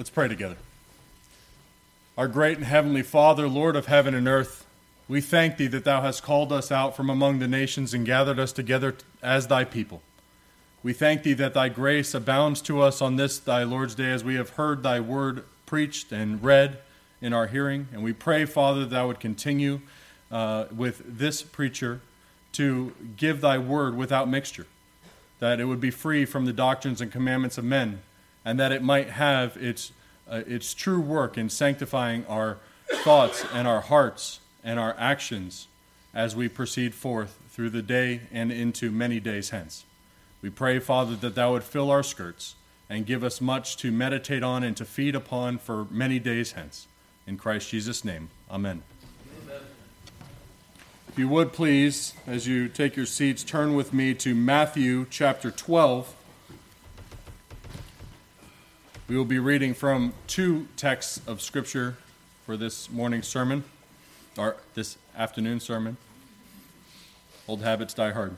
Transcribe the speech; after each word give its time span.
Let's 0.00 0.08
pray 0.08 0.28
together. 0.28 0.56
Our 2.16 2.26
great 2.26 2.56
and 2.56 2.64
heavenly 2.64 3.02
Father, 3.02 3.46
Lord 3.46 3.76
of 3.76 3.84
heaven 3.84 4.14
and 4.14 4.26
earth, 4.26 4.64
we 5.08 5.20
thank 5.20 5.58
thee 5.58 5.66
that 5.66 5.84
thou 5.84 6.00
hast 6.00 6.22
called 6.22 6.54
us 6.54 6.72
out 6.72 6.96
from 6.96 7.10
among 7.10 7.38
the 7.38 7.46
nations 7.46 7.92
and 7.92 8.06
gathered 8.06 8.38
us 8.38 8.50
together 8.50 8.96
as 9.22 9.48
thy 9.48 9.64
people. 9.64 10.00
We 10.82 10.94
thank 10.94 11.22
thee 11.22 11.34
that 11.34 11.52
thy 11.52 11.68
grace 11.68 12.14
abounds 12.14 12.62
to 12.62 12.80
us 12.80 13.02
on 13.02 13.16
this 13.16 13.38
thy 13.38 13.62
Lord's 13.62 13.94
day 13.94 14.10
as 14.10 14.24
we 14.24 14.36
have 14.36 14.48
heard 14.48 14.82
thy 14.82 15.00
word 15.00 15.44
preached 15.66 16.12
and 16.12 16.42
read 16.42 16.78
in 17.20 17.34
our 17.34 17.48
hearing. 17.48 17.88
And 17.92 18.02
we 18.02 18.14
pray, 18.14 18.46
Father, 18.46 18.80
that 18.80 18.90
thou 18.90 19.06
would 19.08 19.20
continue 19.20 19.82
uh, 20.30 20.64
with 20.74 21.02
this 21.18 21.42
preacher 21.42 22.00
to 22.52 22.94
give 23.18 23.42
thy 23.42 23.58
word 23.58 23.98
without 23.98 24.30
mixture, 24.30 24.66
that 25.40 25.60
it 25.60 25.66
would 25.66 25.78
be 25.78 25.90
free 25.90 26.24
from 26.24 26.46
the 26.46 26.54
doctrines 26.54 27.02
and 27.02 27.12
commandments 27.12 27.58
of 27.58 27.64
men, 27.64 28.00
and 28.44 28.58
that 28.58 28.72
it 28.72 28.82
might 28.82 29.10
have 29.10 29.56
its, 29.56 29.92
uh, 30.30 30.42
its 30.46 30.74
true 30.74 31.00
work 31.00 31.36
in 31.36 31.48
sanctifying 31.48 32.24
our 32.26 32.58
thoughts 33.02 33.44
and 33.52 33.68
our 33.68 33.80
hearts 33.80 34.40
and 34.64 34.78
our 34.78 34.94
actions 34.98 35.68
as 36.12 36.34
we 36.34 36.48
proceed 36.48 36.94
forth 36.94 37.38
through 37.50 37.70
the 37.70 37.82
day 37.82 38.22
and 38.32 38.50
into 38.50 38.90
many 38.90 39.20
days 39.20 39.50
hence. 39.50 39.84
We 40.42 40.50
pray, 40.50 40.78
Father, 40.78 41.16
that 41.16 41.34
thou 41.34 41.52
would 41.52 41.64
fill 41.64 41.90
our 41.90 42.02
skirts 42.02 42.54
and 42.88 43.06
give 43.06 43.22
us 43.22 43.40
much 43.40 43.76
to 43.78 43.92
meditate 43.92 44.42
on 44.42 44.64
and 44.64 44.76
to 44.76 44.84
feed 44.84 45.14
upon 45.14 45.58
for 45.58 45.86
many 45.90 46.18
days 46.18 46.52
hence. 46.52 46.86
In 47.26 47.36
Christ 47.36 47.70
Jesus' 47.70 48.04
name, 48.04 48.30
amen. 48.50 48.82
amen. 49.44 49.60
If 51.08 51.18
you 51.18 51.28
would 51.28 51.52
please, 51.52 52.14
as 52.26 52.48
you 52.48 52.68
take 52.68 52.96
your 52.96 53.06
seats, 53.06 53.44
turn 53.44 53.74
with 53.74 53.92
me 53.92 54.14
to 54.14 54.34
Matthew 54.34 55.06
chapter 55.08 55.50
12. 55.50 56.14
We 59.10 59.16
will 59.16 59.24
be 59.24 59.40
reading 59.40 59.74
from 59.74 60.12
two 60.28 60.68
texts 60.76 61.20
of 61.26 61.42
Scripture 61.42 61.96
for 62.46 62.56
this 62.56 62.88
morning's 62.88 63.26
sermon, 63.26 63.64
or 64.38 64.54
this 64.74 64.98
afternoon 65.16 65.58
sermon. 65.58 65.96
Old 67.48 67.60
habits 67.62 67.92
die 67.92 68.12
hard. 68.12 68.36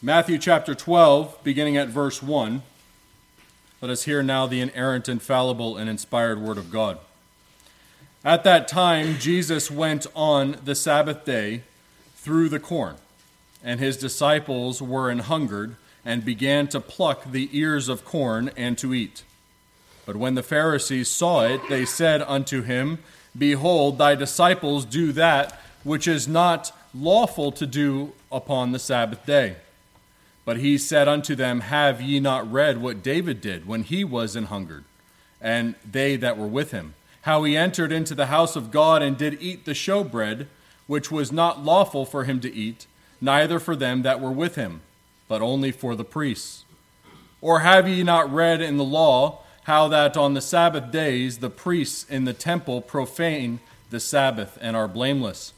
Matthew 0.00 0.38
chapter 0.38 0.74
12, 0.74 1.44
beginning 1.44 1.76
at 1.76 1.88
verse 1.88 2.22
1. 2.22 2.62
Let 3.82 3.90
us 3.90 4.04
hear 4.04 4.22
now 4.22 4.46
the 4.46 4.62
inerrant, 4.62 5.06
infallible, 5.06 5.76
and 5.76 5.90
inspired 5.90 6.40
Word 6.40 6.56
of 6.56 6.70
God. 6.70 6.98
At 8.24 8.42
that 8.44 8.68
time, 8.68 9.18
Jesus 9.18 9.70
went 9.70 10.06
on 10.14 10.56
the 10.64 10.74
Sabbath 10.74 11.26
day 11.26 11.60
through 12.14 12.48
the 12.48 12.58
corn, 12.58 12.96
and 13.66 13.80
his 13.80 13.96
disciples 13.96 14.80
were 14.80 15.10
an 15.10 15.18
hungered 15.18 15.74
and 16.04 16.24
began 16.24 16.68
to 16.68 16.80
pluck 16.80 17.30
the 17.30 17.50
ears 17.52 17.88
of 17.88 18.04
corn 18.04 18.48
and 18.56 18.78
to 18.78 18.94
eat. 18.94 19.24
But 20.06 20.14
when 20.14 20.36
the 20.36 20.42
Pharisees 20.44 21.08
saw 21.08 21.44
it, 21.44 21.60
they 21.68 21.84
said 21.84 22.22
unto 22.22 22.62
him, 22.62 23.00
Behold, 23.36 23.98
thy 23.98 24.14
disciples 24.14 24.84
do 24.84 25.10
that 25.12 25.60
which 25.82 26.06
is 26.06 26.28
not 26.28 26.72
lawful 26.94 27.50
to 27.52 27.66
do 27.66 28.12
upon 28.30 28.70
the 28.70 28.78
Sabbath 28.78 29.26
day. 29.26 29.56
But 30.44 30.58
he 30.58 30.78
said 30.78 31.08
unto 31.08 31.34
them, 31.34 31.60
Have 31.60 32.00
ye 32.00 32.20
not 32.20 32.50
read 32.50 32.80
what 32.80 33.02
David 33.02 33.40
did 33.40 33.66
when 33.66 33.82
he 33.82 34.04
was 34.04 34.36
an 34.36 34.44
hungered, 34.44 34.84
and 35.40 35.74
they 35.84 36.14
that 36.16 36.38
were 36.38 36.46
with 36.46 36.70
him? 36.70 36.94
How 37.22 37.42
he 37.42 37.56
entered 37.56 37.90
into 37.90 38.14
the 38.14 38.26
house 38.26 38.54
of 38.54 38.70
God 38.70 39.02
and 39.02 39.18
did 39.18 39.42
eat 39.42 39.64
the 39.64 39.72
showbread, 39.72 40.46
which 40.86 41.10
was 41.10 41.32
not 41.32 41.64
lawful 41.64 42.04
for 42.04 42.22
him 42.22 42.38
to 42.40 42.54
eat, 42.54 42.86
neither 43.20 43.58
for 43.58 43.76
them 43.76 44.02
that 44.02 44.20
were 44.20 44.30
with 44.30 44.54
him, 44.54 44.80
but 45.28 45.42
only 45.42 45.72
for 45.72 45.94
the 45.94 46.04
priests. 46.04 46.64
Or 47.40 47.60
have 47.60 47.88
ye 47.88 48.02
not 48.02 48.32
read 48.32 48.60
in 48.60 48.76
the 48.76 48.84
law 48.84 49.40
how 49.64 49.88
that 49.88 50.16
on 50.16 50.34
the 50.34 50.40
Sabbath 50.40 50.90
days 50.90 51.38
the 51.38 51.50
priests 51.50 52.04
in 52.08 52.24
the 52.24 52.32
temple 52.32 52.80
profane 52.80 53.60
the 53.90 54.00
Sabbath 54.00 54.58
and 54.60 54.76
are 54.76 54.88
blameless? 54.88 55.52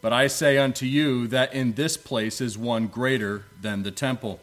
But 0.00 0.12
I 0.12 0.26
say 0.26 0.58
unto 0.58 0.84
you 0.84 1.26
that 1.28 1.54
in 1.54 1.74
this 1.74 1.96
place 1.96 2.40
is 2.40 2.58
one 2.58 2.88
greater 2.88 3.44
than 3.60 3.82
the 3.82 3.90
temple. 3.90 4.40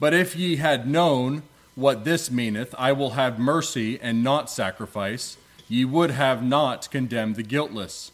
But 0.00 0.12
if 0.12 0.34
ye 0.34 0.56
had 0.56 0.88
known 0.88 1.44
what 1.76 2.04
this 2.04 2.30
meaneth, 2.30 2.74
I 2.76 2.92
will 2.92 3.10
have 3.10 3.38
mercy 3.38 4.00
and 4.00 4.24
not 4.24 4.50
sacrifice, 4.50 5.36
ye 5.68 5.84
would 5.84 6.10
have 6.10 6.42
not 6.42 6.90
condemned 6.90 7.36
the 7.36 7.42
guiltless. 7.42 8.10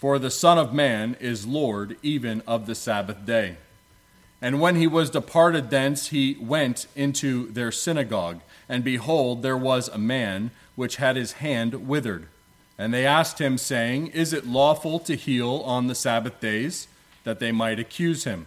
For 0.00 0.18
the 0.18 0.30
Son 0.30 0.56
of 0.56 0.72
Man 0.72 1.14
is 1.20 1.46
Lord 1.46 1.98
even 2.02 2.42
of 2.46 2.64
the 2.64 2.74
Sabbath 2.74 3.26
day. 3.26 3.58
And 4.40 4.58
when 4.58 4.76
he 4.76 4.86
was 4.86 5.10
departed 5.10 5.68
thence, 5.68 6.06
he 6.06 6.38
went 6.40 6.86
into 6.96 7.52
their 7.52 7.70
synagogue, 7.70 8.40
and 8.66 8.82
behold, 8.82 9.42
there 9.42 9.58
was 9.58 9.88
a 9.88 9.98
man 9.98 10.52
which 10.74 10.96
had 10.96 11.16
his 11.16 11.32
hand 11.32 11.86
withered. 11.86 12.28
And 12.78 12.94
they 12.94 13.04
asked 13.04 13.42
him, 13.42 13.58
saying, 13.58 14.06
Is 14.06 14.32
it 14.32 14.46
lawful 14.46 15.00
to 15.00 15.16
heal 15.16 15.56
on 15.66 15.86
the 15.86 15.94
Sabbath 15.94 16.40
days? 16.40 16.88
That 17.24 17.38
they 17.38 17.52
might 17.52 17.78
accuse 17.78 18.24
him. 18.24 18.46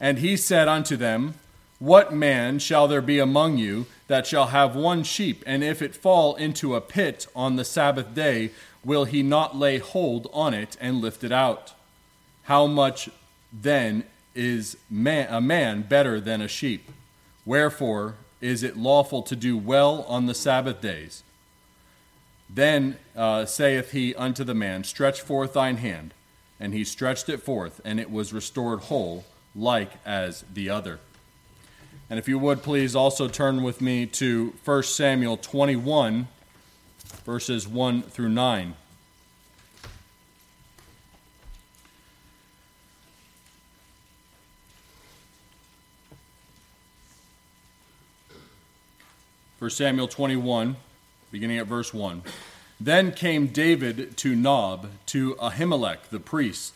And 0.00 0.20
he 0.20 0.38
said 0.38 0.68
unto 0.68 0.96
them, 0.96 1.34
What 1.78 2.14
man 2.14 2.60
shall 2.60 2.88
there 2.88 3.02
be 3.02 3.18
among 3.18 3.58
you 3.58 3.84
that 4.06 4.26
shall 4.26 4.46
have 4.46 4.74
one 4.74 5.02
sheep, 5.02 5.44
and 5.46 5.62
if 5.62 5.82
it 5.82 5.94
fall 5.94 6.34
into 6.36 6.74
a 6.74 6.80
pit 6.80 7.26
on 7.36 7.56
the 7.56 7.64
Sabbath 7.64 8.14
day, 8.14 8.52
will 8.84 9.04
he 9.04 9.22
not 9.22 9.56
lay 9.56 9.78
hold 9.78 10.28
on 10.32 10.54
it 10.54 10.76
and 10.80 11.00
lift 11.00 11.24
it 11.24 11.32
out? 11.32 11.74
How 12.44 12.66
much 12.66 13.08
then 13.52 14.04
is 14.34 14.76
man, 14.90 15.32
a 15.32 15.40
man 15.40 15.82
better 15.82 16.20
than 16.20 16.40
a 16.40 16.48
sheep? 16.48 16.90
Wherefore 17.44 18.14
is 18.40 18.62
it 18.62 18.76
lawful 18.76 19.22
to 19.22 19.36
do 19.36 19.56
well 19.56 20.02
on 20.08 20.26
the 20.26 20.34
Sabbath 20.34 20.80
days? 20.80 21.22
Then 22.50 22.98
uh, 23.16 23.46
saith 23.46 23.92
he 23.92 24.14
unto 24.14 24.44
the 24.44 24.54
man, 24.54 24.84
Stretch 24.84 25.20
forth 25.20 25.54
thine 25.54 25.76
hand. 25.78 26.12
And 26.60 26.74
he 26.74 26.84
stretched 26.84 27.28
it 27.28 27.42
forth, 27.42 27.80
and 27.84 27.98
it 27.98 28.10
was 28.10 28.32
restored 28.32 28.80
whole, 28.82 29.24
like 29.54 29.90
as 30.04 30.44
the 30.52 30.70
other. 30.70 31.00
And 32.08 32.18
if 32.18 32.28
you 32.28 32.38
would 32.38 32.62
please 32.62 32.94
also 32.94 33.26
turn 33.26 33.62
with 33.62 33.80
me 33.80 34.06
to 34.06 34.52
1 34.64 34.82
Samuel 34.84 35.38
21, 35.38 36.28
verses 37.24 37.66
1 37.68 38.02
through 38.02 38.28
9. 38.28 38.74
First 49.58 49.76
Samuel 49.76 50.08
21, 50.08 50.74
beginning 51.30 51.58
at 51.58 51.68
verse 51.68 51.94
1. 51.94 52.22
Then 52.80 53.12
came 53.12 53.46
David 53.46 54.16
to 54.16 54.34
Nob, 54.34 54.88
to 55.06 55.36
Ahimelech 55.36 56.08
the 56.10 56.18
priest. 56.18 56.74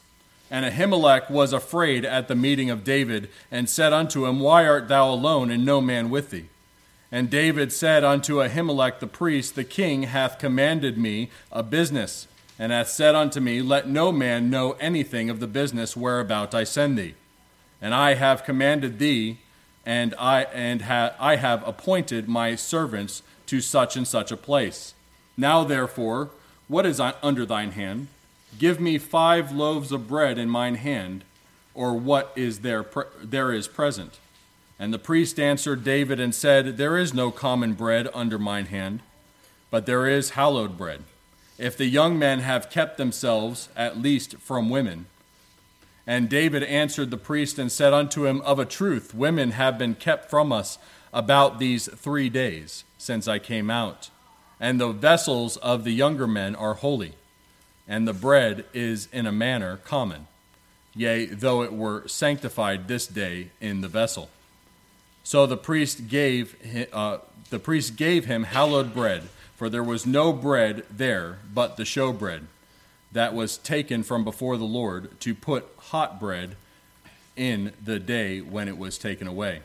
And 0.52 0.64
Ahimelech 0.64 1.28
was 1.28 1.52
afraid 1.52 2.04
at 2.04 2.28
the 2.28 2.36
meeting 2.36 2.70
of 2.70 2.84
David, 2.84 3.28
and 3.50 3.68
said 3.68 3.92
unto 3.92 4.24
him, 4.26 4.38
Why 4.38 4.64
art 4.64 4.86
thou 4.86 5.10
alone, 5.10 5.50
and 5.50 5.66
no 5.66 5.80
man 5.80 6.10
with 6.10 6.30
thee? 6.30 6.46
And 7.12 7.30
David 7.30 7.72
said 7.72 8.02
unto 8.02 8.36
Ahimelech 8.36 8.98
the 8.98 9.06
priest, 9.06 9.54
The 9.54 9.64
king 9.64 10.04
hath 10.04 10.38
commanded 10.38 10.98
me 10.98 11.30
a 11.52 11.62
business, 11.62 12.26
and 12.58 12.72
hath 12.72 12.88
said 12.88 13.14
unto 13.14 13.40
me, 13.40 13.62
Let 13.62 13.88
no 13.88 14.10
man 14.10 14.50
know 14.50 14.72
anything 14.80 15.30
of 15.30 15.40
the 15.40 15.46
business 15.46 15.96
whereabout 15.96 16.54
I 16.54 16.64
send 16.64 16.98
thee. 16.98 17.14
And 17.80 17.94
I 17.94 18.14
have 18.14 18.44
commanded 18.44 18.98
thee, 18.98 19.38
and 19.84 20.14
I 20.18 20.44
and 20.44 20.82
ha- 20.82 21.14
I 21.20 21.36
have 21.36 21.66
appointed 21.66 22.28
my 22.28 22.56
servants 22.56 23.22
to 23.46 23.60
such 23.60 23.96
and 23.96 24.06
such 24.06 24.32
a 24.32 24.36
place. 24.36 24.94
Now, 25.36 25.62
therefore, 25.62 26.30
what 26.66 26.86
is 26.86 26.98
under 26.98 27.46
thine 27.46 27.72
hand? 27.72 28.08
Give 28.58 28.80
me 28.80 28.98
five 28.98 29.52
loaves 29.52 29.92
of 29.92 30.08
bread 30.08 30.38
in 30.38 30.48
mine 30.48 30.76
hand, 30.76 31.24
or 31.74 31.94
what 31.94 32.32
is 32.34 32.60
there, 32.60 32.84
there 33.22 33.52
is 33.52 33.68
present. 33.68 34.18
And 34.78 34.92
the 34.92 34.98
priest 34.98 35.40
answered 35.40 35.84
David 35.84 36.20
and 36.20 36.34
said, 36.34 36.76
There 36.76 36.98
is 36.98 37.14
no 37.14 37.30
common 37.30 37.72
bread 37.72 38.08
under 38.12 38.38
mine 38.38 38.66
hand, 38.66 39.00
but 39.70 39.86
there 39.86 40.06
is 40.06 40.30
hallowed 40.30 40.76
bread. 40.76 41.02
If 41.58 41.76
the 41.76 41.86
young 41.86 42.18
men 42.18 42.40
have 42.40 42.70
kept 42.70 42.98
themselves, 42.98 43.70
at 43.74 43.98
least 43.98 44.36
from 44.38 44.68
women. 44.68 45.06
And 46.06 46.28
David 46.28 46.62
answered 46.62 47.10
the 47.10 47.16
priest 47.16 47.58
and 47.58 47.72
said 47.72 47.94
unto 47.94 48.26
him, 48.26 48.42
Of 48.42 48.58
a 48.58 48.66
truth, 48.66 49.14
women 49.14 49.52
have 49.52 49.78
been 49.78 49.94
kept 49.94 50.28
from 50.28 50.52
us 50.52 50.78
about 51.12 51.58
these 51.58 51.88
three 51.94 52.28
days 52.28 52.84
since 52.98 53.26
I 53.26 53.38
came 53.38 53.70
out. 53.70 54.10
And 54.60 54.78
the 54.78 54.92
vessels 54.92 55.56
of 55.58 55.84
the 55.84 55.92
younger 55.92 56.26
men 56.26 56.54
are 56.54 56.74
holy, 56.74 57.14
and 57.88 58.06
the 58.06 58.12
bread 58.12 58.66
is 58.72 59.08
in 59.12 59.26
a 59.26 59.32
manner 59.32 59.78
common, 59.78 60.26
yea, 60.94 61.26
though 61.26 61.62
it 61.62 61.72
were 61.72 62.06
sanctified 62.06 62.86
this 62.86 63.06
day 63.06 63.50
in 63.60 63.80
the 63.80 63.88
vessel. 63.88 64.30
So 65.26 65.44
the 65.44 65.56
priest 65.56 66.06
gave 66.06 66.54
uh, 66.92 67.18
the 67.50 67.58
priest 67.58 67.96
gave 67.96 68.26
him 68.26 68.44
hallowed 68.44 68.94
bread, 68.94 69.24
for 69.56 69.68
there 69.68 69.82
was 69.82 70.06
no 70.06 70.32
bread 70.32 70.84
there 70.88 71.38
but 71.52 71.76
the 71.76 71.82
showbread 71.82 72.42
that 73.10 73.34
was 73.34 73.58
taken 73.58 74.04
from 74.04 74.22
before 74.22 74.56
the 74.56 74.62
Lord 74.62 75.18
to 75.22 75.34
put 75.34 75.66
hot 75.78 76.20
bread 76.20 76.54
in 77.34 77.72
the 77.84 77.98
day 77.98 78.40
when 78.40 78.68
it 78.68 78.78
was 78.78 78.98
taken 78.98 79.26
away. 79.26 79.62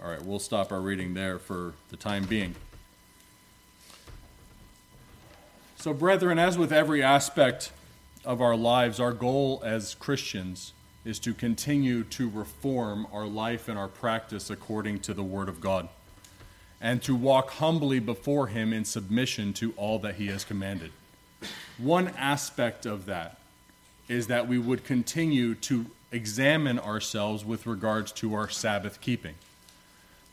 All 0.00 0.08
right, 0.08 0.22
we'll 0.22 0.38
stop 0.38 0.70
our 0.70 0.80
reading 0.80 1.14
there 1.14 1.40
for 1.40 1.72
the 1.88 1.96
time 1.96 2.26
being. 2.26 2.54
So, 5.74 5.92
brethren, 5.92 6.38
as 6.38 6.56
with 6.56 6.72
every 6.72 7.02
aspect 7.02 7.72
of 8.24 8.40
our 8.40 8.54
lives, 8.54 9.00
our 9.00 9.12
goal 9.12 9.60
as 9.64 9.96
Christians 9.96 10.74
is 11.06 11.18
to 11.20 11.32
continue 11.32 12.02
to 12.02 12.28
reform 12.28 13.06
our 13.12 13.26
life 13.26 13.68
and 13.68 13.78
our 13.78 13.88
practice 13.88 14.50
according 14.50 14.98
to 14.98 15.14
the 15.14 15.22
Word 15.22 15.48
of 15.48 15.60
God, 15.60 15.88
and 16.80 17.00
to 17.04 17.14
walk 17.14 17.50
humbly 17.50 18.00
before 18.00 18.48
Him 18.48 18.72
in 18.72 18.84
submission 18.84 19.52
to 19.54 19.72
all 19.76 20.00
that 20.00 20.16
He 20.16 20.26
has 20.26 20.44
commanded. 20.44 20.90
One 21.78 22.08
aspect 22.18 22.86
of 22.86 23.06
that 23.06 23.38
is 24.08 24.26
that 24.26 24.48
we 24.48 24.58
would 24.58 24.84
continue 24.84 25.54
to 25.54 25.86
examine 26.10 26.78
ourselves 26.78 27.44
with 27.44 27.66
regards 27.66 28.10
to 28.12 28.34
our 28.34 28.48
Sabbath 28.48 29.00
keeping. 29.00 29.34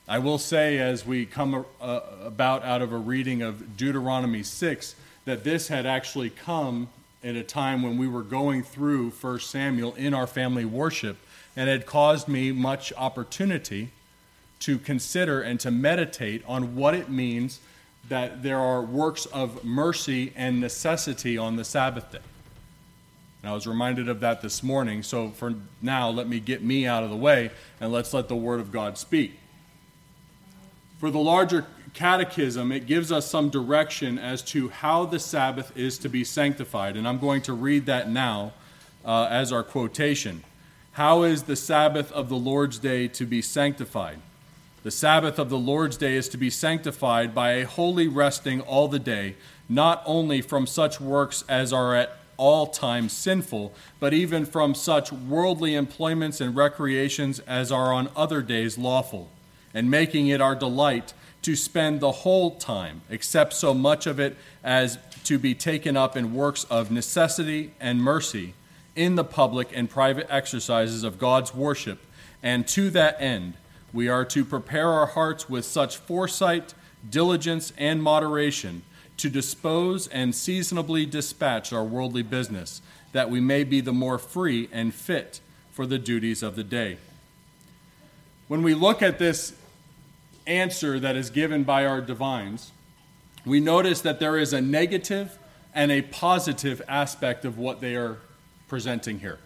I 0.07 0.19
will 0.19 0.37
say, 0.37 0.79
as 0.79 1.05
we 1.05 1.25
come 1.25 1.65
uh, 1.79 1.99
about 2.23 2.63
out 2.63 2.81
of 2.81 2.91
a 2.91 2.97
reading 2.97 3.41
of 3.41 3.77
Deuteronomy 3.77 4.43
6, 4.43 4.95
that 5.25 5.43
this 5.43 5.67
had 5.67 5.85
actually 5.85 6.29
come 6.29 6.89
at 7.23 7.35
a 7.35 7.43
time 7.43 7.81
when 7.81 7.97
we 7.97 8.07
were 8.07 8.21
going 8.21 8.63
through 8.63 9.09
1 9.11 9.39
Samuel 9.39 9.93
in 9.95 10.13
our 10.13 10.27
family 10.27 10.65
worship 10.65 11.17
and 11.55 11.69
had 11.69 11.85
caused 11.85 12.27
me 12.27 12.51
much 12.51 12.91
opportunity 12.97 13.91
to 14.59 14.77
consider 14.77 15.41
and 15.41 15.59
to 15.59 15.71
meditate 15.71 16.43
on 16.47 16.75
what 16.75 16.93
it 16.93 17.09
means 17.09 17.59
that 18.09 18.43
there 18.43 18.59
are 18.59 18.81
works 18.81 19.25
of 19.27 19.63
mercy 19.63 20.33
and 20.35 20.59
necessity 20.59 21.37
on 21.37 21.55
the 21.55 21.63
Sabbath 21.63 22.11
day. 22.11 22.19
And 23.41 23.51
I 23.51 23.53
was 23.53 23.67
reminded 23.67 24.09
of 24.09 24.21
that 24.21 24.41
this 24.41 24.63
morning. 24.63 25.03
So 25.03 25.29
for 25.29 25.53
now, 25.81 26.09
let 26.09 26.27
me 26.27 26.39
get 26.39 26.63
me 26.63 26.85
out 26.85 27.03
of 27.03 27.09
the 27.09 27.15
way 27.15 27.51
and 27.79 27.91
let's 27.91 28.13
let 28.13 28.27
the 28.27 28.35
Word 28.35 28.59
of 28.59 28.71
God 28.71 28.97
speak. 28.97 29.39
For 30.99 31.11
the 31.11 31.19
larger 31.19 31.65
catechism, 31.93 32.71
it 32.71 32.87
gives 32.87 33.11
us 33.11 33.29
some 33.29 33.49
direction 33.49 34.17
as 34.17 34.41
to 34.41 34.69
how 34.69 35.05
the 35.05 35.19
Sabbath 35.19 35.75
is 35.77 35.97
to 35.99 36.09
be 36.09 36.23
sanctified. 36.23 36.97
And 36.97 37.07
I'm 37.07 37.19
going 37.19 37.41
to 37.43 37.53
read 37.53 37.85
that 37.85 38.09
now 38.09 38.53
uh, 39.05 39.27
as 39.29 39.51
our 39.51 39.63
quotation. 39.63 40.43
How 40.93 41.23
is 41.23 41.43
the 41.43 41.55
Sabbath 41.55 42.11
of 42.11 42.29
the 42.29 42.35
Lord's 42.35 42.79
Day 42.79 43.07
to 43.09 43.25
be 43.25 43.41
sanctified? 43.41 44.19
The 44.83 44.91
Sabbath 44.91 45.39
of 45.39 45.49
the 45.49 45.57
Lord's 45.57 45.97
Day 45.97 46.15
is 46.15 46.27
to 46.29 46.37
be 46.37 46.49
sanctified 46.49 47.33
by 47.33 47.53
a 47.53 47.65
holy 47.65 48.07
resting 48.07 48.61
all 48.61 48.87
the 48.87 48.99
day, 48.99 49.35
not 49.69 50.03
only 50.05 50.41
from 50.41 50.67
such 50.67 50.99
works 50.99 51.43
as 51.47 51.71
are 51.71 51.95
at 51.95 52.17
all 52.35 52.67
times 52.67 53.13
sinful, 53.13 53.73
but 53.99 54.13
even 54.13 54.45
from 54.45 54.75
such 54.75 55.11
worldly 55.11 55.75
employments 55.75 56.41
and 56.41 56.55
recreations 56.55 57.39
as 57.39 57.71
are 57.71 57.93
on 57.93 58.09
other 58.15 58.41
days 58.41 58.77
lawful, 58.77 59.29
and 59.73 59.89
making 59.89 60.27
it 60.27 60.41
our 60.41 60.55
delight 60.55 61.13
to 61.43 61.55
spend 61.55 61.99
the 61.99 62.11
whole 62.11 62.51
time, 62.55 63.01
except 63.09 63.53
so 63.53 63.73
much 63.73 64.07
of 64.07 64.19
it 64.19 64.35
as 64.63 64.97
to 65.25 65.37
be 65.37 65.53
taken 65.53 65.95
up 65.95 66.17
in 66.17 66.33
works 66.33 66.65
of 66.65 66.91
necessity 66.91 67.71
and 67.79 68.01
mercy 68.01 68.53
in 68.95 69.15
the 69.15 69.23
public 69.23 69.69
and 69.73 69.89
private 69.89 70.27
exercises 70.29 71.03
of 71.03 71.17
God's 71.17 71.53
worship, 71.53 71.99
and 72.41 72.67
to 72.69 72.89
that 72.91 73.19
end, 73.19 73.53
we 73.93 74.07
are 74.07 74.25
to 74.25 74.43
prepare 74.43 74.89
our 74.89 75.05
hearts 75.05 75.49
with 75.49 75.65
such 75.65 75.97
foresight, 75.97 76.73
diligence, 77.09 77.71
and 77.77 78.01
moderation 78.01 78.83
to 79.17 79.29
dispose 79.29 80.07
and 80.07 80.33
seasonably 80.33 81.05
dispatch 81.05 81.71
our 81.71 81.83
worldly 81.83 82.23
business, 82.23 82.81
that 83.11 83.29
we 83.29 83.39
may 83.39 83.63
be 83.63 83.81
the 83.81 83.93
more 83.93 84.17
free 84.17 84.67
and 84.71 84.93
fit 84.93 85.39
for 85.71 85.85
the 85.85 85.99
duties 85.99 86.43
of 86.43 86.55
the 86.55 86.63
day. 86.63 86.97
When 88.47 88.63
we 88.63 88.73
look 88.73 89.01
at 89.01 89.19
this 89.19 89.53
answer 90.45 90.99
that 90.99 91.15
is 91.15 91.29
given 91.29 91.63
by 91.63 91.85
our 91.85 92.01
divines, 92.01 92.71
we 93.45 93.59
notice 93.59 94.01
that 94.01 94.19
there 94.19 94.37
is 94.37 94.53
a 94.53 94.61
negative 94.61 95.37
and 95.73 95.91
a 95.91 96.01
positive 96.01 96.81
aspect 96.87 97.45
of 97.45 97.57
what 97.57 97.81
they 97.81 97.95
are 97.95 98.17
presenting 98.67 99.19
here. 99.19 99.39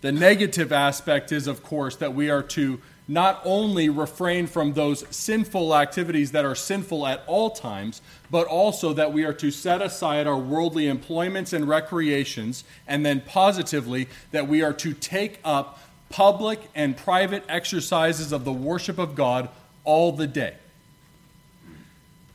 The 0.00 0.12
negative 0.12 0.72
aspect 0.72 1.32
is, 1.32 1.46
of 1.46 1.62
course, 1.62 1.96
that 1.96 2.14
we 2.14 2.28
are 2.28 2.42
to 2.42 2.80
not 3.06 3.40
only 3.44 3.88
refrain 3.88 4.46
from 4.46 4.72
those 4.72 5.04
sinful 5.14 5.74
activities 5.76 6.32
that 6.32 6.44
are 6.44 6.54
sinful 6.54 7.06
at 7.06 7.22
all 7.26 7.50
times, 7.50 8.00
but 8.30 8.46
also 8.46 8.94
that 8.94 9.12
we 9.12 9.24
are 9.24 9.32
to 9.34 9.50
set 9.50 9.82
aside 9.82 10.26
our 10.26 10.38
worldly 10.38 10.88
employments 10.88 11.52
and 11.52 11.68
recreations, 11.68 12.64
and 12.86 13.04
then 13.04 13.20
positively 13.20 14.08
that 14.30 14.48
we 14.48 14.62
are 14.62 14.72
to 14.72 14.94
take 14.94 15.38
up 15.44 15.78
public 16.08 16.60
and 16.74 16.96
private 16.96 17.44
exercises 17.48 18.32
of 18.32 18.44
the 18.44 18.52
worship 18.52 18.98
of 18.98 19.14
God 19.14 19.48
all 19.84 20.12
the 20.12 20.26
day. 20.26 20.54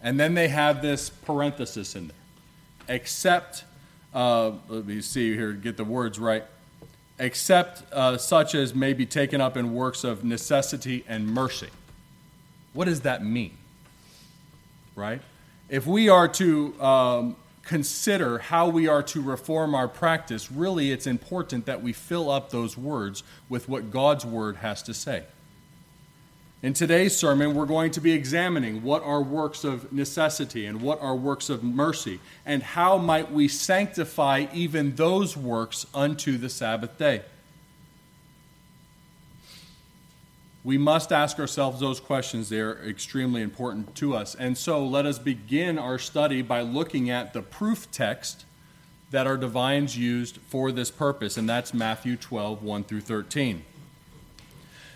And 0.02 0.20
then 0.20 0.34
they 0.34 0.48
have 0.48 0.82
this 0.82 1.10
parenthesis 1.10 1.96
in 1.96 2.08
there. 2.08 2.96
Except, 2.96 3.66
uh, 4.14 4.52
let 4.68 4.86
me 4.86 5.02
see 5.02 5.36
here, 5.36 5.52
get 5.52 5.78
the 5.78 5.84
words 5.84 6.18
right 6.18 6.46
except 7.20 7.84
uh, 7.94 8.18
such 8.18 8.56
as 8.56 8.74
may 8.74 8.94
be 8.94 9.06
taken 9.06 9.42
up 9.42 9.58
in 9.58 9.74
works 9.74 10.04
of 10.04 10.24
necessity 10.24 11.04
and 11.08 11.28
mercy. 11.28 11.68
What 12.74 12.86
does 12.86 13.02
that 13.02 13.24
mean? 13.24 13.58
Right? 14.96 15.22
If 15.68 15.86
we 15.86 16.10
are 16.10 16.28
to 16.30 16.82
um, 16.82 17.36
consider 17.64 18.40
how 18.40 18.70
we 18.70 18.88
are 18.88 19.04
to 19.04 19.22
reform 19.22 19.76
our 19.76 19.88
practice, 19.88 20.52
really 20.52 20.92
it's 20.92 21.06
important 21.06 21.66
that 21.66 21.84
we 21.84 21.94
fill 21.94 22.30
up 22.30 22.50
those 22.50 22.78
words 22.78 23.24
with 23.50 23.68
what 23.68 23.92
God's 23.92 24.26
word 24.26 24.58
has 24.58 24.82
to 24.84 24.94
say. 24.94 25.26
In 26.62 26.74
today's 26.74 27.16
sermon, 27.16 27.54
we're 27.54 27.66
going 27.66 27.92
to 27.92 28.02
be 28.02 28.12
examining 28.12 28.84
what 28.84 29.02
are 29.04 29.22
works 29.22 29.64
of 29.64 29.94
necessity 29.94 30.66
and 30.66 30.82
what 30.82 31.02
are 31.02 31.16
works 31.16 31.50
of 31.50 31.64
mercy, 31.64 32.20
and 32.46 32.62
how 32.62 32.98
might 32.98 33.32
we 33.32 33.48
sanctify 33.48 34.48
even 34.54 34.96
those 34.96 35.38
works 35.38 35.86
unto 35.94 36.38
the 36.38 36.50
Sabbath 36.50 36.98
day. 36.98 37.22
We 40.66 40.78
must 40.78 41.14
ask 41.14 41.40
ourselves 41.40 41.80
those 41.80 42.02
questions. 42.02 42.50
They're 42.50 42.86
extremely 42.86 43.42
important 43.42 43.96
to 43.96 44.14
us. 44.14 44.36
And 44.36 44.58
so 44.58 44.86
let 44.86 45.06
us 45.06 45.18
begin 45.18 45.80
our 45.80 45.98
study 45.98 46.42
by 46.42 46.60
looking 46.60 47.10
at 47.10 47.32
the 47.32 47.42
proof 47.42 47.90
text 47.90 48.44
that 49.12 49.26
our 49.26 49.38
divines 49.38 49.98
used 49.98 50.40
for 50.50 50.74
this 50.74 50.92
purpose, 50.92 51.38
and 51.38 51.48
that's 51.48 51.74
Matthew 51.74 52.18
12, 52.18 52.62
1 52.62 52.84
through 52.84 53.02
13. 53.02 53.64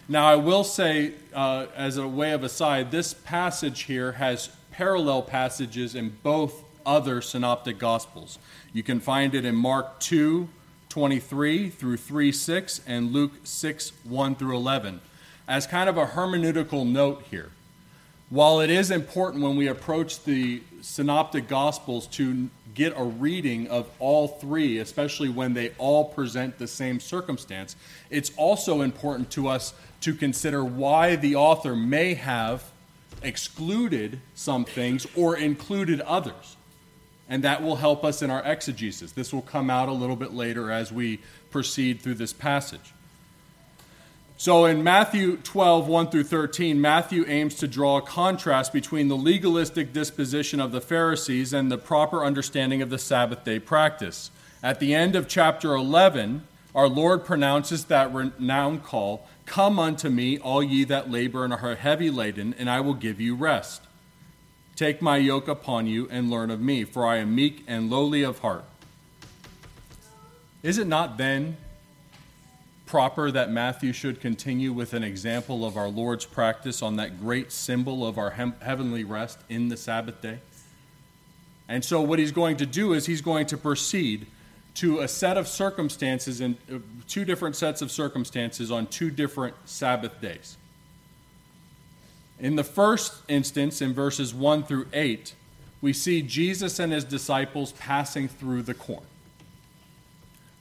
Now, 0.10 0.28
I 0.28 0.36
will 0.36 0.66
say, 0.66 1.14
uh, 1.34 1.68
as 1.76 1.96
a 1.96 2.08
way 2.08 2.34
of 2.34 2.44
aside, 2.44 2.92
this 2.92 3.14
passage 3.14 3.84
here 3.84 4.14
has 4.14 4.50
parallel 4.72 5.22
passages 5.22 5.96
in 5.96 6.18
both 6.24 6.64
other 6.86 7.22
synoptic 7.22 7.78
gospels. 7.80 8.38
You 8.74 8.84
can 8.84 9.00
find 9.00 9.34
it 9.34 9.46
in 9.46 9.56
Mark 9.56 10.00
2 10.02 10.50
23 10.90 11.70
through 11.70 11.98
3 11.98 12.32
6 12.32 12.82
and 12.86 13.12
Luke 13.14 13.32
6 13.44 13.94
1 14.04 14.36
through 14.36 14.56
11. 14.56 15.00
As 15.48 15.66
kind 15.66 15.90
of 15.90 15.98
a 15.98 16.06
hermeneutical 16.06 16.86
note 16.86 17.24
here, 17.32 17.52
while 18.30 18.60
it 18.60 18.70
is 18.70 18.92
important 18.92 19.42
when 19.42 19.56
we 19.56 19.68
approach 19.68 20.24
the 20.24 20.62
synoptic 20.82 21.48
gospels 21.48 22.08
to 22.08 22.50
get 22.74 22.94
a 22.96 23.04
reading 23.04 23.68
of 23.68 23.90
all 24.00 24.28
three, 24.28 24.80
especially 24.80 25.30
when 25.30 25.54
they 25.54 25.72
all 25.78 26.06
present 26.06 26.58
the 26.58 26.68
same 26.68 27.00
circumstance, 27.00 27.76
it's 28.10 28.32
also 28.38 28.82
important 28.82 29.30
to 29.32 29.48
us 29.48 29.74
to 30.02 30.14
consider 30.14 30.64
why 30.64 31.16
the 31.16 31.36
author 31.36 31.76
may 31.76 32.14
have 32.14 32.64
excluded 33.22 34.20
some 34.36 34.66
things 34.66 35.08
or 35.16 35.38
included 35.38 36.02
others. 36.02 36.58
And 37.30 37.44
that 37.44 37.64
will 37.64 37.78
help 37.78 38.04
us 38.04 38.22
in 38.22 38.30
our 38.30 38.44
exegesis. 38.44 39.14
This 39.14 39.34
will 39.34 39.42
come 39.42 39.70
out 39.70 39.88
a 39.88 39.94
little 39.94 40.18
bit 40.18 40.34
later 40.34 40.72
as 40.72 40.92
we 40.92 41.20
proceed 41.52 42.02
through 42.02 42.16
this 42.16 42.34
passage. 42.34 42.94
So 44.44 44.66
in 44.66 44.84
Matthew 44.84 45.38
12, 45.38 45.88
1 45.88 46.10
through 46.10 46.26
13, 46.26 46.82
Matthew 46.82 47.24
aims 47.30 47.56
to 47.56 47.66
draw 47.66 48.00
a 48.00 48.02
contrast 48.02 48.74
between 48.74 49.08
the 49.08 49.16
legalistic 49.16 49.94
disposition 49.94 50.60
of 50.60 50.74
the 50.74 50.82
Pharisees 50.82 51.54
and 51.54 51.72
the 51.72 51.78
proper 51.78 52.26
understanding 52.26 52.82
of 52.82 52.90
the 52.90 52.98
Sabbath 52.98 53.46
day 53.46 53.58
practice. 53.58 54.32
At 54.62 54.82
the 54.82 54.94
end 54.94 55.16
of 55.16 55.30
chapter 55.30 55.74
11, 55.74 56.46
our 56.76 56.90
Lord 56.90 57.24
pronounces 57.24 57.86
that 57.86 58.14
renowned 58.14 58.84
call 58.84 59.26
Come 59.46 59.80
unto 59.80 60.10
me, 60.10 60.38
all 60.38 60.62
ye 60.62 60.84
that 60.84 61.10
labor 61.10 61.46
and 61.46 61.54
are 61.54 61.76
heavy 61.76 62.10
laden, 62.10 62.54
and 62.60 62.70
I 62.70 62.82
will 62.82 62.96
give 62.96 63.22
you 63.22 63.36
rest. 63.36 63.84
Take 64.76 65.02
my 65.02 65.16
yoke 65.16 65.48
upon 65.48 65.88
you 65.88 66.10
and 66.12 66.30
learn 66.30 66.52
of 66.52 66.60
me, 66.60 66.84
for 66.84 67.08
I 67.08 67.20
am 67.20 67.34
meek 67.34 67.64
and 67.66 67.90
lowly 67.90 68.24
of 68.24 68.40
heart. 68.40 68.66
Is 70.62 70.78
it 70.78 70.88
not 70.88 71.18
then 71.18 71.56
proper 72.94 73.32
that 73.32 73.50
Matthew 73.50 73.92
should 73.92 74.22
continue 74.22 74.72
with 74.72 74.94
an 74.94 75.04
example 75.04 75.66
of 75.66 75.78
our 75.78 75.90
Lord's 75.90 76.26
practice 76.26 76.84
on 76.84 76.98
that 76.98 77.20
great 77.20 77.52
symbol 77.52 78.06
of 78.06 78.20
our 78.20 78.30
heavenly 78.30 79.04
rest 79.04 79.40
in 79.50 79.70
the 79.70 79.78
Sabbath 79.78 80.22
day? 80.22 80.38
And 81.68 81.84
so, 81.84 82.02
what 82.02 82.20
he's 82.20 82.32
going 82.32 82.56
to 82.58 82.68
do 82.68 82.94
is 82.94 83.08
he's 83.08 83.22
going 83.22 83.48
to 83.48 83.58
proceed 83.58 84.28
to 84.76 85.00
a 85.00 85.08
set 85.08 85.40
of 85.40 85.48
circumstances 85.48 86.40
and 86.40 86.56
uh, 86.72 86.78
two 87.08 87.26
different 87.26 87.56
sets 87.56 87.82
of 87.82 87.90
circumstances 87.90 88.70
on 88.70 88.86
two 88.86 89.10
different 89.10 89.56
Sabbath 89.66 90.22
days. 90.22 90.58
In 92.40 92.58
the 92.58 92.64
first 92.64 93.24
instance, 93.28 93.82
in 93.82 93.92
verses 93.92 94.36
1 94.36 94.66
through 94.66 94.86
8, 94.94 95.34
we 95.82 95.94
see 95.94 96.22
Jesus 96.22 96.78
and 96.78 96.94
his 96.94 97.04
disciples 97.04 97.72
passing 97.72 98.28
through 98.28 98.62
the 98.62 98.76
corn. 98.76 99.08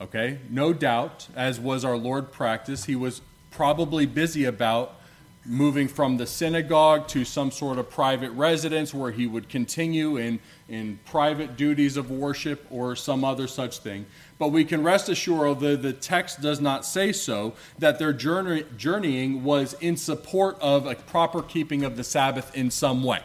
Okay, 0.03 0.41
no 0.51 0.73
doubt, 0.73 1.29
as 1.37 1.61
was 1.61 1.85
our 1.85 1.97
Lord 1.97 2.33
practice, 2.33 2.87
he 2.87 2.97
was 2.97 3.23
probably 3.53 4.05
busy 4.05 4.45
about 4.45 4.97
moving 5.45 5.87
from 5.87 6.17
the 6.17 6.27
synagogue 6.27 7.07
to 7.07 7.25
some 7.25 7.53
sort 7.53 7.79
of 7.79 7.89
private 7.89 8.33
residence 8.33 8.93
where 8.93 9.13
he 9.13 9.29
would 9.29 9.49
continue 9.49 10.17
in, 10.17 10.41
in 10.69 10.99
private 11.05 11.57
duties 11.57 11.97
of 11.97 12.11
worship 12.11 12.67
or 12.69 12.97
some 12.97 13.23
other 13.23 13.47
such 13.47 13.79
thing. 13.79 14.05
But 14.41 14.49
we 14.49 14.65
can 14.65 14.83
rest 14.83 15.09
assured, 15.09 15.47
although 15.47 15.77
the 15.77 15.93
text 15.93 16.41
does 16.41 16.61
not 16.61 16.85
say 16.85 17.13
so, 17.13 17.55
that 17.79 18.01
their 18.01 18.13
journey, 18.13 18.65
journeying 18.77 19.45
was 19.45 19.75
in 19.75 19.97
support 19.97 20.59
of 20.61 20.85
a 20.85 20.97
proper 20.97 21.43
keeping 21.43 21.85
of 21.85 21.97
the 21.97 22.05
Sabbath 22.05 22.53
in 22.57 22.73
some 22.73 23.05
way. 23.05 23.21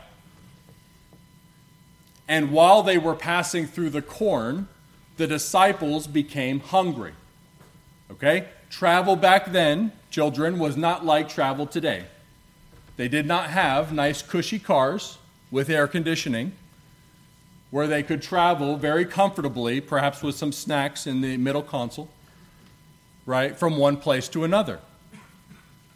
And 2.28 2.52
while 2.52 2.84
they 2.84 3.00
were 3.00 3.16
passing 3.16 3.66
through 3.66 3.90
the 3.90 4.04
corn, 4.04 4.68
the 5.18 5.28
disciples 5.28 6.08
became 6.08 6.60
hungry. 6.60 7.14
Okay? 8.12 8.48
Travel 8.70 9.16
back 9.16 9.52
then, 9.52 9.92
children, 10.10 10.60
was 10.60 10.78
not 10.78 11.06
like 11.06 11.30
travel 11.30 11.66
today. 11.66 12.06
They 12.96 13.08
did 13.08 13.26
not 13.26 13.50
have 13.50 13.92
nice, 13.92 14.22
cushy 14.22 14.60
cars 14.60 15.18
with 15.52 15.70
air 15.70 15.88
conditioning 15.88 16.54
where 17.70 17.88
they 17.88 18.02
could 18.02 18.22
travel 18.22 18.78
very 18.78 19.06
comfortably, 19.06 19.82
perhaps 19.82 20.24
with 20.24 20.36
some 20.36 20.52
snacks 20.52 21.06
in 21.06 21.22
the 21.22 21.38
middle 21.38 21.62
console, 21.62 22.10
right, 23.26 23.58
from 23.58 23.78
one 23.78 23.98
place 23.98 24.30
to 24.30 24.44
another. 24.44 24.80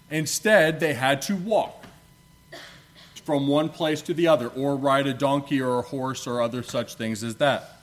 Instead, 0.09 0.79
they 0.81 0.93
had 0.93 1.21
to 1.21 1.35
walk 1.35 1.85
from 3.23 3.47
one 3.47 3.69
place 3.69 4.01
to 4.01 4.13
the 4.13 4.27
other, 4.27 4.49
or 4.49 4.75
ride 4.75 5.07
a 5.07 5.13
donkey 5.13 5.61
or 5.61 5.79
a 5.79 5.81
horse 5.81 6.27
or 6.27 6.41
other 6.41 6.61
such 6.61 6.95
things 6.95 7.23
as 7.23 7.35
that. 7.35 7.80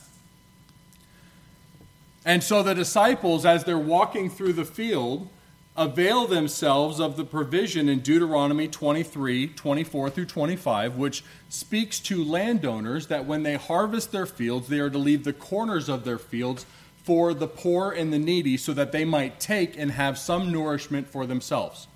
And 2.29 2.45
so 2.45 2.63
the 2.63 2.75
disciples, 2.75 3.47
as 3.47 3.65
they're 3.65 3.79
walking 3.79 4.29
through 4.29 4.53
the 4.53 4.67
field, 4.67 5.31
avail 5.79 6.27
themselves 6.27 7.01
of 7.01 7.17
the 7.17 7.25
provision 7.25 7.89
in 7.89 8.01
Deuteronomy 8.01 8.69
23 8.69 9.47
24 9.47 10.11
through 10.11 10.27
25, 10.27 10.97
which 10.97 11.25
speaks 11.49 11.99
to 12.01 12.23
landowners 12.23 13.07
that 13.07 13.25
when 13.25 13.45
they 13.45 13.55
harvest 13.55 14.13
their 14.13 14.27
fields, 14.27 14.69
they 14.69 14.79
are 14.79 14.91
to 14.91 14.99
leave 14.99 15.25
the 15.25 15.33
corners 15.33 15.89
of 15.89 16.05
their 16.05 16.19
fields 16.19 16.67
for 17.03 17.33
the 17.33 17.49
poor 17.49 17.93
and 17.93 18.13
the 18.13 18.19
needy 18.19 18.59
so 18.59 18.75
that 18.75 18.93
they 18.93 19.07
might 19.07 19.41
take 19.41 19.79
and 19.79 19.93
have 19.93 20.19
some 20.19 20.53
nourishment 20.53 21.09
for 21.09 21.25
themselves. 21.25 21.89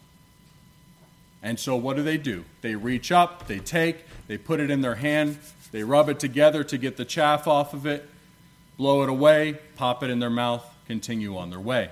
And 1.43 1.61
so, 1.61 1.77
what 1.77 1.95
do 1.95 2.03
they 2.03 2.17
do? 2.17 2.47
They 2.63 2.75
reach 2.75 3.13
up, 3.13 3.49
they 3.49 3.59
take, 3.59 4.07
they 4.29 4.39
put 4.39 4.61
it 4.61 4.71
in 4.71 4.81
their 4.81 4.95
hand, 4.95 5.37
they 5.73 5.85
rub 5.85 6.09
it 6.09 6.19
together 6.19 6.65
to 6.65 6.79
get 6.79 6.97
the 6.97 7.05
chaff 7.05 7.47
off 7.47 7.75
of 7.75 7.85
it, 7.85 8.09
blow 8.77 9.03
it 9.03 9.09
away, 9.09 9.59
pop 9.77 10.03
it 10.03 10.11
in 10.11 10.19
their 10.19 10.31
mouth, 10.31 10.65
continue 10.87 11.37
on 11.37 11.51
their 11.51 11.61
way. 11.61 11.91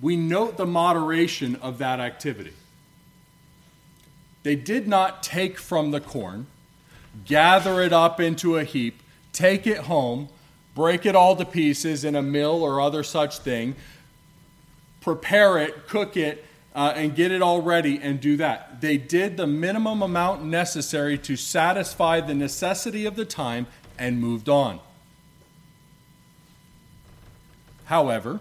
We 0.00 0.16
note 0.16 0.56
the 0.56 0.66
moderation 0.66 1.56
of 1.56 1.78
that 1.78 1.98
activity. 1.98 2.52
They 4.42 4.54
did 4.54 4.86
not 4.86 5.22
take 5.22 5.58
from 5.58 5.90
the 5.90 6.00
corn, 6.00 6.46
gather 7.24 7.82
it 7.82 7.92
up 7.92 8.20
into 8.20 8.56
a 8.56 8.64
heap, 8.64 9.02
take 9.32 9.66
it 9.66 9.78
home, 9.78 10.28
break 10.74 11.04
it 11.04 11.16
all 11.16 11.34
to 11.36 11.44
pieces 11.44 12.04
in 12.04 12.14
a 12.14 12.22
mill 12.22 12.62
or 12.62 12.80
other 12.80 13.02
such 13.02 13.38
thing, 13.38 13.74
prepare 15.00 15.58
it, 15.58 15.88
cook 15.88 16.16
it, 16.16 16.44
uh, 16.78 16.92
and 16.94 17.16
get 17.16 17.32
it 17.32 17.42
all 17.42 17.60
ready 17.60 17.98
and 18.00 18.20
do 18.20 18.36
that. 18.36 18.80
They 18.80 18.96
did 18.98 19.36
the 19.36 19.48
minimum 19.48 20.00
amount 20.00 20.44
necessary 20.44 21.18
to 21.18 21.34
satisfy 21.34 22.20
the 22.20 22.34
necessity 22.34 23.04
of 23.04 23.16
the 23.16 23.24
time 23.24 23.66
and 23.98 24.20
moved 24.20 24.48
on. 24.48 24.78
However, 27.86 28.38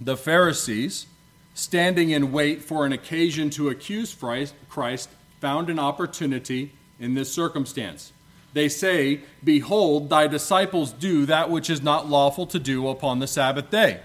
the 0.00 0.16
Pharisees, 0.16 1.04
standing 1.52 2.08
in 2.08 2.32
wait 2.32 2.62
for 2.62 2.86
an 2.86 2.94
occasion 2.94 3.50
to 3.50 3.68
accuse 3.68 4.14
Christ, 4.14 5.10
found 5.38 5.68
an 5.68 5.78
opportunity 5.78 6.72
in 6.98 7.12
this 7.12 7.30
circumstance. 7.30 8.14
They 8.54 8.70
say, 8.70 9.20
Behold, 9.42 10.08
thy 10.08 10.28
disciples 10.28 10.92
do 10.92 11.26
that 11.26 11.50
which 11.50 11.68
is 11.68 11.82
not 11.82 12.08
lawful 12.08 12.46
to 12.46 12.58
do 12.58 12.88
upon 12.88 13.18
the 13.18 13.26
Sabbath 13.26 13.68
day. 13.68 14.00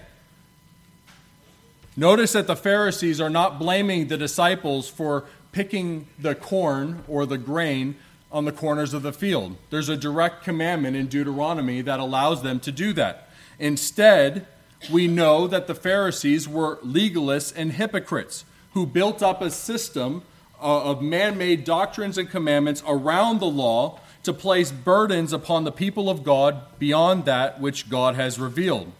Notice 1.96 2.32
that 2.32 2.46
the 2.46 2.56
Pharisees 2.56 3.20
are 3.20 3.30
not 3.30 3.58
blaming 3.58 4.08
the 4.08 4.16
disciples 4.16 4.88
for 4.88 5.24
picking 5.52 6.06
the 6.18 6.34
corn 6.34 7.02
or 7.08 7.26
the 7.26 7.38
grain 7.38 7.96
on 8.30 8.44
the 8.44 8.52
corners 8.52 8.94
of 8.94 9.02
the 9.02 9.12
field. 9.12 9.56
There's 9.70 9.88
a 9.88 9.96
direct 9.96 10.44
commandment 10.44 10.96
in 10.96 11.08
Deuteronomy 11.08 11.82
that 11.82 11.98
allows 11.98 12.42
them 12.42 12.60
to 12.60 12.72
do 12.72 12.92
that. 12.92 13.28
Instead, 13.58 14.46
we 14.90 15.08
know 15.08 15.46
that 15.46 15.66
the 15.66 15.74
Pharisees 15.74 16.48
were 16.48 16.76
legalists 16.76 17.52
and 17.54 17.72
hypocrites 17.72 18.44
who 18.72 18.86
built 18.86 19.22
up 19.22 19.42
a 19.42 19.50
system 19.50 20.22
uh, 20.62 20.82
of 20.82 21.02
man 21.02 21.36
made 21.36 21.64
doctrines 21.64 22.16
and 22.18 22.30
commandments 22.30 22.82
around 22.86 23.40
the 23.40 23.46
law 23.46 23.98
to 24.22 24.32
place 24.32 24.70
burdens 24.70 25.32
upon 25.32 25.64
the 25.64 25.72
people 25.72 26.08
of 26.08 26.22
God 26.22 26.62
beyond 26.78 27.24
that 27.24 27.60
which 27.60 27.88
God 27.90 28.14
has 28.14 28.38
revealed. 28.38 28.92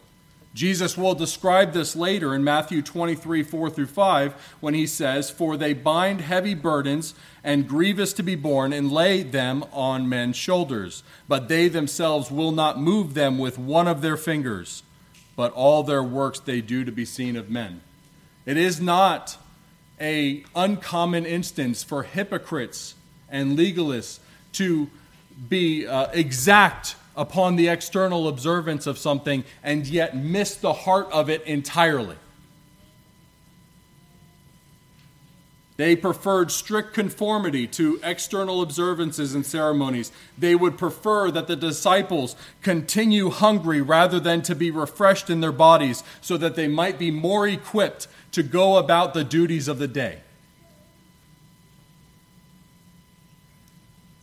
Jesus 0.52 0.96
will 0.96 1.14
describe 1.14 1.72
this 1.72 1.94
later 1.94 2.34
in 2.34 2.42
Matthew 2.42 2.82
23, 2.82 3.44
4 3.44 3.70
through 3.70 3.86
5, 3.86 4.56
when 4.60 4.74
he 4.74 4.86
says, 4.86 5.30
For 5.30 5.56
they 5.56 5.72
bind 5.72 6.20
heavy 6.20 6.54
burdens 6.54 7.14
and 7.44 7.68
grievous 7.68 8.12
to 8.14 8.24
be 8.24 8.34
borne, 8.34 8.72
and 8.72 8.90
lay 8.90 9.22
them 9.22 9.64
on 9.72 10.08
men's 10.08 10.36
shoulders. 10.36 11.04
But 11.28 11.48
they 11.48 11.68
themselves 11.68 12.30
will 12.30 12.50
not 12.50 12.80
move 12.80 13.14
them 13.14 13.38
with 13.38 13.58
one 13.58 13.86
of 13.86 14.02
their 14.02 14.16
fingers, 14.16 14.82
but 15.36 15.52
all 15.52 15.84
their 15.84 16.02
works 16.02 16.40
they 16.40 16.60
do 16.60 16.84
to 16.84 16.92
be 16.92 17.04
seen 17.04 17.36
of 17.36 17.48
men. 17.48 17.80
It 18.44 18.56
is 18.56 18.80
not 18.80 19.36
a 20.00 20.42
uncommon 20.56 21.26
instance 21.26 21.84
for 21.84 22.02
hypocrites 22.02 22.94
and 23.28 23.56
legalists 23.56 24.18
to 24.54 24.90
be 25.48 25.86
uh, 25.86 26.08
exact 26.12 26.96
upon 27.16 27.56
the 27.56 27.68
external 27.68 28.28
observance 28.28 28.86
of 28.86 28.98
something 28.98 29.44
and 29.62 29.86
yet 29.86 30.16
miss 30.16 30.54
the 30.54 30.72
heart 30.72 31.08
of 31.12 31.28
it 31.28 31.42
entirely. 31.44 32.16
They 35.80 35.96
preferred 35.96 36.50
strict 36.50 36.92
conformity 36.92 37.66
to 37.68 38.00
external 38.02 38.60
observances 38.60 39.34
and 39.34 39.46
ceremonies. 39.46 40.12
They 40.36 40.54
would 40.54 40.76
prefer 40.76 41.30
that 41.30 41.46
the 41.46 41.56
disciples 41.56 42.36
continue 42.60 43.30
hungry 43.30 43.80
rather 43.80 44.20
than 44.20 44.42
to 44.42 44.54
be 44.54 44.70
refreshed 44.70 45.30
in 45.30 45.40
their 45.40 45.52
bodies 45.52 46.04
so 46.20 46.36
that 46.36 46.54
they 46.54 46.68
might 46.68 46.98
be 46.98 47.10
more 47.10 47.48
equipped 47.48 48.08
to 48.32 48.42
go 48.42 48.76
about 48.76 49.14
the 49.14 49.24
duties 49.24 49.68
of 49.68 49.78
the 49.78 49.88
day. 49.88 50.20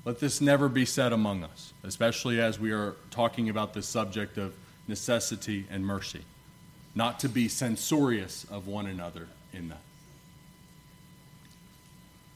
Let 0.07 0.21
this 0.21 0.39
never 0.39 0.69
be 0.69 0.85
said 0.85 1.11
among 1.11 1.43
us, 1.43 1.73
especially 1.83 2.39
as 2.39 2.57
we 2.57 2.71
are 2.71 2.95
talking 3.11 3.49
about 3.49 3.73
the 3.73 3.81
subject 3.81 4.37
of 4.37 4.53
necessity 4.87 5.65
and 5.69 5.85
mercy, 5.85 6.21
not 6.95 7.19
to 7.19 7.27
be 7.27 7.49
censorious 7.49 8.45
of 8.49 8.67
one 8.67 8.85
another 8.85 9.27
in 9.51 9.67
that. 9.67 9.81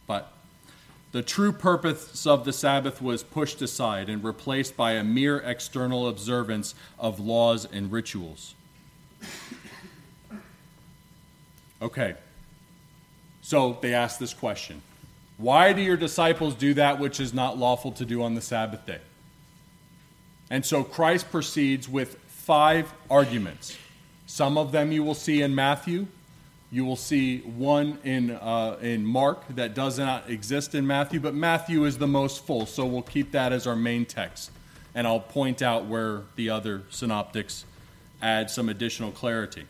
But 0.06 0.34
the 1.13 1.22
true 1.22 1.54
purpose 1.54 2.28
of 2.28 2.44
the 2.44 2.51
Sabbath 2.51 3.01
was 3.01 3.24
pushed 3.24 3.62
aside 3.62 4.10
and 4.10 4.22
replaced 4.22 4.75
by 4.75 4.92
a 4.96 5.04
mere 5.06 5.38
external 5.38 6.10
observance 6.10 6.75
of 7.00 7.22
laws 7.22 7.66
and 7.72 7.90
rituals. 7.90 8.54
Okay, 11.82 12.16
so 13.42 13.78
they 13.82 13.94
asked 13.94 14.20
this 14.20 14.34
question 14.34 14.82
why 15.41 15.74
do 15.74 15.81
your 15.81 15.98
disciples 15.98 16.55
do 16.55 16.75
that 16.75 17.00
which 17.00 17.19
is 17.19 17.33
not 17.33 17.57
lawful 17.57 17.91
to 17.93 18.05
do 18.05 18.21
on 18.24 18.36
the 18.36 18.41
Sabbath 18.41 18.86
day? 18.86 19.00
And 20.50 20.65
so 20.65 20.83
Christ 20.83 21.31
proceeds 21.31 21.89
with 21.89 22.15
five 22.27 22.93
arguments. 23.10 23.77
Some 24.27 24.57
of 24.57 24.71
them 24.71 24.91
you 24.91 25.03
will 25.03 25.15
see 25.15 25.41
in 25.41 25.55
Matthew. 25.55 26.07
You 26.71 26.86
will 26.86 26.95
see 26.95 27.39
one 27.39 27.98
in, 28.03 28.31
uh, 28.31 28.77
in 28.81 29.05
Mark 29.05 29.43
that 29.55 29.74
does 29.74 30.00
not 30.00 30.29
exist 30.29 30.75
in 30.75 30.88
Matthew, 30.88 31.19
but 31.19 31.33
Matthew 31.33 31.86
is 31.86 31.98
the 31.98 32.07
most 32.07 32.45
full, 32.45 32.65
so 32.65 32.86
we'll 32.86 33.01
keep 33.01 33.31
that 33.31 33.51
as 33.51 33.67
our 33.67 33.75
main 33.75 34.05
text. 34.05 34.51
And 34.93 35.07
I'll 35.07 35.19
point 35.19 35.62
out 35.62 35.86
where 35.86 36.21
the 36.36 36.50
other 36.50 36.83
synoptics 36.89 37.65
add 38.21 38.50
some 38.50 38.69
additional 38.69 39.12
clarity. 39.12 39.65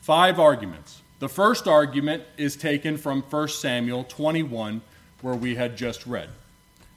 Five 0.00 0.38
arguments. 0.38 1.02
The 1.18 1.28
first 1.28 1.66
argument 1.66 2.22
is 2.36 2.56
taken 2.56 2.96
from 2.96 3.22
1 3.22 3.48
Samuel 3.48 4.04
21, 4.04 4.80
where 5.20 5.34
we 5.34 5.56
had 5.56 5.76
just 5.76 6.06
read 6.06 6.30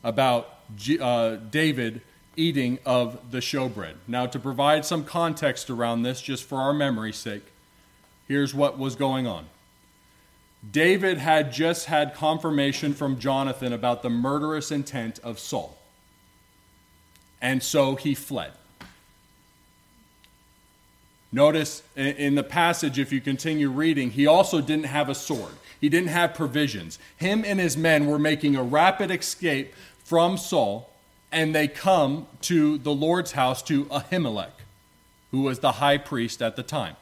about 0.03 0.59
uh, 0.99 1.35
David 1.35 2.01
eating 2.35 2.79
of 2.85 3.31
the 3.31 3.39
showbread. 3.39 3.95
Now, 4.07 4.25
to 4.25 4.39
provide 4.39 4.85
some 4.85 5.03
context 5.03 5.69
around 5.69 6.03
this, 6.03 6.21
just 6.21 6.43
for 6.43 6.57
our 6.59 6.73
memory's 6.73 7.17
sake, 7.17 7.43
here's 8.27 8.53
what 8.53 8.77
was 8.77 8.95
going 8.95 9.27
on. 9.27 9.47
David 10.69 11.17
had 11.17 11.51
just 11.51 11.87
had 11.87 12.13
confirmation 12.13 12.93
from 12.93 13.19
Jonathan 13.19 13.73
about 13.73 14.03
the 14.03 14.09
murderous 14.09 14.71
intent 14.71 15.19
of 15.19 15.39
Saul. 15.39 15.77
And 17.41 17.63
so 17.63 17.95
he 17.95 18.13
fled. 18.13 18.51
Notice 21.31 21.81
in 21.95 22.35
the 22.35 22.43
passage, 22.43 22.99
if 22.99 23.11
you 23.11 23.21
continue 23.21 23.69
reading, 23.69 24.11
he 24.11 24.27
also 24.27 24.61
didn't 24.61 24.85
have 24.85 25.09
a 25.09 25.15
sword. 25.15 25.53
He 25.81 25.89
didn't 25.89 26.09
have 26.09 26.35
provisions. 26.35 26.99
Him 27.17 27.43
and 27.43 27.59
his 27.59 27.75
men 27.75 28.05
were 28.05 28.19
making 28.19 28.55
a 28.55 28.63
rapid 28.63 29.09
escape 29.09 29.73
from 30.03 30.37
Saul, 30.37 30.89
and 31.31 31.55
they 31.55 31.67
come 31.67 32.27
to 32.41 32.77
the 32.77 32.93
Lord's 32.93 33.31
house 33.31 33.63
to 33.63 33.85
Ahimelech, 33.85 34.51
who 35.31 35.41
was 35.41 35.59
the 35.59 35.73
high 35.73 35.97
priest 35.97 36.41
at 36.41 36.55
the 36.55 36.63
time. 36.63 36.95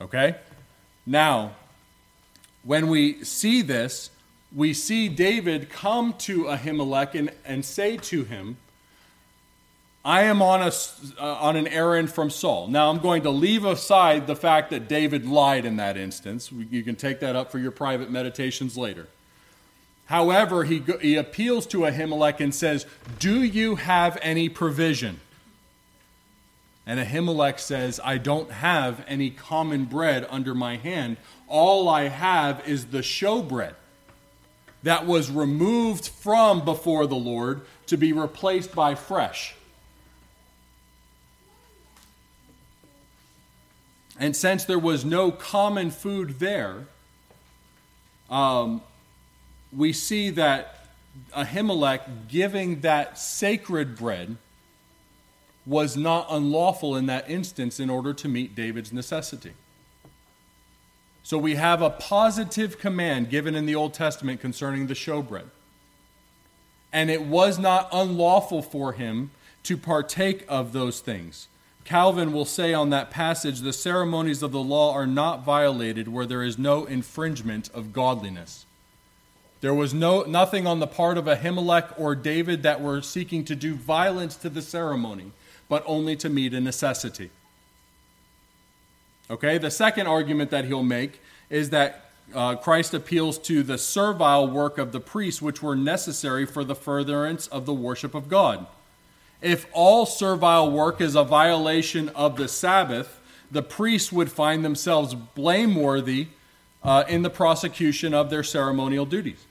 Okay? 0.00 0.36
Now, 1.04 1.52
when 2.62 2.88
we 2.88 3.22
see 3.22 3.60
this, 3.60 4.10
we 4.54 4.72
see 4.72 5.08
David 5.08 5.68
come 5.68 6.14
to 6.14 6.44
Ahimelech 6.44 7.14
and, 7.14 7.30
and 7.44 7.64
say 7.64 7.98
to 7.98 8.24
him, 8.24 8.56
I 10.04 10.22
am 10.22 10.40
on, 10.40 10.62
a, 10.62 10.72
uh, 11.20 11.34
on 11.34 11.56
an 11.56 11.66
errand 11.68 12.10
from 12.10 12.30
Saul. 12.30 12.68
Now, 12.68 12.88
I'm 12.90 13.00
going 13.00 13.22
to 13.22 13.30
leave 13.30 13.66
aside 13.66 14.26
the 14.26 14.36
fact 14.36 14.70
that 14.70 14.88
David 14.88 15.26
lied 15.26 15.66
in 15.66 15.76
that 15.76 15.98
instance. 15.98 16.50
You 16.50 16.82
can 16.82 16.96
take 16.96 17.20
that 17.20 17.36
up 17.36 17.52
for 17.52 17.58
your 17.58 17.70
private 17.70 18.10
meditations 18.10 18.78
later. 18.78 19.08
However, 20.06 20.64
he, 20.64 20.82
he 21.02 21.16
appeals 21.16 21.66
to 21.68 21.80
Ahimelech 21.80 22.40
and 22.40 22.54
says, 22.54 22.86
Do 23.18 23.42
you 23.42 23.76
have 23.76 24.18
any 24.22 24.48
provision? 24.48 25.20
And 26.86 26.98
Ahimelech 26.98 27.60
says, 27.60 28.00
I 28.02 28.16
don't 28.16 28.50
have 28.50 29.04
any 29.06 29.30
common 29.30 29.84
bread 29.84 30.26
under 30.30 30.54
my 30.54 30.78
hand. 30.78 31.18
All 31.46 31.88
I 31.88 32.08
have 32.08 32.66
is 32.66 32.86
the 32.86 33.00
showbread 33.00 33.74
that 34.82 35.06
was 35.06 35.30
removed 35.30 36.08
from 36.08 36.64
before 36.64 37.06
the 37.06 37.14
Lord 37.14 37.60
to 37.86 37.98
be 37.98 38.12
replaced 38.14 38.74
by 38.74 38.94
fresh. 38.94 39.54
And 44.20 44.36
since 44.36 44.64
there 44.66 44.78
was 44.78 45.02
no 45.02 45.32
common 45.32 45.90
food 45.90 46.38
there, 46.38 46.86
um, 48.28 48.82
we 49.74 49.94
see 49.94 50.28
that 50.30 50.88
Ahimelech 51.34 52.28
giving 52.28 52.82
that 52.82 53.18
sacred 53.18 53.96
bread 53.96 54.36
was 55.64 55.96
not 55.96 56.26
unlawful 56.30 56.96
in 56.96 57.06
that 57.06 57.30
instance 57.30 57.80
in 57.80 57.88
order 57.88 58.12
to 58.12 58.28
meet 58.28 58.54
David's 58.54 58.92
necessity. 58.92 59.54
So 61.22 61.38
we 61.38 61.54
have 61.54 61.80
a 61.80 61.90
positive 61.90 62.78
command 62.78 63.30
given 63.30 63.54
in 63.54 63.64
the 63.64 63.74
Old 63.74 63.94
Testament 63.94 64.40
concerning 64.40 64.86
the 64.86 64.94
showbread. 64.94 65.48
And 66.92 67.10
it 67.10 67.22
was 67.22 67.58
not 67.58 67.88
unlawful 67.90 68.60
for 68.62 68.92
him 68.92 69.30
to 69.62 69.76
partake 69.76 70.44
of 70.48 70.72
those 70.72 71.00
things. 71.00 71.48
Calvin 71.84 72.32
will 72.32 72.44
say 72.44 72.72
on 72.72 72.90
that 72.90 73.10
passage 73.10 73.60
the 73.60 73.72
ceremonies 73.72 74.42
of 74.42 74.52
the 74.52 74.60
law 74.60 74.92
are 74.94 75.06
not 75.06 75.44
violated 75.44 76.08
where 76.08 76.26
there 76.26 76.42
is 76.42 76.58
no 76.58 76.84
infringement 76.84 77.70
of 77.74 77.92
godliness. 77.92 78.66
There 79.60 79.74
was 79.74 79.92
no, 79.92 80.22
nothing 80.22 80.66
on 80.66 80.80
the 80.80 80.86
part 80.86 81.18
of 81.18 81.26
Ahimelech 81.26 81.92
or 81.98 82.14
David 82.14 82.62
that 82.62 82.80
were 82.80 83.02
seeking 83.02 83.44
to 83.44 83.54
do 83.54 83.74
violence 83.74 84.36
to 84.36 84.48
the 84.48 84.62
ceremony, 84.62 85.32
but 85.68 85.82
only 85.86 86.16
to 86.16 86.30
meet 86.30 86.54
a 86.54 86.60
necessity. 86.60 87.30
Okay, 89.30 89.58
the 89.58 89.70
second 89.70 90.06
argument 90.06 90.50
that 90.50 90.64
he'll 90.64 90.82
make 90.82 91.20
is 91.50 91.70
that 91.70 92.10
uh, 92.34 92.56
Christ 92.56 92.94
appeals 92.94 93.38
to 93.38 93.62
the 93.62 93.76
servile 93.76 94.48
work 94.48 94.78
of 94.78 94.92
the 94.92 95.00
priests, 95.00 95.42
which 95.42 95.62
were 95.62 95.76
necessary 95.76 96.46
for 96.46 96.64
the 96.64 96.74
furtherance 96.74 97.46
of 97.48 97.66
the 97.66 97.74
worship 97.74 98.14
of 98.14 98.28
God. 98.28 98.66
If 99.42 99.66
all 99.72 100.06
servile 100.06 100.70
work 100.70 101.00
is 101.00 101.14
a 101.14 101.24
violation 101.24 102.10
of 102.10 102.36
the 102.36 102.48
Sabbath, 102.48 103.20
the 103.50 103.62
priests 103.62 104.12
would 104.12 104.30
find 104.30 104.64
themselves 104.64 105.14
blameworthy 105.14 106.28
uh, 106.82 107.04
in 107.08 107.22
the 107.22 107.30
prosecution 107.30 108.14
of 108.14 108.30
their 108.30 108.42
ceremonial 108.42 109.06
duties. 109.06 109.44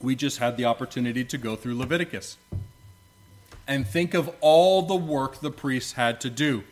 We 0.00 0.14
just 0.14 0.38
had 0.38 0.56
the 0.56 0.64
opportunity 0.64 1.24
to 1.24 1.38
go 1.38 1.56
through 1.56 1.76
Leviticus 1.76 2.36
and 3.66 3.86
think 3.86 4.14
of 4.14 4.30
all 4.40 4.82
the 4.82 4.96
work 4.96 5.40
the 5.40 5.50
priests 5.50 5.92
had 5.92 6.20
to 6.22 6.30
do 6.30 6.64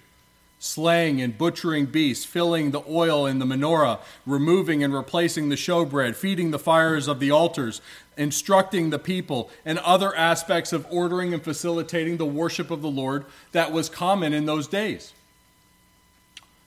slaying 0.66 1.20
and 1.20 1.38
butchering 1.38 1.86
beasts, 1.86 2.24
filling 2.24 2.70
the 2.70 2.82
oil 2.88 3.26
in 3.26 3.38
the 3.38 3.46
menorah, 3.46 4.00
removing 4.26 4.82
and 4.82 4.92
replacing 4.92 5.48
the 5.48 5.54
showbread, 5.54 6.16
feeding 6.16 6.50
the 6.50 6.58
fires 6.58 7.08
of 7.08 7.20
the 7.20 7.30
altars, 7.30 7.80
instructing 8.16 8.90
the 8.90 8.98
people, 8.98 9.50
and 9.64 9.78
other 9.78 10.14
aspects 10.16 10.72
of 10.72 10.86
ordering 10.90 11.32
and 11.32 11.42
facilitating 11.42 12.16
the 12.16 12.26
worship 12.26 12.70
of 12.70 12.82
the 12.82 12.90
Lord 12.90 13.24
that 13.52 13.72
was 13.72 13.88
common 13.88 14.32
in 14.32 14.46
those 14.46 14.66
days. 14.66 15.12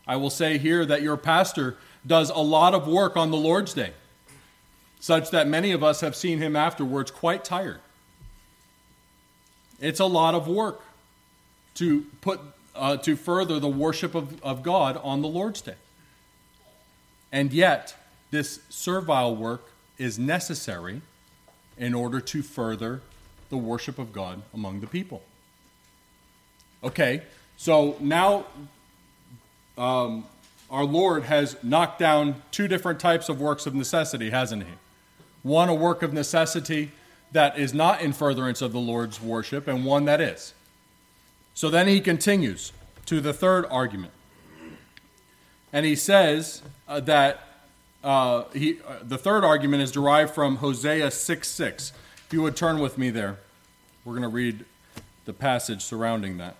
I 0.07 0.15
will 0.15 0.29
say 0.29 0.57
here 0.57 0.85
that 0.85 1.01
your 1.01 1.17
pastor 1.17 1.77
does 2.05 2.29
a 2.29 2.37
lot 2.37 2.73
of 2.73 2.87
work 2.87 3.17
on 3.17 3.29
the 3.29 3.37
Lord's 3.37 3.73
Day, 3.73 3.93
such 4.99 5.29
that 5.31 5.47
many 5.47 5.71
of 5.71 5.83
us 5.83 6.01
have 6.01 6.15
seen 6.15 6.39
him 6.39 6.55
afterwards 6.55 7.11
quite 7.11 7.43
tired. 7.43 7.79
It's 9.79 9.99
a 9.99 10.05
lot 10.05 10.35
of 10.35 10.47
work 10.47 10.81
to 11.75 12.05
put 12.21 12.39
uh, 12.79 12.97
to 12.97 13.15
further 13.15 13.59
the 13.59 13.67
worship 13.67 14.15
of, 14.15 14.41
of 14.41 14.63
God 14.63 14.97
on 15.03 15.21
the 15.21 15.27
Lord's 15.27 15.61
Day. 15.61 15.75
And 17.31 17.53
yet, 17.53 17.95
this 18.31 18.61
servile 18.69 19.35
work 19.35 19.69
is 19.97 20.17
necessary 20.17 21.01
in 21.77 21.93
order 21.93 22.19
to 22.19 22.41
further 22.41 23.01
the 23.49 23.57
worship 23.57 23.99
of 23.99 24.13
God 24.13 24.41
among 24.53 24.79
the 24.79 24.87
people. 24.87 25.21
Okay, 26.83 27.23
so 27.57 27.97
now 27.99 28.45
um, 29.77 30.25
our 30.69 30.85
Lord 30.85 31.23
has 31.23 31.57
knocked 31.61 31.99
down 31.99 32.41
two 32.51 32.67
different 32.67 32.99
types 32.99 33.27
of 33.27 33.41
works 33.41 33.65
of 33.65 33.75
necessity, 33.75 34.29
hasn't 34.29 34.63
He? 34.63 34.73
One, 35.43 35.69
a 35.69 35.73
work 35.73 36.01
of 36.01 36.13
necessity 36.13 36.91
that 37.31 37.59
is 37.59 37.73
not 37.73 38.01
in 38.01 38.13
furtherance 38.13 38.61
of 38.61 38.71
the 38.71 38.79
Lord's 38.79 39.21
worship, 39.21 39.67
and 39.67 39.85
one 39.85 40.05
that 40.05 40.21
is. 40.21 40.53
So 41.59 41.69
then 41.69 41.89
he 41.89 41.99
continues 41.99 42.71
to 43.07 43.19
the 43.19 43.33
third 43.33 43.65
argument. 43.69 44.13
And 45.73 45.85
he 45.85 45.93
says 45.93 46.61
uh, 46.87 47.01
that 47.01 47.41
uh, 48.01 48.45
he, 48.53 48.79
uh, 48.87 48.99
the 49.03 49.17
third 49.17 49.43
argument 49.43 49.83
is 49.83 49.91
derived 49.91 50.33
from 50.33 50.55
Hosea 50.55 51.11
6 51.11 51.47
6. 51.49 51.91
If 52.15 52.31
you 52.31 52.41
would 52.43 52.55
turn 52.55 52.79
with 52.79 52.97
me 52.97 53.09
there, 53.09 53.39
we're 54.05 54.13
going 54.13 54.21
to 54.21 54.29
read 54.29 54.63
the 55.25 55.33
passage 55.33 55.81
surrounding 55.81 56.37
that. 56.37 56.55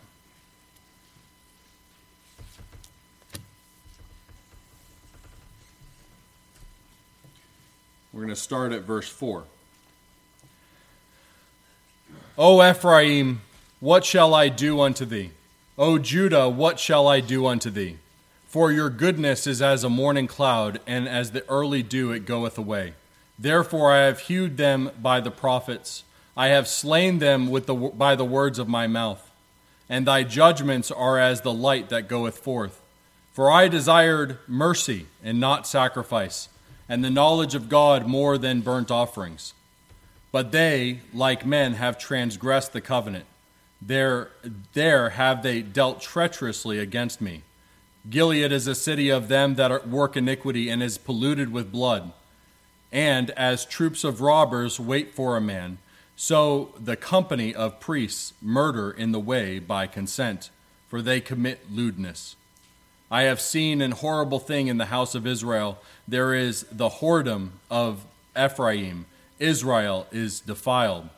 We're 8.12 8.23
going 8.23 8.35
to 8.35 8.35
start 8.35 8.73
at 8.73 8.81
verse 8.81 9.07
4. 9.07 9.45
O 12.38 12.69
Ephraim, 12.69 13.39
what 13.80 14.04
shall 14.04 14.34
I 14.34 14.50
do 14.50 14.82
unto 14.82 15.06
thee? 15.06 15.32
O 15.78 15.98
Judah, 15.98 16.50
what 16.50 16.80
shall 16.80 17.08
I 17.08 17.22
do 17.22 17.46
unto 17.48 17.70
thee? 17.70 17.98
For 18.48 18.72
your 18.72 18.89
goodness 18.89 19.48
is 19.48 19.62
as 19.62 19.84
a 19.84 19.89
morning 19.89 20.28
cloud, 20.28 20.82
and 20.86 21.08
as 21.08 21.32
the 21.32 21.48
early 21.48 21.84
dew 21.84 22.12
it 22.12 22.26
goeth 22.26 22.58
away. 22.58 22.94
Therefore 23.38 23.94
I 23.94 24.00
have 24.06 24.22
hewed 24.22 24.58
them 24.58 24.92
by 25.02 25.22
the 25.22 25.32
prophets, 25.32 26.04
I 26.36 26.48
have 26.48 26.68
slain 26.68 27.20
them 27.20 27.50
with 27.50 27.68
the, 27.68 27.76
by 27.76 28.15
the 28.15 28.26
words 28.26 28.60
of 28.60 28.68
my 28.68 28.88
mouth. 28.88 29.30
And 29.88 30.06
thy 30.06 30.24
judgments 30.24 30.92
are 30.92 31.18
as 31.18 31.42
the 31.42 31.54
light 31.54 31.89
that 31.89 32.08
goeth 32.08 32.38
forth. 32.38 32.82
For 33.34 33.52
I 33.52 33.68
desired 33.68 34.38
mercy 34.48 35.08
and 35.24 35.39
not 35.39 35.68
sacrifice, 35.68 36.50
and 36.89 37.04
the 37.04 37.10
knowledge 37.10 37.56
of 37.56 37.70
God 37.70 38.08
more 38.08 38.38
than 38.38 38.62
burnt 38.62 38.92
offerings. 38.92 39.54
But 40.32 40.52
they, 40.52 41.00
like 41.13 41.46
men, 41.46 41.74
have 41.74 41.98
transgressed 41.98 42.74
the 42.74 42.82
covenant. 42.82 43.26
There, 43.82 44.32
there 44.74 45.12
have 45.12 45.42
they 45.42 45.62
dealt 45.62 46.02
treacherously 46.02 46.80
against 46.80 47.22
me. 47.22 47.44
Gilead 48.10 48.52
is 48.52 48.68
a 48.68 48.76
city 48.76 49.10
of 49.10 49.28
them 49.28 49.56
that 49.56 49.88
work 49.88 50.18
iniquity 50.18 50.70
and 50.70 50.82
is 50.82 50.98
polluted 50.98 51.52
with 51.52 51.72
blood. 51.72 52.12
And 52.92 53.30
as 53.32 53.65
troops 53.65 54.04
of 54.04 54.22
robbers 54.22 54.80
wait 54.80 55.13
for 55.13 55.38
a 55.38 55.42
man, 55.42 55.78
so 56.15 56.74
the 56.78 56.96
company 56.96 57.54
of 57.56 57.80
priests 57.80 58.34
murder 58.42 58.92
in 58.92 59.12
the 59.12 59.20
way 59.20 59.60
by 59.60 59.88
consent, 59.88 60.50
for 60.88 61.02
they 61.02 61.22
commit 61.22 61.72
lewdness. 61.72 62.36
I 63.12 63.24
have 63.24 63.39
seen 63.39 63.82
an 63.82 63.92
horrible 63.92 64.39
thing 64.39 64.68
in 64.68 64.78
the 64.78 64.86
house 64.86 65.15
of 65.15 65.26
Israel. 65.26 65.80
There 66.08 66.34
is 66.34 66.65
the 66.72 66.89
whoredom 66.89 67.52
of 67.72 68.06
Ephraim. 68.38 69.06
Israel 69.39 70.08
is 70.12 70.39
defiled. 70.42 71.10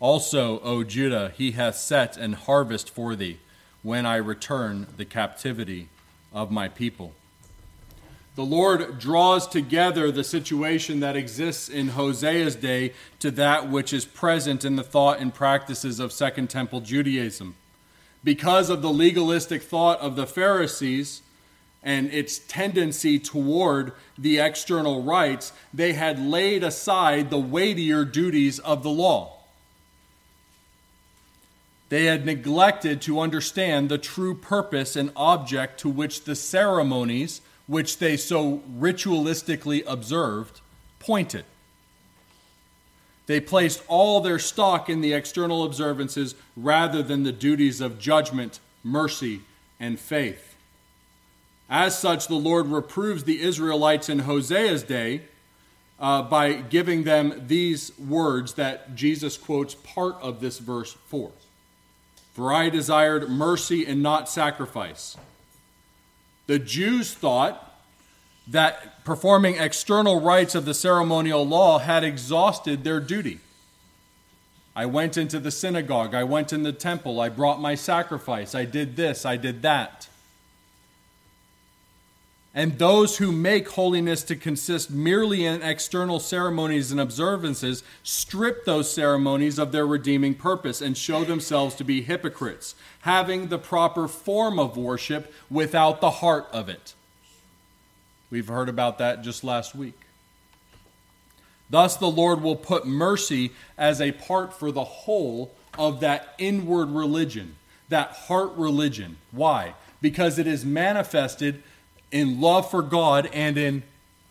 Also, 0.00 0.60
O 0.60 0.82
Judah, 0.82 1.32
he 1.36 1.52
hath 1.52 1.76
set 1.76 2.16
an 2.16 2.32
harvest 2.32 2.88
for 2.88 3.14
thee 3.14 3.38
when 3.82 4.06
I 4.06 4.16
return 4.16 4.86
the 4.96 5.04
captivity 5.04 5.88
of 6.32 6.50
my 6.50 6.68
people. 6.68 7.12
The 8.34 8.44
Lord 8.44 8.98
draws 8.98 9.46
together 9.46 10.10
the 10.10 10.24
situation 10.24 11.00
that 11.00 11.16
exists 11.16 11.68
in 11.68 11.88
Hosea's 11.88 12.56
day 12.56 12.94
to 13.18 13.30
that 13.32 13.68
which 13.68 13.92
is 13.92 14.06
present 14.06 14.64
in 14.64 14.76
the 14.76 14.82
thought 14.82 15.18
and 15.18 15.34
practices 15.34 16.00
of 16.00 16.12
Second 16.12 16.48
Temple 16.48 16.80
Judaism. 16.80 17.54
Because 18.24 18.70
of 18.70 18.80
the 18.80 18.92
legalistic 18.92 19.62
thought 19.62 20.00
of 20.00 20.16
the 20.16 20.26
Pharisees 20.26 21.20
and 21.82 22.10
its 22.12 22.38
tendency 22.38 23.18
toward 23.18 23.92
the 24.16 24.38
external 24.38 25.02
rites, 25.02 25.52
they 25.74 25.92
had 25.92 26.18
laid 26.18 26.62
aside 26.62 27.28
the 27.28 27.38
weightier 27.38 28.06
duties 28.06 28.58
of 28.60 28.82
the 28.82 28.90
law. 28.90 29.39
They 31.90 32.04
had 32.04 32.24
neglected 32.24 33.02
to 33.02 33.20
understand 33.20 33.88
the 33.88 33.98
true 33.98 34.34
purpose 34.34 34.96
and 34.96 35.12
object 35.16 35.80
to 35.80 35.88
which 35.88 36.24
the 36.24 36.36
ceremonies 36.36 37.42
which 37.66 37.98
they 37.98 38.16
so 38.16 38.62
ritualistically 38.78 39.82
observed, 39.86 40.60
pointed. 40.98 41.44
They 43.26 43.40
placed 43.40 43.82
all 43.86 44.20
their 44.20 44.38
stock 44.38 44.88
in 44.88 45.00
the 45.00 45.12
external 45.12 45.64
observances 45.64 46.34
rather 46.56 47.02
than 47.02 47.24
the 47.24 47.32
duties 47.32 47.80
of 47.80 47.98
judgment, 47.98 48.60
mercy, 48.82 49.42
and 49.78 49.98
faith. 49.98 50.56
As 51.68 51.98
such, 51.98 52.26
the 52.26 52.34
Lord 52.34 52.66
reproves 52.66 53.24
the 53.24 53.40
Israelites 53.40 54.08
in 54.08 54.20
Hosea's 54.20 54.82
day 54.82 55.22
uh, 55.98 56.22
by 56.22 56.54
giving 56.54 57.04
them 57.04 57.46
these 57.46 57.96
words 57.98 58.54
that 58.54 58.94
Jesus 58.96 59.36
quotes 59.36 59.74
part 59.74 60.16
of 60.20 60.40
this 60.40 60.58
verse 60.58 60.96
for. 61.06 61.30
For 62.32 62.52
I 62.52 62.68
desired 62.68 63.28
mercy 63.28 63.84
and 63.86 64.02
not 64.02 64.28
sacrifice 64.28 65.16
the 66.50 66.58
Jews 66.58 67.14
thought 67.14 67.80
that 68.48 69.04
performing 69.04 69.54
external 69.54 70.20
rites 70.20 70.56
of 70.56 70.64
the 70.64 70.74
ceremonial 70.74 71.46
law 71.46 71.78
had 71.78 72.02
exhausted 72.02 72.82
their 72.82 72.98
duty. 72.98 73.38
I 74.74 74.84
went 74.86 75.16
into 75.16 75.38
the 75.38 75.52
synagogue, 75.52 76.12
I 76.12 76.24
went 76.24 76.52
in 76.52 76.64
the 76.64 76.72
temple, 76.72 77.20
I 77.20 77.28
brought 77.28 77.60
my 77.60 77.76
sacrifice, 77.76 78.52
I 78.52 78.64
did 78.64 78.96
this, 78.96 79.24
I 79.24 79.36
did 79.36 79.62
that. 79.62 80.08
And 82.52 82.78
those 82.78 83.18
who 83.18 83.30
make 83.30 83.68
holiness 83.68 84.24
to 84.24 84.34
consist 84.34 84.90
merely 84.90 85.46
in 85.46 85.62
external 85.62 86.18
ceremonies 86.18 86.90
and 86.90 87.00
observances 87.00 87.84
strip 88.02 88.64
those 88.64 88.92
ceremonies 88.92 89.58
of 89.58 89.70
their 89.70 89.86
redeeming 89.86 90.34
purpose 90.34 90.80
and 90.80 90.98
show 90.98 91.22
themselves 91.22 91.76
to 91.76 91.84
be 91.84 92.02
hypocrites, 92.02 92.74
having 93.02 93.48
the 93.48 93.58
proper 93.58 94.08
form 94.08 94.58
of 94.58 94.76
worship 94.76 95.32
without 95.48 96.00
the 96.00 96.10
heart 96.10 96.48
of 96.52 96.68
it. 96.68 96.94
We've 98.30 98.48
heard 98.48 98.68
about 98.68 98.98
that 98.98 99.22
just 99.22 99.44
last 99.44 99.76
week. 99.76 100.00
Thus, 101.68 101.96
the 101.96 102.10
Lord 102.10 102.42
will 102.42 102.56
put 102.56 102.84
mercy 102.84 103.52
as 103.78 104.00
a 104.00 104.10
part 104.10 104.52
for 104.52 104.72
the 104.72 104.84
whole 104.84 105.54
of 105.78 106.00
that 106.00 106.34
inward 106.36 106.90
religion, 106.90 107.54
that 107.88 108.10
heart 108.10 108.50
religion. 108.56 109.18
Why? 109.30 109.74
Because 110.00 110.36
it 110.38 110.48
is 110.48 110.64
manifested 110.64 111.62
in 112.10 112.40
love 112.40 112.70
for 112.70 112.82
God 112.82 113.28
and 113.32 113.56
in 113.56 113.82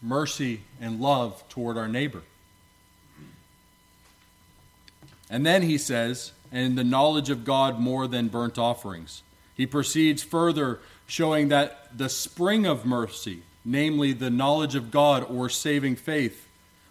mercy 0.01 0.61
and 0.81 0.99
love 0.99 1.43
toward 1.49 1.77
our 1.77 1.87
neighbor. 1.87 2.21
And 5.29 5.45
then 5.45 5.61
he 5.61 5.77
says, 5.77 6.31
and 6.51 6.77
the 6.77 6.83
knowledge 6.83 7.29
of 7.29 7.45
God 7.45 7.79
more 7.79 8.07
than 8.07 8.27
burnt 8.27 8.57
offerings. 8.57 9.21
He 9.55 9.67
proceeds 9.67 10.23
further, 10.23 10.79
showing 11.05 11.49
that 11.49 11.95
the 11.95 12.09
spring 12.09 12.65
of 12.65 12.85
mercy, 12.85 13.43
namely 13.63 14.13
the 14.13 14.29
knowledge 14.29 14.73
of 14.73 14.89
God 14.89 15.23
or 15.23 15.49
saving 15.49 15.95
faith, 15.95 16.47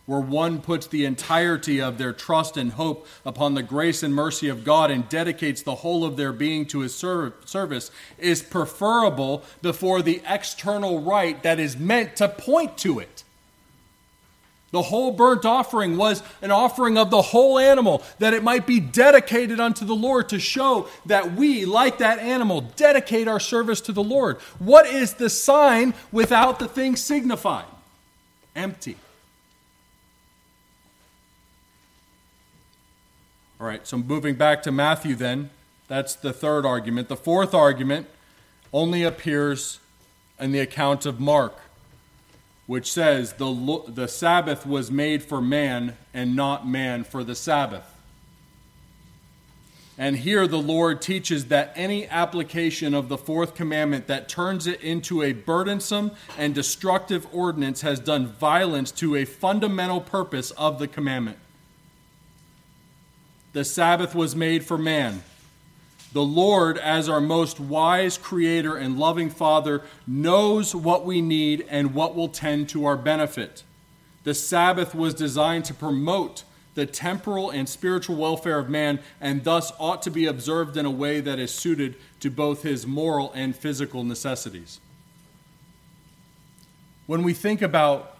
where 0.08 0.20
one 0.20 0.58
puts 0.58 0.86
the 0.86 1.04
entirety 1.04 1.82
of 1.82 1.98
their 1.98 2.14
trust 2.14 2.56
and 2.56 2.72
hope 2.72 3.06
upon 3.26 3.52
the 3.52 3.62
grace 3.62 4.02
and 4.02 4.14
mercy 4.14 4.48
of 4.48 4.64
God 4.64 4.90
and 4.90 5.06
dedicates 5.06 5.60
the 5.60 5.74
whole 5.74 6.02
of 6.02 6.16
their 6.16 6.32
being 6.32 6.64
to 6.64 6.80
his 6.80 6.96
service, 6.96 7.90
is 8.16 8.40
preferable 8.40 9.44
before 9.60 10.00
the 10.00 10.22
external 10.26 11.02
rite 11.02 11.42
that 11.42 11.60
is 11.60 11.76
meant 11.76 12.16
to 12.16 12.26
point 12.26 12.78
to 12.78 12.98
it. 13.00 13.22
The 14.70 14.80
whole 14.80 15.12
burnt 15.12 15.44
offering 15.44 15.98
was 15.98 16.22
an 16.40 16.52
offering 16.52 16.96
of 16.96 17.10
the 17.10 17.20
whole 17.20 17.58
animal, 17.58 18.02
that 18.18 18.32
it 18.32 18.42
might 18.42 18.66
be 18.66 18.80
dedicated 18.80 19.60
unto 19.60 19.84
the 19.84 19.94
Lord 19.94 20.30
to 20.30 20.38
show 20.38 20.88
that 21.04 21.34
we, 21.34 21.66
like 21.66 21.98
that 21.98 22.18
animal, 22.18 22.62
dedicate 22.76 23.28
our 23.28 23.40
service 23.40 23.82
to 23.82 23.92
the 23.92 24.02
Lord. 24.02 24.38
What 24.58 24.86
is 24.86 25.12
the 25.14 25.28
sign 25.28 25.92
without 26.10 26.60
the 26.60 26.68
thing 26.68 26.96
signified? 26.96 27.66
Empty. 28.56 28.96
All 33.60 33.66
right, 33.66 33.84
so 33.84 33.98
moving 33.98 34.36
back 34.36 34.62
to 34.62 34.72
Matthew 34.72 35.16
then, 35.16 35.50
that's 35.88 36.14
the 36.14 36.32
third 36.32 36.64
argument. 36.64 37.08
The 37.08 37.16
fourth 37.16 37.54
argument 37.54 38.06
only 38.72 39.02
appears 39.02 39.80
in 40.38 40.52
the 40.52 40.60
account 40.60 41.06
of 41.06 41.18
Mark, 41.18 41.58
which 42.66 42.92
says 42.92 43.32
the, 43.32 43.82
the 43.88 44.06
Sabbath 44.06 44.64
was 44.64 44.92
made 44.92 45.24
for 45.24 45.40
man 45.40 45.96
and 46.14 46.36
not 46.36 46.68
man 46.68 47.02
for 47.02 47.24
the 47.24 47.34
Sabbath. 47.34 47.96
And 50.00 50.18
here 50.18 50.46
the 50.46 50.58
Lord 50.58 51.02
teaches 51.02 51.46
that 51.46 51.72
any 51.74 52.06
application 52.06 52.94
of 52.94 53.08
the 53.08 53.18
fourth 53.18 53.56
commandment 53.56 54.06
that 54.06 54.28
turns 54.28 54.68
it 54.68 54.80
into 54.82 55.22
a 55.22 55.32
burdensome 55.32 56.12
and 56.36 56.54
destructive 56.54 57.26
ordinance 57.32 57.80
has 57.80 57.98
done 57.98 58.28
violence 58.28 58.92
to 58.92 59.16
a 59.16 59.24
fundamental 59.24 60.00
purpose 60.00 60.52
of 60.52 60.78
the 60.78 60.86
commandment. 60.86 61.38
The 63.58 63.64
Sabbath 63.64 64.14
was 64.14 64.36
made 64.36 64.64
for 64.64 64.78
man. 64.78 65.24
The 66.12 66.22
Lord, 66.22 66.78
as 66.78 67.08
our 67.08 67.20
most 67.20 67.58
wise 67.58 68.16
creator 68.16 68.76
and 68.76 69.00
loving 69.00 69.30
Father, 69.30 69.82
knows 70.06 70.76
what 70.76 71.04
we 71.04 71.20
need 71.20 71.66
and 71.68 71.92
what 71.92 72.14
will 72.14 72.28
tend 72.28 72.68
to 72.68 72.84
our 72.84 72.96
benefit. 72.96 73.64
The 74.22 74.32
Sabbath 74.32 74.94
was 74.94 75.12
designed 75.12 75.64
to 75.64 75.74
promote 75.74 76.44
the 76.76 76.86
temporal 76.86 77.50
and 77.50 77.68
spiritual 77.68 78.14
welfare 78.14 78.60
of 78.60 78.68
man 78.68 79.00
and 79.20 79.42
thus 79.42 79.72
ought 79.80 80.02
to 80.02 80.10
be 80.12 80.26
observed 80.26 80.76
in 80.76 80.86
a 80.86 80.90
way 80.92 81.18
that 81.18 81.40
is 81.40 81.52
suited 81.52 81.96
to 82.20 82.30
both 82.30 82.62
his 82.62 82.86
moral 82.86 83.32
and 83.32 83.56
physical 83.56 84.04
necessities. 84.04 84.78
When 87.08 87.24
we 87.24 87.32
think 87.32 87.60
about 87.60 88.18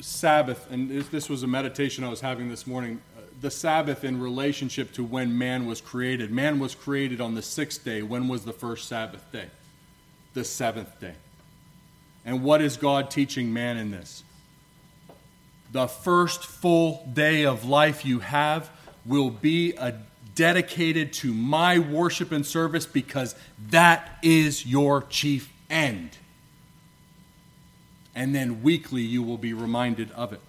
Sabbath, 0.00 0.70
and 0.70 0.88
this 0.88 1.28
was 1.28 1.42
a 1.42 1.46
meditation 1.46 2.02
I 2.02 2.08
was 2.08 2.22
having 2.22 2.48
this 2.48 2.66
morning, 2.66 3.02
the 3.40 3.50
Sabbath 3.50 4.04
in 4.04 4.20
relationship 4.20 4.92
to 4.92 5.04
when 5.04 5.36
man 5.38 5.66
was 5.66 5.80
created. 5.80 6.30
Man 6.30 6.58
was 6.58 6.74
created 6.74 7.20
on 7.20 7.34
the 7.34 7.42
sixth 7.42 7.84
day. 7.84 8.02
When 8.02 8.28
was 8.28 8.44
the 8.44 8.52
first 8.52 8.88
Sabbath 8.88 9.24
day? 9.32 9.46
The 10.34 10.44
seventh 10.44 11.00
day. 11.00 11.14
And 12.24 12.42
what 12.42 12.60
is 12.60 12.76
God 12.76 13.10
teaching 13.10 13.52
man 13.52 13.78
in 13.78 13.90
this? 13.90 14.22
The 15.72 15.86
first 15.86 16.44
full 16.44 17.06
day 17.12 17.46
of 17.46 17.64
life 17.64 18.04
you 18.04 18.18
have 18.18 18.70
will 19.06 19.30
be 19.30 19.72
a, 19.74 19.94
dedicated 20.34 21.12
to 21.12 21.32
my 21.32 21.78
worship 21.78 22.32
and 22.32 22.44
service 22.44 22.86
because 22.86 23.34
that 23.68 24.18
is 24.22 24.66
your 24.66 25.02
chief 25.02 25.52
end. 25.70 26.10
And 28.14 28.34
then 28.34 28.62
weekly 28.62 29.02
you 29.02 29.22
will 29.22 29.38
be 29.38 29.54
reminded 29.54 30.10
of 30.12 30.32
it. 30.32 30.40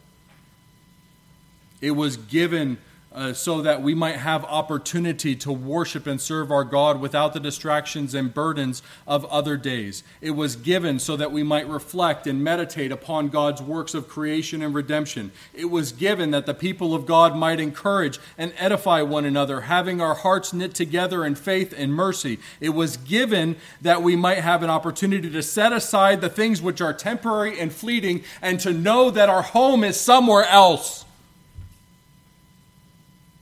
It 1.81 1.91
was 1.91 2.17
given 2.17 2.77
uh, 3.13 3.33
so 3.33 3.61
that 3.61 3.81
we 3.81 3.93
might 3.93 4.15
have 4.15 4.45
opportunity 4.45 5.35
to 5.35 5.51
worship 5.51 6.07
and 6.07 6.21
serve 6.21 6.51
our 6.51 6.63
God 6.63 7.01
without 7.01 7.33
the 7.33 7.39
distractions 7.39 8.13
and 8.13 8.33
burdens 8.33 8.81
of 9.05 9.25
other 9.25 9.57
days. 9.57 10.03
It 10.21 10.31
was 10.31 10.55
given 10.55 10.97
so 10.99 11.17
that 11.17 11.31
we 11.31 11.43
might 11.43 11.67
reflect 11.67 12.25
and 12.25 12.43
meditate 12.43 12.91
upon 12.91 13.27
God's 13.27 13.61
works 13.61 13.93
of 13.93 14.07
creation 14.07 14.61
and 14.61 14.73
redemption. 14.73 15.31
It 15.53 15.65
was 15.65 15.91
given 15.91 16.31
that 16.31 16.45
the 16.45 16.53
people 16.53 16.95
of 16.95 17.05
God 17.05 17.35
might 17.35 17.59
encourage 17.59 18.17
and 18.37 18.53
edify 18.57 19.01
one 19.01 19.25
another, 19.25 19.61
having 19.61 19.99
our 19.99 20.15
hearts 20.15 20.53
knit 20.53 20.73
together 20.73 21.25
in 21.25 21.35
faith 21.35 21.73
and 21.75 21.93
mercy. 21.93 22.39
It 22.61 22.69
was 22.69 22.95
given 22.95 23.57
that 23.81 24.01
we 24.01 24.15
might 24.15 24.39
have 24.39 24.63
an 24.63 24.69
opportunity 24.69 25.29
to 25.29 25.43
set 25.43 25.73
aside 25.73 26.21
the 26.21 26.29
things 26.29 26.61
which 26.61 26.79
are 26.79 26.93
temporary 26.93 27.59
and 27.59 27.73
fleeting 27.73 28.23
and 28.41 28.59
to 28.61 28.71
know 28.71 29.11
that 29.11 29.27
our 29.27 29.41
home 29.41 29.83
is 29.83 29.99
somewhere 29.99 30.45
else 30.45 31.05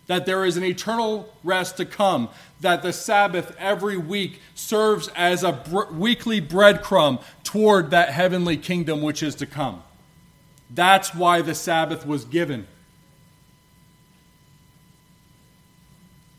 that 0.09 0.25
there 0.25 0.43
is 0.43 0.57
an 0.57 0.63
eternal 0.63 1.31
rest 1.43 1.77
to 1.77 1.85
come, 1.85 2.29
that 2.61 2.81
the 2.81 2.91
Sabbath 2.91 3.55
every 3.59 3.95
week 3.95 4.41
serves 4.55 5.07
as 5.09 5.43
a 5.43 5.51
br- 5.51 5.85
weekly 5.91 6.41
breadcrumb 6.41 7.21
toward 7.43 7.91
that 7.91 8.09
heavenly 8.09 8.57
kingdom 8.57 9.03
which 9.03 9.21
is 9.21 9.35
to 9.35 9.45
come. 9.45 9.83
That's 10.67 11.13
why 11.13 11.43
the 11.43 11.53
Sabbath 11.53 12.07
was 12.07 12.25
given. 12.25 12.65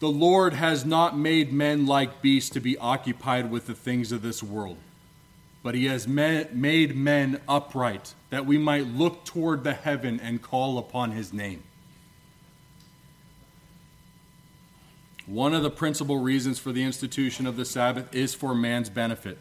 The 0.00 0.10
Lord 0.10 0.54
has 0.54 0.84
not 0.84 1.16
made 1.16 1.52
men 1.52 1.86
like 1.86 2.20
beasts 2.20 2.50
to 2.50 2.60
be 2.60 2.76
occupied 2.76 3.52
with 3.52 3.68
the 3.68 3.74
things 3.74 4.10
of 4.10 4.20
this 4.20 4.42
world, 4.42 4.78
but 5.62 5.76
He 5.76 5.84
has 5.84 6.08
made 6.08 6.96
men 6.96 7.40
upright, 7.46 8.14
that 8.30 8.46
we 8.46 8.58
might 8.58 8.88
look 8.88 9.24
toward 9.24 9.62
the 9.62 9.74
heaven 9.74 10.18
and 10.18 10.42
call 10.42 10.76
upon 10.76 11.12
His 11.12 11.32
name. 11.32 11.62
One 15.30 15.54
of 15.54 15.62
the 15.62 15.70
principal 15.70 16.18
reasons 16.18 16.58
for 16.58 16.72
the 16.72 16.82
institution 16.82 17.46
of 17.46 17.54
the 17.54 17.64
Sabbath 17.64 18.12
is 18.12 18.34
for 18.34 18.52
man's 18.52 18.90
benefit. 18.90 19.38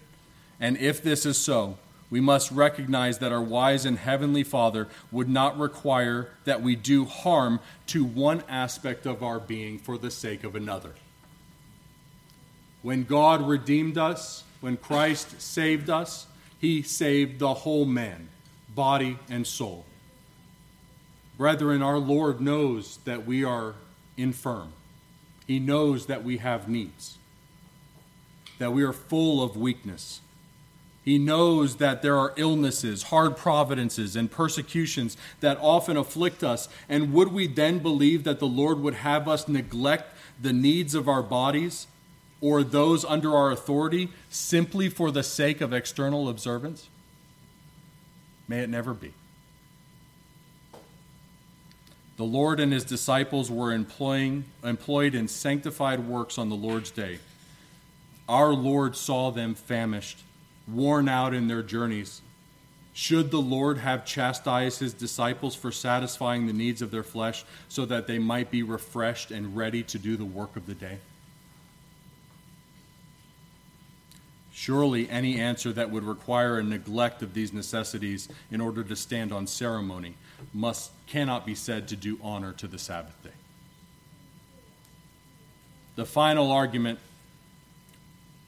And 0.60 0.78
if 0.78 1.02
this 1.02 1.26
is 1.26 1.40
so, 1.40 1.80
we 2.12 2.22
must 2.22 2.52
recognize 2.52 3.18
that 3.18 3.32
our 3.32 3.42
wise 3.42 3.86
and 3.86 3.98
heavenly 3.98 4.44
Father 4.44 4.88
would 5.12 5.28
not 5.28 5.58
require 5.58 6.30
that 6.44 6.62
we 6.62 6.76
do 6.76 7.06
harm 7.06 7.60
to 7.88 8.04
one 8.04 8.44
aspect 8.48 9.08
of 9.08 9.24
our 9.24 9.40
being 9.40 9.80
for 9.80 9.98
the 9.98 10.12
sake 10.12 10.44
of 10.44 10.56
another. 10.56 10.94
When 12.84 13.04
God 13.04 13.48
redeemed 13.48 13.98
us, 13.98 14.44
when 14.62 14.78
Christ 14.78 15.42
saved 15.42 15.90
us, 15.90 16.28
he 16.60 16.84
saved 16.84 17.40
the 17.40 17.56
whole 17.56 17.86
man, 17.86 18.30
body 18.76 19.18
and 19.28 19.48
soul. 19.48 19.86
Brethren, 21.36 21.82
our 21.82 21.98
Lord 21.98 22.42
knows 22.42 23.00
that 23.06 23.26
we 23.26 23.44
are 23.44 23.74
infirm. 24.18 24.74
He 25.50 25.58
knows 25.58 26.06
that 26.06 26.24
we 26.24 26.38
have 26.38 26.70
needs, 26.70 27.18
that 28.60 28.72
we 28.72 28.84
are 28.84 28.94
full 28.94 29.42
of 29.42 29.58
weakness. 29.58 30.22
He 31.04 31.18
knows 31.18 31.78
that 31.78 32.04
there 32.04 32.16
are 32.20 32.36
illnesses, 32.38 33.02
hard 33.02 33.36
providences, 33.36 34.16
and 34.16 34.30
persecutions 34.30 35.18
that 35.40 35.58
often 35.60 35.98
afflict 35.98 36.44
us. 36.44 36.70
And 36.88 37.14
would 37.14 37.30
we 37.30 37.48
then 37.48 37.80
believe 37.80 38.26
that 38.26 38.38
the 38.38 38.46
Lord 38.46 38.80
would 38.82 38.94
have 38.94 39.28
us 39.28 39.48
neglect 39.48 40.14
the 40.40 40.54
needs 40.54 40.94
of 40.94 41.10
our 41.10 41.24
bodies 41.24 41.88
or 42.42 42.64
those 42.64 43.04
under 43.04 43.36
our 43.36 43.50
authority 43.50 44.10
simply 44.30 44.88
for 44.88 45.10
the 45.10 45.24
sake 45.24 45.62
of 45.62 45.74
external 45.74 46.30
observance? 46.30 46.90
May 48.48 48.60
it 48.60 48.70
never 48.70 48.94
be. 48.94 49.16
The 52.20 52.26
Lord 52.26 52.60
and 52.60 52.74
his 52.74 52.84
disciples 52.84 53.50
were 53.50 53.72
employing, 53.72 54.44
employed 54.62 55.16
in 55.16 55.30
sanctified 55.30 56.06
works 56.06 56.38
on 56.38 56.50
the 56.50 56.56
Lord's 56.56 56.92
day. 56.92 57.20
Our 58.28 58.52
Lord 58.52 58.98
saw 58.98 59.32
them 59.32 59.56
famished 59.56 60.20
worn 60.68 61.08
out 61.08 61.34
in 61.34 61.48
their 61.48 61.64
journeys. 61.64 62.20
Should 62.92 63.32
the 63.32 63.42
Lord 63.42 63.78
have 63.78 64.06
chastised 64.06 64.82
his 64.82 64.94
disciples 64.94 65.56
for 65.56 65.72
satisfying 65.72 66.46
the 66.46 66.52
needs 66.52 66.82
of 66.82 66.92
their 66.92 67.04
flesh 67.04 67.46
so 67.70 67.86
that 67.86 68.06
they 68.06 68.20
might 68.20 68.52
be 68.52 68.64
refreshed 68.64 69.32
and 69.32 69.56
ready 69.56 69.82
to 69.84 69.98
do 69.98 70.18
the 70.18 70.26
work 70.26 70.58
of 70.58 70.66
the 70.66 70.76
day? 70.76 70.98
Surely 74.52 75.10
any 75.10 75.40
answer 75.40 75.72
that 75.72 75.90
would 75.90 76.04
require 76.04 76.60
a 76.60 76.64
neglect 76.64 77.24
of 77.24 77.34
these 77.34 77.54
necessities 77.54 78.28
in 78.52 78.60
order 78.60 78.84
to 78.84 78.96
stand 78.98 79.32
on 79.32 79.48
ceremony 79.48 80.16
must 80.54 80.92
cannot 81.08 81.46
be 81.46 81.56
said 81.56 81.88
to 81.88 81.96
do 81.96 82.20
honor 82.22 82.54
to 82.54 82.68
the 82.68 82.78
Sabbath 82.78 83.22
day. 83.24 83.30
The 85.96 86.06
final 86.06 86.52
argument 86.52 87.00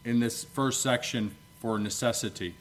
in 0.05 0.19
this 0.19 0.43
first 0.43 0.81
section 0.81 1.35
for 1.59 1.77
necessity 1.77 2.55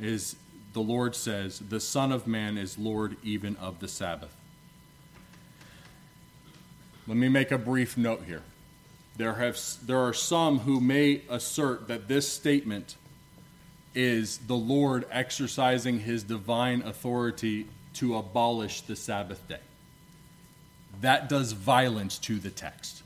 is 0.00 0.36
the 0.72 0.80
Lord 0.80 1.14
says, 1.14 1.58
The 1.58 1.80
Son 1.80 2.12
of 2.12 2.26
Man 2.26 2.56
is 2.56 2.78
Lord 2.78 3.16
even 3.22 3.56
of 3.56 3.80
the 3.80 3.88
Sabbath. 3.88 4.34
Let 7.06 7.16
me 7.16 7.28
make 7.28 7.50
a 7.50 7.58
brief 7.58 7.96
note 7.96 8.22
here. 8.26 8.42
There, 9.16 9.34
have, 9.34 9.58
there 9.84 9.98
are 9.98 10.14
some 10.14 10.60
who 10.60 10.80
may 10.80 11.22
assert 11.28 11.88
that 11.88 12.08
this 12.08 12.28
statement 12.28 12.96
is 13.94 14.38
the 14.38 14.56
Lord 14.56 15.04
exercising 15.10 16.00
his 16.00 16.22
divine 16.22 16.82
authority 16.82 17.66
to 17.94 18.16
abolish 18.16 18.82
the 18.82 18.96
Sabbath 18.96 19.46
day. 19.48 19.60
That 21.00 21.28
does 21.28 21.52
violence 21.52 22.18
to 22.18 22.38
the 22.38 22.50
text. 22.50 23.02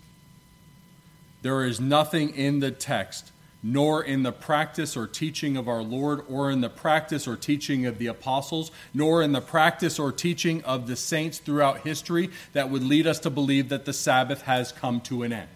There 1.43 1.65
is 1.65 1.81
nothing 1.81 2.35
in 2.35 2.61
the 2.61 2.71
text 2.71 3.33
nor 3.63 4.03
in 4.03 4.23
the 4.23 4.33
practice 4.33 4.97
or 4.97 5.09
teaching 5.09 5.57
of 5.57 5.67
our 5.67 5.83
Lord, 5.83 6.23
or 6.29 6.53
in 6.53 6.61
the 6.61 6.69
practice 6.69 7.27
or 7.27 7.37
teaching 7.37 7.85
of 7.85 7.99
the 7.99 8.07
apostles, 8.07 8.71
nor 8.95 9.23
in 9.23 9.33
the 9.33 9.41
practice 9.41 9.99
or 9.99 10.13
teaching 10.13 10.63
of 10.63 10.87
the 10.87 10.95
saints 10.95 11.39
throughout 11.39 11.81
history 11.81 12.31
that 12.53 12.71
would 12.71 12.85
lead 12.85 13.09
us 13.09 13.19
to 13.21 13.31
believe 13.31 13.69
that 13.71 13.85
the 13.85 13.93
Sabbath 13.93 14.43
has 14.43 14.71
come 14.71 15.01
to 15.01 15.25
an 15.25 15.33
end. 15.33 15.49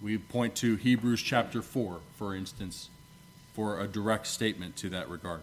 We 0.00 0.16
point 0.16 0.54
to 0.56 0.76
Hebrews 0.76 1.20
chapter 1.20 1.60
4, 1.60 1.98
for 2.16 2.34
instance, 2.34 2.88
for 3.52 3.78
a 3.80 3.86
direct 3.86 4.26
statement 4.26 4.76
to 4.76 4.88
that 4.88 5.10
regard. 5.10 5.40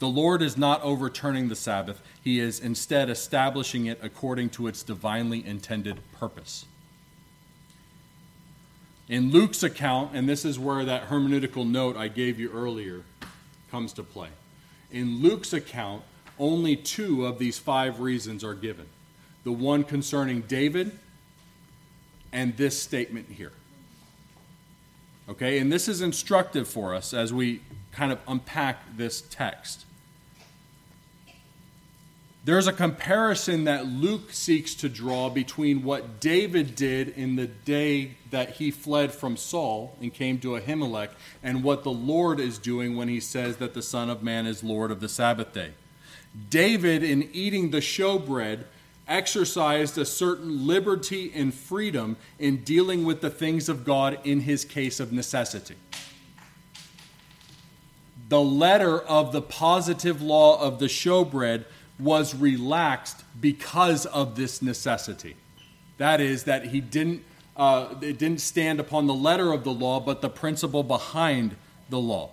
The 0.00 0.08
Lord 0.08 0.40
is 0.40 0.56
not 0.56 0.82
overturning 0.82 1.48
the 1.48 1.54
Sabbath, 1.54 2.02
He 2.24 2.40
is 2.40 2.58
instead 2.58 3.08
establishing 3.10 3.86
it 3.86 4.00
according 4.02 4.48
to 4.50 4.66
its 4.66 4.82
divinely 4.82 5.46
intended 5.46 6.00
purpose. 6.18 6.64
In 9.08 9.30
Luke's 9.30 9.62
account, 9.62 10.12
and 10.14 10.28
this 10.28 10.44
is 10.44 10.58
where 10.58 10.84
that 10.84 11.08
hermeneutical 11.08 11.68
note 11.68 11.96
I 11.96 12.08
gave 12.08 12.40
you 12.40 12.50
earlier 12.50 13.02
comes 13.70 13.92
to 13.94 14.02
play. 14.02 14.28
In 14.90 15.20
Luke's 15.20 15.52
account, 15.52 16.02
only 16.38 16.76
two 16.76 17.26
of 17.26 17.38
these 17.38 17.58
five 17.58 18.00
reasons 18.00 18.42
are 18.42 18.54
given 18.54 18.86
the 19.44 19.52
one 19.52 19.84
concerning 19.84 20.42
David 20.42 20.98
and 22.32 22.56
this 22.56 22.80
statement 22.80 23.28
here. 23.28 23.52
Okay, 25.28 25.58
and 25.58 25.72
this 25.72 25.88
is 25.88 26.00
instructive 26.00 26.68
for 26.68 26.94
us 26.94 27.12
as 27.12 27.32
we 27.32 27.62
kind 27.92 28.12
of 28.12 28.18
unpack 28.26 28.96
this 28.96 29.22
text. 29.22 29.84
There's 32.42 32.66
a 32.66 32.72
comparison 32.72 33.64
that 33.64 33.86
Luke 33.86 34.32
seeks 34.32 34.74
to 34.76 34.88
draw 34.88 35.28
between 35.28 35.82
what 35.82 36.20
David 36.20 36.74
did 36.74 37.10
in 37.10 37.36
the 37.36 37.46
day 37.46 38.16
that 38.30 38.52
he 38.52 38.70
fled 38.70 39.12
from 39.12 39.36
Saul 39.36 39.94
and 40.00 40.12
came 40.12 40.38
to 40.40 40.56
Ahimelech 40.56 41.10
and 41.42 41.62
what 41.62 41.84
the 41.84 41.90
Lord 41.90 42.40
is 42.40 42.56
doing 42.56 42.96
when 42.96 43.08
he 43.08 43.20
says 43.20 43.58
that 43.58 43.74
the 43.74 43.82
Son 43.82 44.08
of 44.08 44.22
Man 44.22 44.46
is 44.46 44.64
Lord 44.64 44.90
of 44.90 45.00
the 45.00 45.08
Sabbath 45.08 45.52
day. 45.52 45.72
David, 46.48 47.02
in 47.02 47.28
eating 47.34 47.70
the 47.70 47.78
showbread, 47.78 48.64
exercised 49.06 49.98
a 49.98 50.06
certain 50.06 50.66
liberty 50.66 51.30
and 51.34 51.52
freedom 51.52 52.16
in 52.38 52.58
dealing 52.58 53.04
with 53.04 53.20
the 53.20 53.28
things 53.28 53.68
of 53.68 53.84
God 53.84 54.18
in 54.24 54.40
his 54.40 54.64
case 54.64 54.98
of 54.98 55.12
necessity. 55.12 55.74
The 58.30 58.40
letter 58.40 58.98
of 59.00 59.32
the 59.32 59.42
positive 59.42 60.22
law 60.22 60.58
of 60.60 60.78
the 60.78 60.86
showbread 60.86 61.64
was 62.00 62.34
relaxed 62.34 63.24
because 63.40 64.06
of 64.06 64.36
this 64.36 64.62
necessity. 64.62 65.36
That 65.98 66.20
is, 66.20 66.44
that 66.44 66.66
he 66.66 66.80
didn't, 66.80 67.24
uh, 67.56 67.94
it 68.00 68.18
didn't 68.18 68.40
stand 68.40 68.80
upon 68.80 69.06
the 69.06 69.14
letter 69.14 69.52
of 69.52 69.64
the 69.64 69.72
law, 69.72 70.00
but 70.00 70.22
the 70.22 70.30
principle 70.30 70.82
behind 70.82 71.56
the 71.90 72.00
law. 72.00 72.30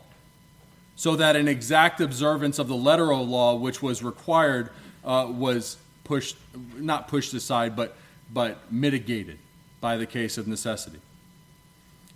So 0.95 1.15
that 1.15 1.35
an 1.35 1.47
exact 1.47 2.01
observance 2.01 2.59
of 2.59 2.67
the 2.67 2.75
letter 2.75 3.11
of 3.13 3.27
law, 3.27 3.55
which 3.55 3.81
was 3.81 4.03
required, 4.03 4.69
uh, 5.03 5.27
was 5.29 5.77
pushed, 6.03 6.37
not 6.75 7.07
pushed 7.07 7.33
aside, 7.33 7.75
but, 7.75 7.95
but 8.33 8.71
mitigated 8.71 9.37
by 9.79 9.97
the 9.97 10.05
case 10.05 10.37
of 10.37 10.47
necessity. 10.47 10.99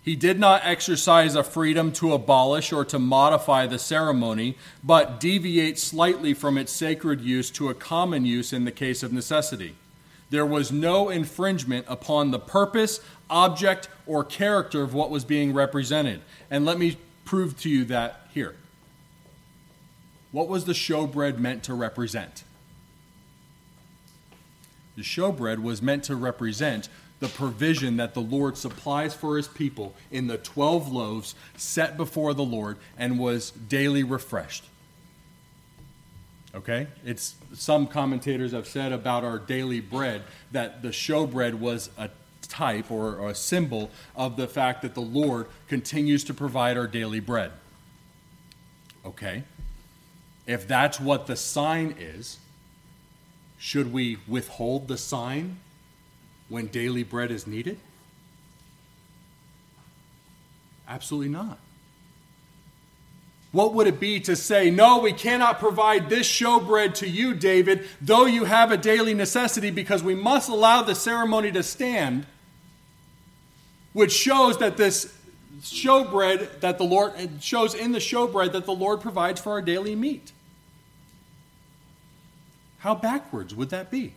He 0.03 0.15
did 0.15 0.39
not 0.39 0.65
exercise 0.65 1.35
a 1.35 1.43
freedom 1.43 1.91
to 1.93 2.13
abolish 2.13 2.73
or 2.73 2.83
to 2.85 2.97
modify 2.97 3.67
the 3.67 3.77
ceremony, 3.77 4.57
but 4.83 5.19
deviate 5.19 5.77
slightly 5.77 6.33
from 6.33 6.57
its 6.57 6.71
sacred 6.71 7.21
use 7.21 7.51
to 7.51 7.69
a 7.69 7.75
common 7.75 8.25
use 8.25 8.51
in 8.51 8.65
the 8.65 8.71
case 8.71 9.03
of 9.03 9.13
necessity. 9.13 9.75
There 10.31 10.45
was 10.45 10.71
no 10.71 11.09
infringement 11.09 11.85
upon 11.87 12.31
the 12.31 12.39
purpose, 12.39 12.99
object, 13.29 13.89
or 14.07 14.23
character 14.23 14.81
of 14.81 14.93
what 14.93 15.11
was 15.11 15.23
being 15.23 15.53
represented. 15.53 16.21
And 16.49 16.65
let 16.65 16.79
me 16.79 16.97
prove 17.25 17.59
to 17.61 17.69
you 17.69 17.85
that 17.85 18.27
here. 18.33 18.55
What 20.31 20.47
was 20.47 20.65
the 20.65 20.73
showbread 20.73 21.37
meant 21.37 21.63
to 21.63 21.73
represent? 21.73 22.43
The 24.95 25.03
showbread 25.03 25.59
was 25.59 25.81
meant 25.81 26.05
to 26.05 26.15
represent 26.15 26.89
the 27.21 27.29
provision 27.29 27.97
that 27.97 28.15
the 28.15 28.19
Lord 28.19 28.57
supplies 28.57 29.13
for 29.13 29.37
his 29.37 29.47
people 29.47 29.93
in 30.09 30.27
the 30.27 30.39
12 30.39 30.91
loaves 30.91 31.35
set 31.55 31.95
before 31.95 32.33
the 32.33 32.43
Lord 32.43 32.77
and 32.97 33.19
was 33.19 33.51
daily 33.51 34.03
refreshed. 34.03 34.65
Okay? 36.55 36.87
It's 37.05 37.35
some 37.53 37.85
commentators 37.85 38.51
have 38.51 38.67
said 38.67 38.91
about 38.91 39.23
our 39.23 39.37
daily 39.37 39.79
bread 39.79 40.23
that 40.51 40.81
the 40.81 40.89
showbread 40.89 41.59
was 41.59 41.91
a 41.95 42.09
type 42.41 42.89
or, 42.89 43.15
or 43.15 43.29
a 43.29 43.35
symbol 43.35 43.91
of 44.15 44.35
the 44.35 44.47
fact 44.47 44.81
that 44.81 44.95
the 44.95 45.01
Lord 45.01 45.45
continues 45.67 46.23
to 46.25 46.33
provide 46.33 46.75
our 46.75 46.87
daily 46.87 47.19
bread. 47.19 47.51
Okay? 49.05 49.43
If 50.47 50.67
that's 50.67 50.99
what 50.99 51.27
the 51.27 51.35
sign 51.35 51.95
is, 51.99 52.39
should 53.59 53.93
we 53.93 54.17
withhold 54.27 54.87
the 54.87 54.97
sign 54.97 55.57
when 56.51 56.67
daily 56.67 57.01
bread 57.01 57.31
is 57.31 57.47
needed? 57.47 57.79
Absolutely 60.85 61.29
not. 61.29 61.57
What 63.53 63.73
would 63.73 63.87
it 63.87 64.01
be 64.01 64.19
to 64.21 64.35
say, 64.35 64.69
No, 64.69 64.99
we 64.99 65.13
cannot 65.13 65.59
provide 65.59 66.09
this 66.09 66.27
showbread 66.27 66.93
to 66.95 67.07
you, 67.07 67.33
David, 67.33 67.87
though 68.01 68.25
you 68.25 68.43
have 68.43 68.69
a 68.69 68.77
daily 68.77 69.13
necessity, 69.13 69.71
because 69.71 70.03
we 70.03 70.13
must 70.13 70.49
allow 70.49 70.81
the 70.81 70.93
ceremony 70.93 71.53
to 71.53 71.63
stand, 71.63 72.25
which 73.93 74.11
shows 74.11 74.57
that 74.57 74.75
this 74.75 75.17
showbread 75.61 76.59
that 76.59 76.77
the 76.77 76.83
Lord 76.83 77.13
shows 77.39 77.73
in 77.73 77.93
the 77.93 77.99
showbread 77.99 78.51
that 78.51 78.65
the 78.65 78.73
Lord 78.73 78.99
provides 78.99 79.39
for 79.39 79.53
our 79.53 79.61
daily 79.61 79.95
meat. 79.95 80.33
How 82.79 82.93
backwards 82.93 83.55
would 83.55 83.69
that 83.69 83.89
be? 83.89 84.15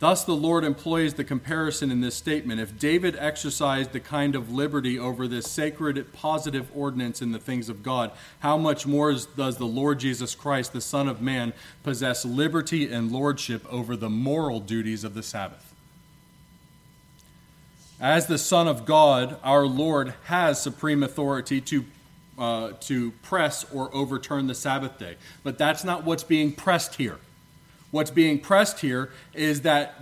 Thus, 0.00 0.22
the 0.22 0.36
Lord 0.36 0.62
employs 0.62 1.14
the 1.14 1.24
comparison 1.24 1.90
in 1.90 2.00
this 2.00 2.14
statement. 2.14 2.60
If 2.60 2.78
David 2.78 3.16
exercised 3.18 3.90
the 3.90 3.98
kind 3.98 4.36
of 4.36 4.52
liberty 4.52 4.96
over 4.96 5.26
this 5.26 5.50
sacred, 5.50 6.12
positive 6.12 6.70
ordinance 6.72 7.20
in 7.20 7.32
the 7.32 7.40
things 7.40 7.68
of 7.68 7.82
God, 7.82 8.12
how 8.38 8.56
much 8.56 8.86
more 8.86 9.12
does 9.12 9.56
the 9.56 9.66
Lord 9.66 9.98
Jesus 9.98 10.36
Christ, 10.36 10.72
the 10.72 10.80
Son 10.80 11.08
of 11.08 11.20
Man, 11.20 11.52
possess 11.82 12.24
liberty 12.24 12.92
and 12.92 13.10
lordship 13.10 13.66
over 13.72 13.96
the 13.96 14.08
moral 14.08 14.60
duties 14.60 15.02
of 15.02 15.14
the 15.14 15.22
Sabbath? 15.22 15.74
As 18.00 18.28
the 18.28 18.38
Son 18.38 18.68
of 18.68 18.86
God, 18.86 19.36
our 19.42 19.66
Lord 19.66 20.14
has 20.24 20.62
supreme 20.62 21.02
authority 21.02 21.60
to, 21.62 21.84
uh, 22.38 22.70
to 22.82 23.10
press 23.22 23.68
or 23.72 23.92
overturn 23.92 24.46
the 24.46 24.54
Sabbath 24.54 24.96
day. 25.00 25.16
But 25.42 25.58
that's 25.58 25.82
not 25.82 26.04
what's 26.04 26.22
being 26.22 26.52
pressed 26.52 26.94
here. 26.94 27.18
What's 27.90 28.10
being 28.10 28.38
pressed 28.38 28.80
here 28.80 29.10
is 29.32 29.62
that 29.62 29.94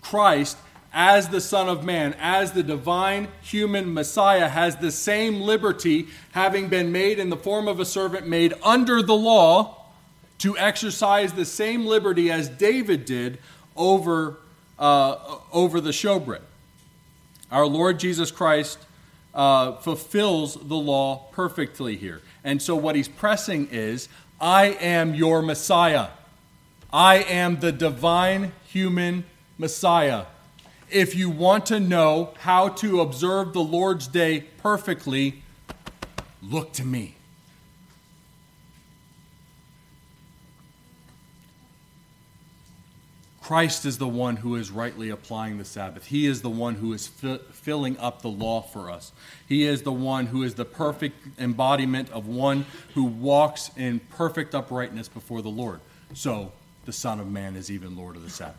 Christ, 0.00 0.56
as 0.92 1.28
the 1.28 1.40
Son 1.40 1.68
of 1.68 1.84
Man, 1.84 2.14
as 2.18 2.52
the 2.52 2.62
divine 2.62 3.28
human 3.42 3.92
Messiah, 3.92 4.48
has 4.48 4.76
the 4.76 4.90
same 4.90 5.40
liberty, 5.40 6.08
having 6.32 6.68
been 6.68 6.90
made 6.92 7.18
in 7.18 7.28
the 7.28 7.36
form 7.36 7.68
of 7.68 7.78
a 7.78 7.84
servant, 7.84 8.26
made 8.26 8.54
under 8.62 9.02
the 9.02 9.14
law, 9.14 9.76
to 10.38 10.56
exercise 10.56 11.34
the 11.34 11.44
same 11.44 11.84
liberty 11.84 12.30
as 12.30 12.48
David 12.48 13.04
did 13.04 13.38
over, 13.76 14.38
uh, 14.78 15.38
over 15.52 15.80
the 15.80 15.90
showbread. 15.90 16.40
Our 17.50 17.66
Lord 17.66 18.00
Jesus 18.00 18.30
Christ 18.30 18.78
uh, 19.34 19.72
fulfills 19.76 20.54
the 20.54 20.76
law 20.76 21.26
perfectly 21.32 21.96
here. 21.96 22.22
And 22.42 22.62
so 22.62 22.74
what 22.74 22.96
he's 22.96 23.08
pressing 23.08 23.68
is, 23.70 24.08
I 24.40 24.68
am 24.80 25.14
your 25.14 25.42
Messiah. 25.42 26.08
I 26.92 27.16
am 27.16 27.60
the 27.60 27.72
divine 27.72 28.52
human 28.64 29.24
Messiah. 29.58 30.26
If 30.90 31.14
you 31.14 31.30
want 31.30 31.66
to 31.66 31.78
know 31.78 32.34
how 32.40 32.68
to 32.68 33.00
observe 33.00 33.52
the 33.52 33.62
Lord's 33.62 34.08
day 34.08 34.40
perfectly, 34.58 35.42
look 36.42 36.72
to 36.74 36.84
me. 36.84 37.14
Christ 43.40 43.84
is 43.84 43.98
the 43.98 44.06
one 44.06 44.36
who 44.36 44.54
is 44.54 44.70
rightly 44.70 45.10
applying 45.10 45.58
the 45.58 45.64
Sabbath. 45.64 46.06
He 46.06 46.26
is 46.26 46.40
the 46.40 46.48
one 46.48 46.76
who 46.76 46.92
is 46.92 47.08
fi- 47.08 47.40
filling 47.50 47.98
up 47.98 48.22
the 48.22 48.28
law 48.28 48.62
for 48.62 48.88
us. 48.88 49.10
He 49.48 49.64
is 49.64 49.82
the 49.82 49.92
one 49.92 50.26
who 50.26 50.44
is 50.44 50.54
the 50.54 50.64
perfect 50.64 51.40
embodiment 51.40 52.10
of 52.10 52.28
one 52.28 52.64
who 52.94 53.02
walks 53.02 53.72
in 53.76 53.98
perfect 54.10 54.54
uprightness 54.54 55.08
before 55.08 55.42
the 55.42 55.48
Lord. 55.48 55.80
So, 56.14 56.52
the 56.84 56.92
Son 56.92 57.20
of 57.20 57.30
Man 57.30 57.56
is 57.56 57.70
even 57.70 57.96
Lord 57.96 58.16
of 58.16 58.22
the 58.22 58.30
Sabbath. 58.30 58.56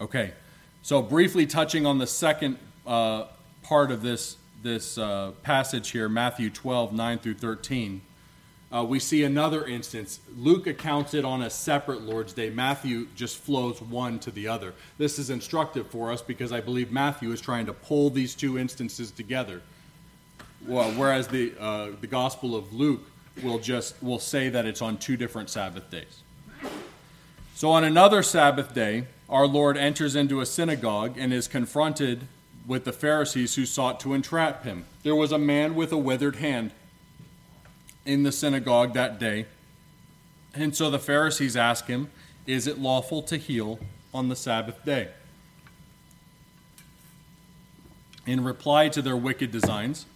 Okay, 0.00 0.32
so 0.82 1.00
briefly 1.00 1.46
touching 1.46 1.86
on 1.86 1.98
the 1.98 2.06
second 2.06 2.58
uh, 2.86 3.26
part 3.62 3.92
of 3.92 4.02
this, 4.02 4.36
this 4.62 4.98
uh, 4.98 5.30
passage 5.42 5.90
here, 5.90 6.08
Matthew 6.08 6.50
12, 6.50 6.92
9 6.92 7.18
through 7.18 7.34
13. 7.34 8.02
Uh, 8.72 8.82
we 8.82 8.98
see 8.98 9.22
another 9.22 9.66
instance. 9.66 10.20
Luke 10.34 10.66
accounts 10.66 11.12
it 11.12 11.24
on 11.24 11.42
a 11.42 11.50
separate 11.50 12.00
Lord's 12.00 12.32
Day. 12.32 12.48
Matthew 12.48 13.06
just 13.14 13.36
flows 13.36 13.82
one 13.82 14.18
to 14.20 14.30
the 14.30 14.48
other. 14.48 14.72
This 14.96 15.18
is 15.18 15.28
instructive 15.28 15.86
for 15.88 16.10
us 16.10 16.22
because 16.22 16.52
I 16.52 16.60
believe 16.60 16.90
Matthew 16.90 17.30
is 17.32 17.40
trying 17.40 17.66
to 17.66 17.74
pull 17.74 18.08
these 18.08 18.34
two 18.34 18.58
instances 18.58 19.10
together. 19.10 19.60
Well, 20.66 20.90
whereas 20.92 21.28
the, 21.28 21.52
uh, 21.60 21.90
the 22.00 22.06
Gospel 22.06 22.56
of 22.56 22.72
Luke 22.72 23.02
will 23.42 23.58
just 23.58 24.00
will 24.02 24.18
say 24.18 24.48
that 24.48 24.66
it's 24.66 24.82
on 24.82 24.98
two 24.98 25.16
different 25.16 25.50
Sabbath 25.50 25.90
days. 25.90 26.22
So 27.54 27.70
on 27.70 27.84
another 27.84 28.22
Sabbath 28.22 28.74
day, 28.74 29.06
our 29.28 29.46
Lord 29.46 29.76
enters 29.76 30.16
into 30.16 30.40
a 30.40 30.46
synagogue 30.46 31.16
and 31.16 31.32
is 31.32 31.48
confronted 31.48 32.26
with 32.66 32.84
the 32.84 32.92
Pharisees 32.92 33.54
who 33.54 33.66
sought 33.66 34.00
to 34.00 34.14
entrap 34.14 34.64
him. 34.64 34.84
There 35.02 35.16
was 35.16 35.32
a 35.32 35.38
man 35.38 35.74
with 35.74 35.92
a 35.92 35.96
withered 35.96 36.36
hand 36.36 36.72
in 38.04 38.22
the 38.22 38.32
synagogue 38.32 38.94
that 38.94 39.18
day. 39.18 39.46
And 40.54 40.76
so 40.76 40.90
the 40.90 40.98
Pharisees 40.98 41.56
ask 41.56 41.86
him, 41.86 42.10
Is 42.46 42.66
it 42.66 42.78
lawful 42.78 43.22
to 43.22 43.36
heal 43.36 43.78
on 44.12 44.28
the 44.28 44.36
Sabbath 44.36 44.84
day? 44.84 45.08
In 48.26 48.44
reply 48.44 48.88
to 48.88 49.02
their 49.02 49.16
wicked 49.16 49.50
designs, 49.50 50.06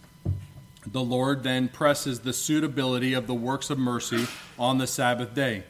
the 0.91 1.03
Lord 1.03 1.43
then 1.43 1.69
presses 1.69 2.21
the 2.21 2.33
suitability 2.33 3.13
of 3.13 3.27
the 3.27 3.33
works 3.33 3.69
of 3.69 3.77
mercy 3.77 4.27
on 4.57 4.77
the 4.77 4.87
Sabbath 4.87 5.33
day. 5.33 5.63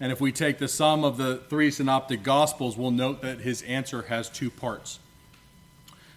And 0.00 0.10
if 0.10 0.20
we 0.20 0.32
take 0.32 0.58
the 0.58 0.68
sum 0.68 1.04
of 1.04 1.16
the 1.16 1.36
three 1.48 1.70
synoptic 1.70 2.22
gospels, 2.22 2.76
we'll 2.76 2.90
note 2.90 3.22
that 3.22 3.40
his 3.40 3.62
answer 3.62 4.02
has 4.02 4.28
two 4.28 4.50
parts. 4.50 4.98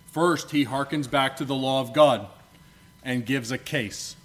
First, 0.07 0.51
he 0.51 0.63
hearkens 0.63 1.07
back 1.07 1.37
to 1.37 1.45
the 1.45 1.55
law 1.55 1.81
of 1.81 1.93
God 1.93 2.27
and 3.03 3.25
gives 3.25 3.51
a 3.51 3.57
case. 3.57 4.15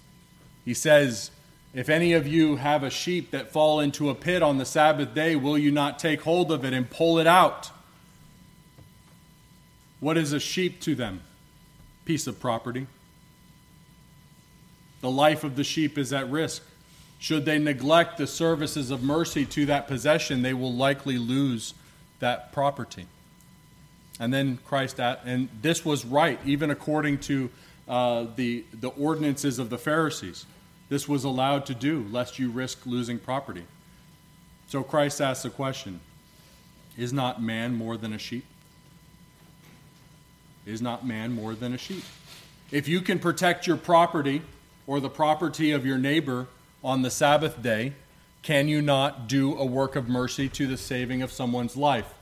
He 0.65 0.73
says, 0.73 1.31
If 1.73 1.89
any 1.89 2.13
of 2.13 2.25
you 2.25 2.55
have 2.55 2.81
a 2.81 2.89
sheep 2.89 3.31
that 3.31 3.51
fall 3.51 3.79
into 3.79 4.09
a 4.09 4.15
pit 4.15 4.41
on 4.41 4.57
the 4.57 4.65
Sabbath 4.65 5.13
day, 5.13 5.35
will 5.35 5.57
you 5.57 5.71
not 5.71 5.99
take 5.99 6.21
hold 6.21 6.51
of 6.51 6.65
it 6.65 6.73
and 6.73 6.89
pull 6.89 7.19
it 7.19 7.27
out? 7.27 7.69
What 9.99 10.17
is 10.17 10.33
a 10.33 10.39
sheep 10.39 10.81
to 10.81 10.95
them? 10.95 11.21
Piece 12.05 12.25
of 12.25 12.39
property. 12.39 12.87
The 15.01 15.11
life 15.11 15.43
of 15.43 15.55
the 15.55 15.63
sheep 15.63 15.97
is 15.97 16.13
at 16.13 16.29
risk. 16.29 16.63
Should 17.19 17.45
they 17.45 17.59
neglect 17.59 18.17
the 18.17 18.27
services 18.27 18.89
of 18.89 19.03
mercy 19.03 19.45
to 19.45 19.65
that 19.67 19.87
possession, 19.87 20.41
they 20.41 20.53
will 20.53 20.73
likely 20.73 21.17
lose 21.17 21.73
that 22.19 22.51
property. 22.51 23.05
And 24.19 24.33
then 24.33 24.59
Christ, 24.65 24.99
at, 24.99 25.21
and 25.25 25.49
this 25.61 25.83
was 25.83 26.05
right, 26.05 26.39
even 26.45 26.71
according 26.71 27.19
to 27.19 27.49
uh, 27.87 28.27
the, 28.35 28.63
the 28.79 28.89
ordinances 28.89 29.59
of 29.59 29.69
the 29.69 29.77
Pharisees. 29.77 30.45
This 30.89 31.07
was 31.07 31.23
allowed 31.23 31.65
to 31.67 31.73
do, 31.73 32.05
lest 32.11 32.37
you 32.37 32.49
risk 32.49 32.85
losing 32.85 33.17
property. 33.17 33.65
So 34.67 34.83
Christ 34.83 35.21
asks 35.21 35.43
the 35.43 35.49
question 35.49 35.99
Is 36.97 37.11
not 37.11 37.41
man 37.41 37.75
more 37.75 37.97
than 37.97 38.13
a 38.13 38.17
sheep? 38.17 38.45
Is 40.65 40.81
not 40.81 41.05
man 41.05 41.33
more 41.33 41.55
than 41.55 41.73
a 41.73 41.77
sheep? 41.77 42.03
If 42.71 42.87
you 42.87 43.01
can 43.01 43.19
protect 43.19 43.67
your 43.67 43.77
property, 43.77 44.41
or 44.91 44.99
the 44.99 45.09
property 45.09 45.71
of 45.71 45.85
your 45.85 45.97
neighbor 45.97 46.47
on 46.83 47.01
the 47.01 47.09
Sabbath 47.09 47.61
day, 47.61 47.93
can 48.41 48.67
you 48.67 48.81
not 48.81 49.25
do 49.25 49.57
a 49.57 49.63
work 49.63 49.95
of 49.95 50.09
mercy 50.09 50.49
to 50.49 50.67
the 50.67 50.75
saving 50.75 51.21
of 51.21 51.31
someone's 51.31 51.77
life? 51.77 52.13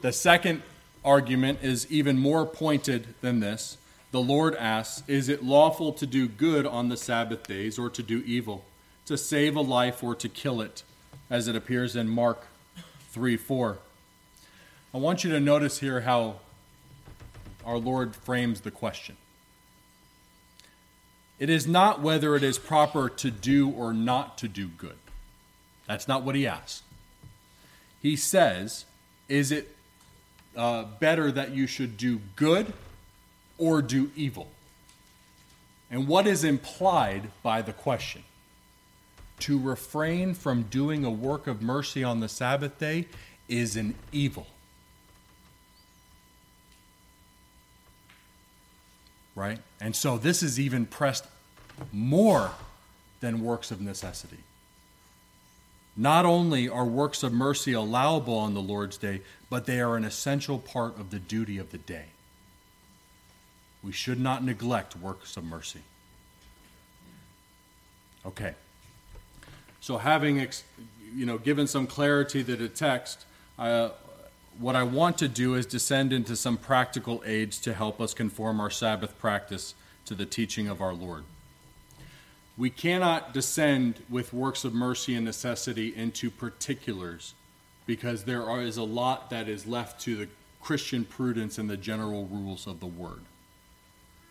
The 0.00 0.12
second 0.12 0.62
argument 1.04 1.58
is 1.60 1.86
even 1.92 2.18
more 2.18 2.46
pointed 2.46 3.06
than 3.20 3.40
this. 3.40 3.76
The 4.12 4.20
Lord 4.22 4.54
asks, 4.54 5.02
Is 5.06 5.28
it 5.28 5.44
lawful 5.44 5.92
to 5.92 6.06
do 6.06 6.26
good 6.26 6.64
on 6.64 6.88
the 6.88 6.96
Sabbath 6.96 7.46
days 7.46 7.78
or 7.78 7.90
to 7.90 8.02
do 8.02 8.22
evil, 8.24 8.64
to 9.04 9.18
save 9.18 9.54
a 9.54 9.60
life 9.60 10.02
or 10.02 10.14
to 10.14 10.30
kill 10.30 10.62
it, 10.62 10.82
as 11.28 11.48
it 11.48 11.54
appears 11.54 11.94
in 11.94 12.08
Mark 12.08 12.46
3 13.10 13.36
4? 13.36 13.76
I 14.94 14.96
want 14.96 15.22
you 15.22 15.30
to 15.32 15.38
notice 15.38 15.80
here 15.80 16.00
how 16.00 16.36
our 17.66 17.76
Lord 17.76 18.16
frames 18.16 18.62
the 18.62 18.70
question. 18.70 19.18
It 21.42 21.50
is 21.50 21.66
not 21.66 22.00
whether 22.00 22.36
it 22.36 22.44
is 22.44 22.56
proper 22.56 23.08
to 23.08 23.28
do 23.28 23.68
or 23.68 23.92
not 23.92 24.38
to 24.38 24.46
do 24.46 24.68
good. 24.68 24.98
That's 25.88 26.06
not 26.06 26.22
what 26.22 26.36
he 26.36 26.46
asks. 26.46 26.84
He 28.00 28.14
says, 28.14 28.84
Is 29.28 29.50
it 29.50 29.74
uh, 30.56 30.84
better 31.00 31.32
that 31.32 31.50
you 31.50 31.66
should 31.66 31.96
do 31.96 32.20
good 32.36 32.72
or 33.58 33.82
do 33.82 34.12
evil? 34.14 34.52
And 35.90 36.06
what 36.06 36.28
is 36.28 36.44
implied 36.44 37.32
by 37.42 37.60
the 37.60 37.72
question? 37.72 38.22
To 39.40 39.58
refrain 39.58 40.34
from 40.34 40.62
doing 40.62 41.04
a 41.04 41.10
work 41.10 41.48
of 41.48 41.60
mercy 41.60 42.04
on 42.04 42.20
the 42.20 42.28
Sabbath 42.28 42.78
day 42.78 43.08
is 43.48 43.74
an 43.74 43.96
evil. 44.12 44.46
Right? 49.34 49.58
And 49.80 49.96
so 49.96 50.18
this 50.18 50.42
is 50.42 50.60
even 50.60 50.86
pressed 50.86 51.26
more 51.92 52.52
than 53.20 53.42
works 53.42 53.70
of 53.70 53.80
necessity. 53.80 54.38
Not 55.96 56.24
only 56.24 56.68
are 56.68 56.84
works 56.84 57.22
of 57.22 57.32
mercy 57.32 57.72
allowable 57.72 58.36
on 58.36 58.54
the 58.54 58.62
Lord's 58.62 58.96
day, 58.96 59.22
but 59.50 59.66
they 59.66 59.80
are 59.80 59.96
an 59.96 60.04
essential 60.04 60.58
part 60.58 60.98
of 60.98 61.10
the 61.10 61.18
duty 61.18 61.58
of 61.58 61.70
the 61.70 61.78
day. 61.78 62.06
We 63.82 63.92
should 63.92 64.20
not 64.20 64.42
neglect 64.42 64.96
works 64.96 65.36
of 65.36 65.44
mercy. 65.44 65.80
Okay. 68.24 68.54
So, 69.80 69.98
having 69.98 70.38
you 71.14 71.26
know 71.26 71.38
given 71.38 71.66
some 71.66 71.86
clarity 71.86 72.44
to 72.44 72.56
the 72.56 72.68
text, 72.68 73.24
uh, 73.58 73.90
what 74.58 74.76
I 74.76 74.82
want 74.82 75.18
to 75.18 75.28
do 75.28 75.54
is 75.54 75.66
descend 75.66 76.12
into 76.12 76.36
some 76.36 76.56
practical 76.56 77.22
aids 77.24 77.58
to 77.60 77.74
help 77.74 78.00
us 78.00 78.14
conform 78.14 78.60
our 78.60 78.70
Sabbath 78.70 79.18
practice 79.18 79.74
to 80.04 80.14
the 80.14 80.26
teaching 80.26 80.68
of 80.68 80.80
our 80.80 80.92
Lord. 80.92 81.24
We 82.56 82.70
cannot 82.70 83.32
descend 83.32 84.02
with 84.10 84.32
works 84.32 84.64
of 84.64 84.74
mercy 84.74 85.14
and 85.14 85.24
necessity 85.24 85.94
into 85.94 86.30
particulars 86.30 87.34
because 87.86 88.24
there 88.24 88.60
is 88.60 88.76
a 88.76 88.82
lot 88.82 89.30
that 89.30 89.48
is 89.48 89.66
left 89.66 90.00
to 90.02 90.16
the 90.16 90.28
Christian 90.60 91.04
prudence 91.04 91.58
and 91.58 91.68
the 91.68 91.76
general 91.76 92.26
rules 92.26 92.66
of 92.66 92.80
the 92.80 92.86
word. 92.86 93.22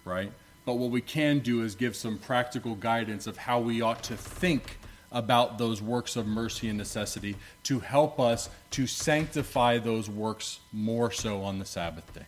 Right? 0.06 0.32
But 0.66 0.76
what 0.76 0.92
we 0.92 1.02
can 1.02 1.40
do 1.40 1.64
is 1.64 1.76
give 1.76 1.96
some 1.96 2.18
practical 2.18 2.76
guidance 2.76 3.28
of 3.28 3.38
how 3.38 3.60
we 3.60 3.82
ought 3.82 4.04
to 4.04 4.16
think 4.16 4.78
about 5.12 5.58
those 5.58 5.82
works 5.82 6.16
of 6.16 6.26
mercy 6.26 6.70
and 6.70 6.78
necessity 6.78 7.36
to 7.64 7.80
help 7.80 8.20
us 8.20 8.50
to 8.72 8.88
sanctify 8.88 9.78
those 9.78 10.10
works 10.10 10.60
more 10.72 11.12
so 11.12 11.44
on 11.44 11.60
the 11.60 11.66
Sabbath 11.66 12.14
day. 12.14 12.26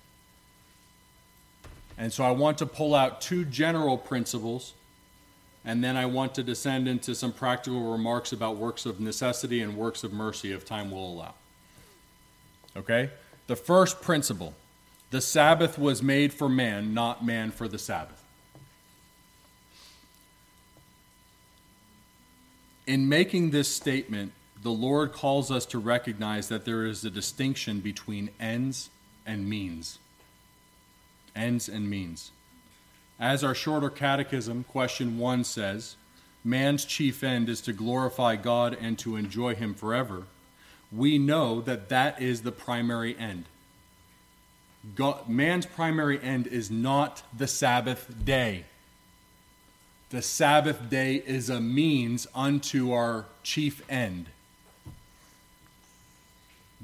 And 1.97 2.11
so 2.11 2.23
I 2.23 2.31
want 2.31 2.57
to 2.57 2.65
pull 2.65 2.95
out 2.95 3.21
two 3.21 3.45
general 3.45 3.97
principles, 3.97 4.73
and 5.63 5.83
then 5.83 5.95
I 5.95 6.05
want 6.07 6.35
to 6.35 6.43
descend 6.43 6.87
into 6.87 7.15
some 7.15 7.31
practical 7.31 7.91
remarks 7.91 8.33
about 8.33 8.57
works 8.57 8.85
of 8.85 8.99
necessity 8.99 9.61
and 9.61 9.77
works 9.77 10.03
of 10.03 10.11
mercy 10.11 10.51
if 10.51 10.65
time 10.65 10.91
will 10.91 11.13
allow. 11.13 11.33
Okay? 12.75 13.11
The 13.47 13.55
first 13.55 14.01
principle 14.01 14.55
the 15.11 15.21
Sabbath 15.21 15.77
was 15.77 16.01
made 16.01 16.33
for 16.33 16.49
man, 16.49 16.95
not 16.95 17.23
man 17.23 17.51
for 17.51 17.67
the 17.67 17.77
Sabbath. 17.77 18.22
In 22.85 23.07
making 23.07 23.51
this 23.51 23.73
statement, 23.73 24.33
the 24.61 24.71
Lord 24.71 25.13
calls 25.13 25.51
us 25.51 25.65
to 25.67 25.79
recognize 25.79 26.49
that 26.49 26.65
there 26.65 26.85
is 26.85 27.03
a 27.03 27.09
distinction 27.09 27.79
between 27.79 28.29
ends 28.39 28.89
and 29.25 29.49
means 29.49 29.99
ends 31.35 31.67
and 31.67 31.89
means. 31.89 32.31
As 33.19 33.43
our 33.43 33.55
shorter 33.55 33.89
catechism, 33.89 34.63
question 34.65 35.17
1 35.17 35.43
says, 35.43 35.95
man's 36.43 36.85
chief 36.85 37.23
end 37.23 37.49
is 37.49 37.61
to 37.61 37.73
glorify 37.73 38.35
God 38.35 38.77
and 38.79 38.97
to 38.99 39.15
enjoy 39.15 39.55
Him 39.55 39.73
forever, 39.73 40.23
we 40.91 41.17
know 41.17 41.61
that 41.61 41.89
that 41.89 42.21
is 42.21 42.41
the 42.41 42.51
primary 42.51 43.17
end. 43.17 43.45
God, 44.95 45.29
man's 45.29 45.65
primary 45.65 46.21
end 46.21 46.47
is 46.47 46.69
not 46.69 47.23
the 47.35 47.47
Sabbath 47.47 48.13
day. 48.25 48.65
The 50.13 50.21
Sabbath 50.21 50.91
day 50.91 51.15
is 51.15 51.49
a 51.49 51.59
means 51.59 52.27
unto 52.35 52.91
our 52.91 53.25
chief 53.41 53.81
end. 53.89 54.27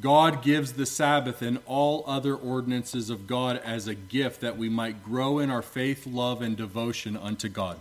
God 0.01 0.41
gives 0.41 0.73
the 0.73 0.87
Sabbath 0.87 1.43
and 1.43 1.59
all 1.67 2.03
other 2.07 2.33
ordinances 2.33 3.11
of 3.11 3.27
God 3.27 3.61
as 3.63 3.87
a 3.87 3.93
gift 3.93 4.41
that 4.41 4.57
we 4.57 4.67
might 4.67 5.03
grow 5.03 5.37
in 5.37 5.51
our 5.51 5.61
faith, 5.61 6.07
love, 6.07 6.41
and 6.41 6.57
devotion 6.57 7.15
unto 7.15 7.49
God. 7.49 7.79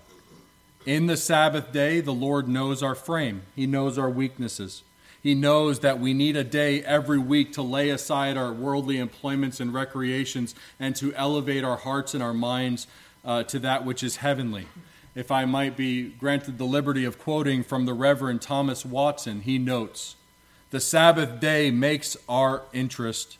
In 0.84 1.06
the 1.06 1.16
Sabbath 1.16 1.72
day, 1.72 2.02
the 2.02 2.12
Lord 2.12 2.46
knows 2.46 2.82
our 2.82 2.94
frame, 2.94 3.40
He 3.56 3.66
knows 3.66 3.96
our 3.96 4.10
weaknesses. 4.10 4.82
He 5.22 5.34
knows 5.34 5.80
that 5.80 5.98
we 5.98 6.12
need 6.12 6.36
a 6.36 6.44
day 6.44 6.82
every 6.82 7.18
week 7.18 7.54
to 7.54 7.62
lay 7.62 7.88
aside 7.88 8.36
our 8.36 8.52
worldly 8.52 8.98
employments 8.98 9.60
and 9.60 9.72
recreations 9.72 10.54
and 10.78 10.94
to 10.96 11.14
elevate 11.14 11.64
our 11.64 11.78
hearts 11.78 12.12
and 12.12 12.22
our 12.22 12.34
minds 12.34 12.86
uh, 13.24 13.44
to 13.44 13.58
that 13.60 13.86
which 13.86 14.02
is 14.02 14.16
heavenly. 14.16 14.66
If 15.18 15.32
I 15.32 15.46
might 15.46 15.76
be 15.76 16.10
granted 16.10 16.58
the 16.58 16.64
liberty 16.64 17.04
of 17.04 17.18
quoting 17.18 17.64
from 17.64 17.86
the 17.86 17.92
Reverend 17.92 18.40
Thomas 18.40 18.86
Watson, 18.86 19.40
he 19.40 19.58
notes, 19.58 20.14
the 20.70 20.78
Sabbath 20.78 21.40
day 21.40 21.72
makes 21.72 22.16
our 22.28 22.62
interest, 22.72 23.36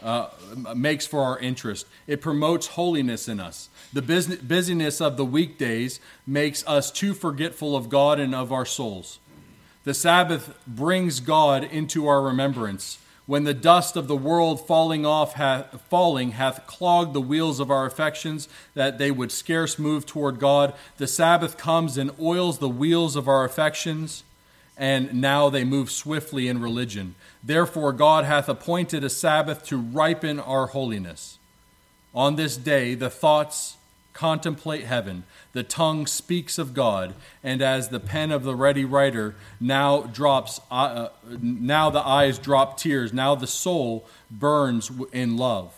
uh, 0.00 0.28
makes 0.76 1.08
for 1.08 1.24
our 1.24 1.36
interest. 1.40 1.86
It 2.06 2.20
promotes 2.20 2.68
holiness 2.68 3.26
in 3.26 3.40
us. 3.40 3.68
The 3.92 4.00
busyness 4.00 5.00
of 5.00 5.16
the 5.16 5.24
weekdays 5.24 5.98
makes 6.24 6.64
us 6.68 6.88
too 6.88 7.14
forgetful 7.14 7.74
of 7.74 7.88
God 7.88 8.20
and 8.20 8.32
of 8.32 8.52
our 8.52 8.64
souls. 8.64 9.18
The 9.82 9.94
Sabbath 9.94 10.56
brings 10.68 11.18
God 11.18 11.64
into 11.64 12.06
our 12.06 12.22
remembrance. 12.22 12.98
When 13.28 13.44
the 13.44 13.52
dust 13.52 13.94
of 13.94 14.08
the 14.08 14.16
world 14.16 14.66
falling 14.66 15.04
off 15.04 15.34
falling 15.90 16.30
hath 16.30 16.66
clogged 16.66 17.12
the 17.12 17.20
wheels 17.20 17.60
of 17.60 17.70
our 17.70 17.84
affections, 17.84 18.48
that 18.72 18.96
they 18.96 19.10
would 19.10 19.30
scarce 19.30 19.78
move 19.78 20.06
toward 20.06 20.40
God, 20.40 20.72
the 20.96 21.06
Sabbath 21.06 21.58
comes 21.58 21.98
and 21.98 22.10
oils 22.18 22.56
the 22.56 22.70
wheels 22.70 23.16
of 23.16 23.28
our 23.28 23.44
affections 23.44 24.24
and 24.78 25.12
now 25.20 25.50
they 25.50 25.64
move 25.64 25.90
swiftly 25.90 26.48
in 26.48 26.62
religion. 26.62 27.16
Therefore, 27.44 27.92
God 27.92 28.24
hath 28.24 28.48
appointed 28.48 29.04
a 29.04 29.10
Sabbath 29.10 29.62
to 29.66 29.76
ripen 29.76 30.40
our 30.40 30.68
holiness. 30.68 31.38
On 32.14 32.36
this 32.36 32.56
day, 32.56 32.94
the 32.94 33.10
thoughts 33.10 33.76
contemplate 34.18 34.84
heaven, 34.84 35.22
the 35.52 35.62
tongue 35.62 36.04
speaks 36.04 36.58
of 36.58 36.74
God, 36.74 37.14
and 37.44 37.62
as 37.62 37.90
the 37.90 38.00
pen 38.00 38.32
of 38.32 38.42
the 38.42 38.56
ready 38.56 38.84
writer 38.84 39.36
now 39.60 40.02
drops, 40.02 40.60
uh, 40.72 40.74
uh 40.74 41.08
now 41.40 41.88
the 41.88 42.04
eyes 42.04 42.36
drop 42.36 42.76
tears, 42.76 43.12
now 43.12 43.36
the 43.36 43.46
soul 43.46 44.04
burns 44.28 44.90
in 45.12 45.36
love. 45.36 45.72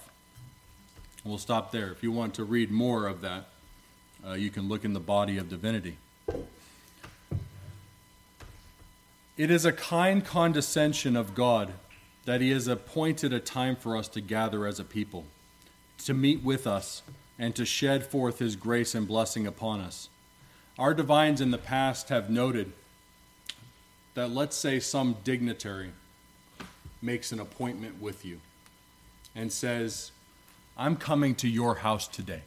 We'll 1.22 1.36
stop 1.36 1.70
there. 1.70 1.90
If 1.90 2.02
you 2.02 2.12
want 2.12 2.32
to 2.36 2.44
read 2.44 2.70
more 2.70 3.06
of 3.06 3.20
that, 3.20 3.44
uh, 4.26 4.32
you 4.32 4.48
can 4.48 4.68
look 4.68 4.86
in 4.86 4.94
the 4.94 5.00
body 5.00 5.36
of 5.36 5.50
divinity. 5.50 5.98
It 9.36 9.50
is 9.50 9.66
a 9.66 9.72
kind 9.72 10.24
condescension 10.24 11.14
of 11.14 11.34
God 11.34 11.74
that 12.24 12.40
He 12.40 12.52
has 12.52 12.68
appointed 12.68 13.34
a 13.34 13.40
time 13.40 13.76
for 13.76 13.98
us 13.98 14.08
to 14.08 14.22
gather 14.22 14.66
as 14.66 14.80
a 14.80 14.84
people, 14.84 15.26
to 16.04 16.14
meet 16.14 16.42
with 16.42 16.66
us, 16.66 17.02
and 17.40 17.56
to 17.56 17.64
shed 17.64 18.06
forth 18.06 18.38
His 18.38 18.54
grace 18.54 18.94
and 18.94 19.08
blessing 19.08 19.48
upon 19.48 19.80
us. 19.80 20.08
Our 20.78 20.94
divines 20.94 21.40
in 21.40 21.50
the 21.50 21.58
past 21.58 22.10
have 22.10 22.30
noted 22.30 22.70
that, 24.14 24.30
let's 24.30 24.56
say, 24.56 24.78
some 24.78 25.16
dignitary 25.24 25.90
makes 27.02 27.32
an 27.32 27.40
appointment 27.40 28.00
with 28.00 28.24
you 28.24 28.38
and 29.34 29.52
says, 29.52 30.12
I'm 30.76 30.94
coming 30.94 31.34
to 31.36 31.48
your 31.48 31.74
house 31.74 32.06
today. 32.06 32.42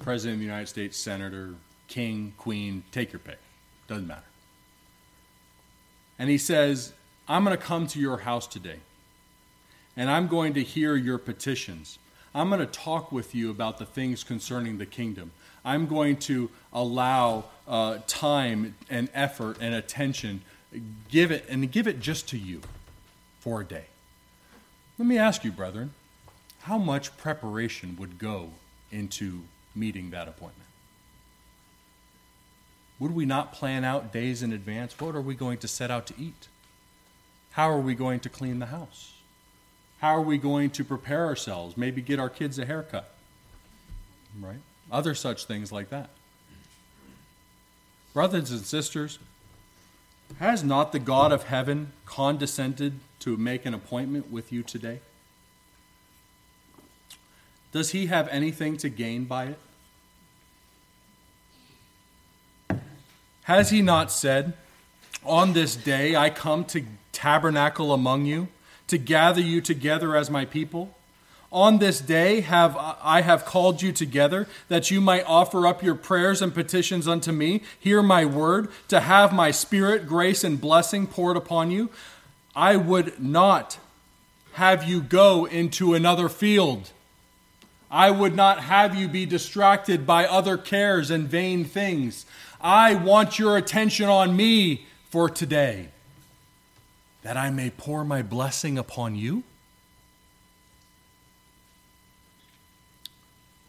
President 0.00 0.34
of 0.34 0.40
the 0.40 0.46
United 0.46 0.68
States, 0.68 0.98
Senator, 0.98 1.54
King, 1.88 2.34
Queen, 2.36 2.82
take 2.92 3.12
your 3.12 3.20
pick. 3.20 3.38
Doesn't 3.88 4.06
matter 4.06 4.24
and 6.20 6.28
he 6.28 6.36
says, 6.36 6.92
I'm 7.26 7.44
going 7.44 7.56
to 7.56 7.62
come 7.62 7.86
to 7.88 7.98
your 7.98 8.18
house 8.18 8.46
today, 8.46 8.76
and 9.96 10.10
I'm 10.10 10.28
going 10.28 10.52
to 10.52 10.62
hear 10.62 10.94
your 10.94 11.16
petitions. 11.16 11.98
I'm 12.34 12.48
going 12.48 12.60
to 12.60 12.66
talk 12.66 13.10
with 13.10 13.34
you 13.34 13.50
about 13.50 13.78
the 13.78 13.86
things 13.86 14.22
concerning 14.22 14.78
the 14.78 14.86
kingdom. 14.86 15.32
I'm 15.64 15.86
going 15.86 16.16
to 16.18 16.50
allow 16.72 17.44
uh, 17.66 17.98
time 18.06 18.76
and 18.88 19.08
effort 19.12 19.58
and 19.60 19.74
attention, 19.74 20.42
give 21.08 21.30
it, 21.30 21.44
and 21.48 21.70
give 21.70 21.86
it 21.88 22.00
just 22.00 22.28
to 22.28 22.38
you 22.38 22.60
for 23.40 23.60
a 23.60 23.64
day. 23.64 23.84
Let 24.98 25.06
me 25.06 25.18
ask 25.18 25.44
you, 25.44 25.50
brethren, 25.50 25.92
how 26.62 26.78
much 26.78 27.16
preparation 27.16 27.96
would 27.98 28.18
go 28.18 28.50
into 28.92 29.42
meeting 29.74 30.10
that 30.10 30.28
appointment? 30.28 30.68
Would 32.98 33.14
we 33.14 33.24
not 33.24 33.52
plan 33.52 33.82
out 33.82 34.12
days 34.12 34.42
in 34.42 34.52
advance? 34.52 35.00
What 35.00 35.16
are 35.16 35.22
we 35.22 35.34
going 35.34 35.58
to 35.58 35.68
set 35.68 35.90
out 35.90 36.06
to 36.08 36.14
eat? 36.18 36.48
How 37.52 37.70
are 37.70 37.80
we 37.80 37.94
going 37.94 38.20
to 38.20 38.28
clean 38.28 38.58
the 38.58 38.66
house? 38.66 39.09
How 40.00 40.16
are 40.16 40.22
we 40.22 40.38
going 40.38 40.70
to 40.70 40.84
prepare 40.84 41.26
ourselves? 41.26 41.76
Maybe 41.76 42.02
get 42.02 42.18
our 42.18 42.30
kids 42.30 42.58
a 42.58 42.66
haircut. 42.66 43.12
Right? 44.40 44.60
Other 44.90 45.14
such 45.14 45.44
things 45.44 45.70
like 45.70 45.90
that. 45.90 46.10
Brothers 48.12 48.50
and 48.50 48.60
sisters, 48.60 49.18
has 50.38 50.62
not 50.62 50.92
the 50.92 50.98
God 50.98 51.32
of 51.32 51.44
heaven 51.44 51.92
condescended 52.06 53.00
to 53.20 53.36
make 53.36 53.66
an 53.66 53.74
appointment 53.74 54.30
with 54.30 54.52
you 54.52 54.62
today? 54.62 55.00
Does 57.72 57.90
he 57.90 58.06
have 58.06 58.28
anything 58.28 58.76
to 58.78 58.88
gain 58.88 59.24
by 59.24 59.54
it? 62.68 62.80
Has 63.42 63.70
he 63.70 63.82
not 63.82 64.10
said, 64.10 64.54
On 65.24 65.52
this 65.52 65.76
day 65.76 66.16
I 66.16 66.30
come 66.30 66.64
to 66.66 66.84
tabernacle 67.12 67.92
among 67.92 68.26
you, 68.26 68.48
to 68.90 68.98
gather 68.98 69.40
you 69.40 69.60
together 69.60 70.14
as 70.14 70.30
my 70.30 70.44
people? 70.44 70.96
On 71.52 71.78
this 71.78 72.00
day 72.00 72.42
have 72.42 72.76
I 72.76 73.22
have 73.22 73.44
called 73.44 73.82
you 73.82 73.92
together 73.92 74.46
that 74.68 74.90
you 74.90 75.00
might 75.00 75.24
offer 75.26 75.66
up 75.66 75.82
your 75.82 75.96
prayers 75.96 76.40
and 76.40 76.54
petitions 76.54 77.08
unto 77.08 77.32
me, 77.32 77.62
hear 77.78 78.02
my 78.02 78.24
word, 78.24 78.68
to 78.86 79.00
have 79.00 79.32
my 79.32 79.50
spirit, 79.50 80.06
grace, 80.06 80.44
and 80.44 80.60
blessing 80.60 81.08
poured 81.08 81.36
upon 81.36 81.72
you. 81.72 81.90
I 82.54 82.76
would 82.76 83.20
not 83.20 83.78
have 84.52 84.84
you 84.84 85.00
go 85.00 85.44
into 85.44 85.94
another 85.94 86.28
field. 86.28 86.90
I 87.90 88.12
would 88.12 88.36
not 88.36 88.60
have 88.60 88.94
you 88.94 89.08
be 89.08 89.26
distracted 89.26 90.06
by 90.06 90.26
other 90.26 90.56
cares 90.56 91.10
and 91.10 91.26
vain 91.26 91.64
things. 91.64 92.26
I 92.60 92.94
want 92.94 93.40
your 93.40 93.56
attention 93.56 94.08
on 94.08 94.36
me 94.36 94.86
for 95.08 95.28
today, 95.28 95.88
that 97.22 97.36
I 97.36 97.50
may 97.50 97.70
pour 97.70 98.04
my 98.04 98.22
blessing 98.22 98.78
upon 98.78 99.14
you. 99.14 99.42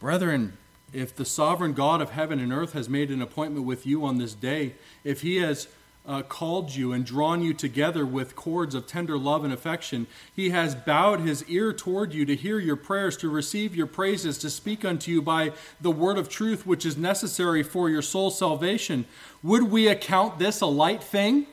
Brethren, 0.00 0.56
if 0.92 1.14
the 1.14 1.24
sovereign 1.24 1.72
God 1.72 2.00
of 2.00 2.10
heaven 2.10 2.40
and 2.40 2.52
earth 2.52 2.72
has 2.72 2.88
made 2.88 3.10
an 3.10 3.22
appointment 3.22 3.64
with 3.64 3.86
you 3.86 4.04
on 4.04 4.18
this 4.18 4.34
day, 4.34 4.74
if 5.04 5.22
he 5.22 5.36
has 5.36 5.68
uh, 6.04 6.22
called 6.22 6.74
you 6.74 6.92
and 6.92 7.04
drawn 7.04 7.42
you 7.42 7.54
together 7.54 8.04
with 8.04 8.34
cords 8.34 8.74
of 8.74 8.86
tender 8.86 9.16
love 9.16 9.44
and 9.44 9.52
affection. 9.52 10.06
He 10.34 10.50
has 10.50 10.74
bowed 10.74 11.20
his 11.20 11.44
ear 11.44 11.72
toward 11.72 12.12
you 12.12 12.24
to 12.26 12.34
hear 12.34 12.58
your 12.58 12.76
prayers, 12.76 13.16
to 13.18 13.28
receive 13.28 13.76
your 13.76 13.86
praises, 13.86 14.38
to 14.38 14.50
speak 14.50 14.84
unto 14.84 15.10
you 15.10 15.22
by 15.22 15.52
the 15.80 15.90
word 15.90 16.18
of 16.18 16.28
truth, 16.28 16.66
which 16.66 16.84
is 16.84 16.96
necessary 16.96 17.62
for 17.62 17.88
your 17.88 18.02
soul's 18.02 18.38
salvation. 18.38 19.04
Would 19.42 19.64
we 19.64 19.86
account 19.86 20.38
this 20.38 20.60
a 20.60 20.66
light 20.66 21.02
thing? 21.02 21.46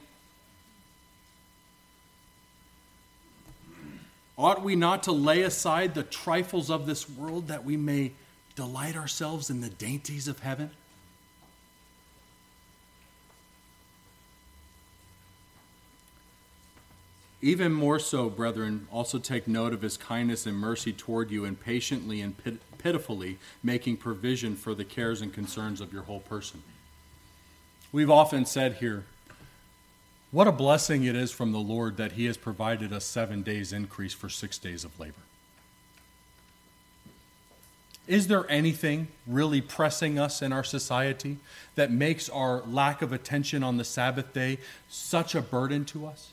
Ought 4.39 4.63
we 4.63 4.73
not 4.73 5.03
to 5.03 5.11
lay 5.11 5.41
aside 5.41 5.93
the 5.93 6.03
trifles 6.03 6.69
of 6.69 6.85
this 6.85 7.09
world 7.09 7.49
that 7.49 7.65
we 7.65 7.75
may 7.75 8.13
delight 8.55 8.95
ourselves 8.95 9.49
in 9.49 9.59
the 9.59 9.69
dainties 9.69 10.29
of 10.29 10.39
heaven? 10.39 10.71
Even 17.41 17.73
more 17.73 17.99
so, 17.99 18.29
brethren, 18.29 18.87
also 18.89 19.19
take 19.19 19.45
note 19.45 19.73
of 19.73 19.81
his 19.81 19.97
kindness 19.97 20.45
and 20.45 20.55
mercy 20.55 20.93
toward 20.93 21.31
you, 21.31 21.43
and 21.43 21.59
patiently 21.59 22.21
and 22.21 22.41
pit- 22.41 22.61
pitifully 22.77 23.39
making 23.61 23.97
provision 23.97 24.55
for 24.55 24.73
the 24.73 24.85
cares 24.85 25.21
and 25.21 25.33
concerns 25.33 25.81
of 25.81 25.91
your 25.91 26.03
whole 26.03 26.21
person. 26.21 26.63
We've 27.91 28.09
often 28.09 28.45
said 28.45 28.75
here, 28.75 29.03
what 30.31 30.47
a 30.47 30.51
blessing 30.51 31.03
it 31.03 31.15
is 31.15 31.31
from 31.31 31.51
the 31.51 31.59
Lord 31.59 31.97
that 31.97 32.13
he 32.13 32.25
has 32.25 32.37
provided 32.37 32.93
us 32.93 33.05
seven 33.05 33.41
days' 33.41 33.73
increase 33.73 34.13
for 34.13 34.29
six 34.29 34.57
days 34.57 34.83
of 34.83 34.99
labor. 34.99 35.21
Is 38.07 38.27
there 38.27 38.49
anything 38.49 39.07
really 39.27 39.61
pressing 39.61 40.17
us 40.17 40.41
in 40.41 40.51
our 40.51 40.63
society 40.63 41.37
that 41.75 41.91
makes 41.91 42.27
our 42.27 42.61
lack 42.61 43.03
of 43.03 43.13
attention 43.13 43.63
on 43.63 43.77
the 43.77 43.83
Sabbath 43.83 44.33
day 44.33 44.57
such 44.87 45.35
a 45.35 45.41
burden 45.41 45.85
to 45.85 46.07
us? 46.07 46.31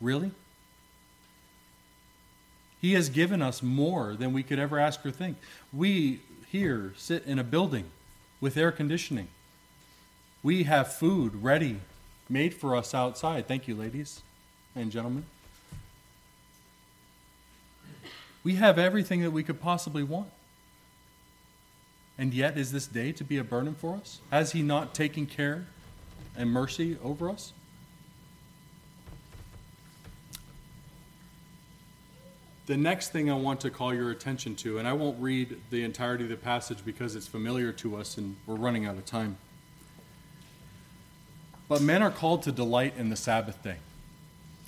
Really? 0.00 0.30
He 2.80 2.94
has 2.94 3.08
given 3.08 3.42
us 3.42 3.62
more 3.62 4.14
than 4.14 4.32
we 4.32 4.42
could 4.42 4.58
ever 4.58 4.78
ask 4.78 5.04
or 5.04 5.10
think. 5.10 5.36
We 5.72 6.20
here 6.50 6.94
sit 6.96 7.24
in 7.24 7.38
a 7.38 7.44
building 7.44 7.90
with 8.40 8.56
air 8.56 8.72
conditioning. 8.72 9.28
We 10.42 10.62
have 10.62 10.92
food 10.92 11.42
ready, 11.42 11.80
made 12.28 12.54
for 12.54 12.74
us 12.74 12.94
outside. 12.94 13.46
Thank 13.46 13.68
you, 13.68 13.74
ladies 13.74 14.22
and 14.74 14.90
gentlemen. 14.90 15.24
We 18.42 18.54
have 18.54 18.78
everything 18.78 19.20
that 19.20 19.32
we 19.32 19.42
could 19.42 19.60
possibly 19.60 20.02
want. 20.02 20.30
And 22.16 22.32
yet, 22.32 22.56
is 22.56 22.72
this 22.72 22.86
day 22.86 23.12
to 23.12 23.24
be 23.24 23.36
a 23.36 23.44
burden 23.44 23.74
for 23.74 23.96
us? 23.96 24.20
Has 24.30 24.52
He 24.52 24.62
not 24.62 24.94
taken 24.94 25.26
care 25.26 25.66
and 26.36 26.50
mercy 26.50 26.96
over 27.02 27.28
us? 27.28 27.52
The 32.66 32.76
next 32.76 33.08
thing 33.08 33.30
I 33.30 33.34
want 33.34 33.60
to 33.60 33.70
call 33.70 33.92
your 33.92 34.10
attention 34.10 34.54
to, 34.56 34.78
and 34.78 34.86
I 34.86 34.92
won't 34.92 35.20
read 35.20 35.60
the 35.70 35.82
entirety 35.82 36.24
of 36.24 36.30
the 36.30 36.36
passage 36.36 36.84
because 36.84 37.16
it's 37.16 37.26
familiar 37.26 37.72
to 37.72 37.96
us 37.96 38.16
and 38.16 38.36
we're 38.46 38.54
running 38.54 38.86
out 38.86 38.96
of 38.96 39.04
time. 39.04 39.36
But 41.70 41.82
men 41.82 42.02
are 42.02 42.10
called 42.10 42.42
to 42.42 42.52
delight 42.52 42.94
in 42.98 43.10
the 43.10 43.16
Sabbath 43.16 43.62
day. 43.62 43.76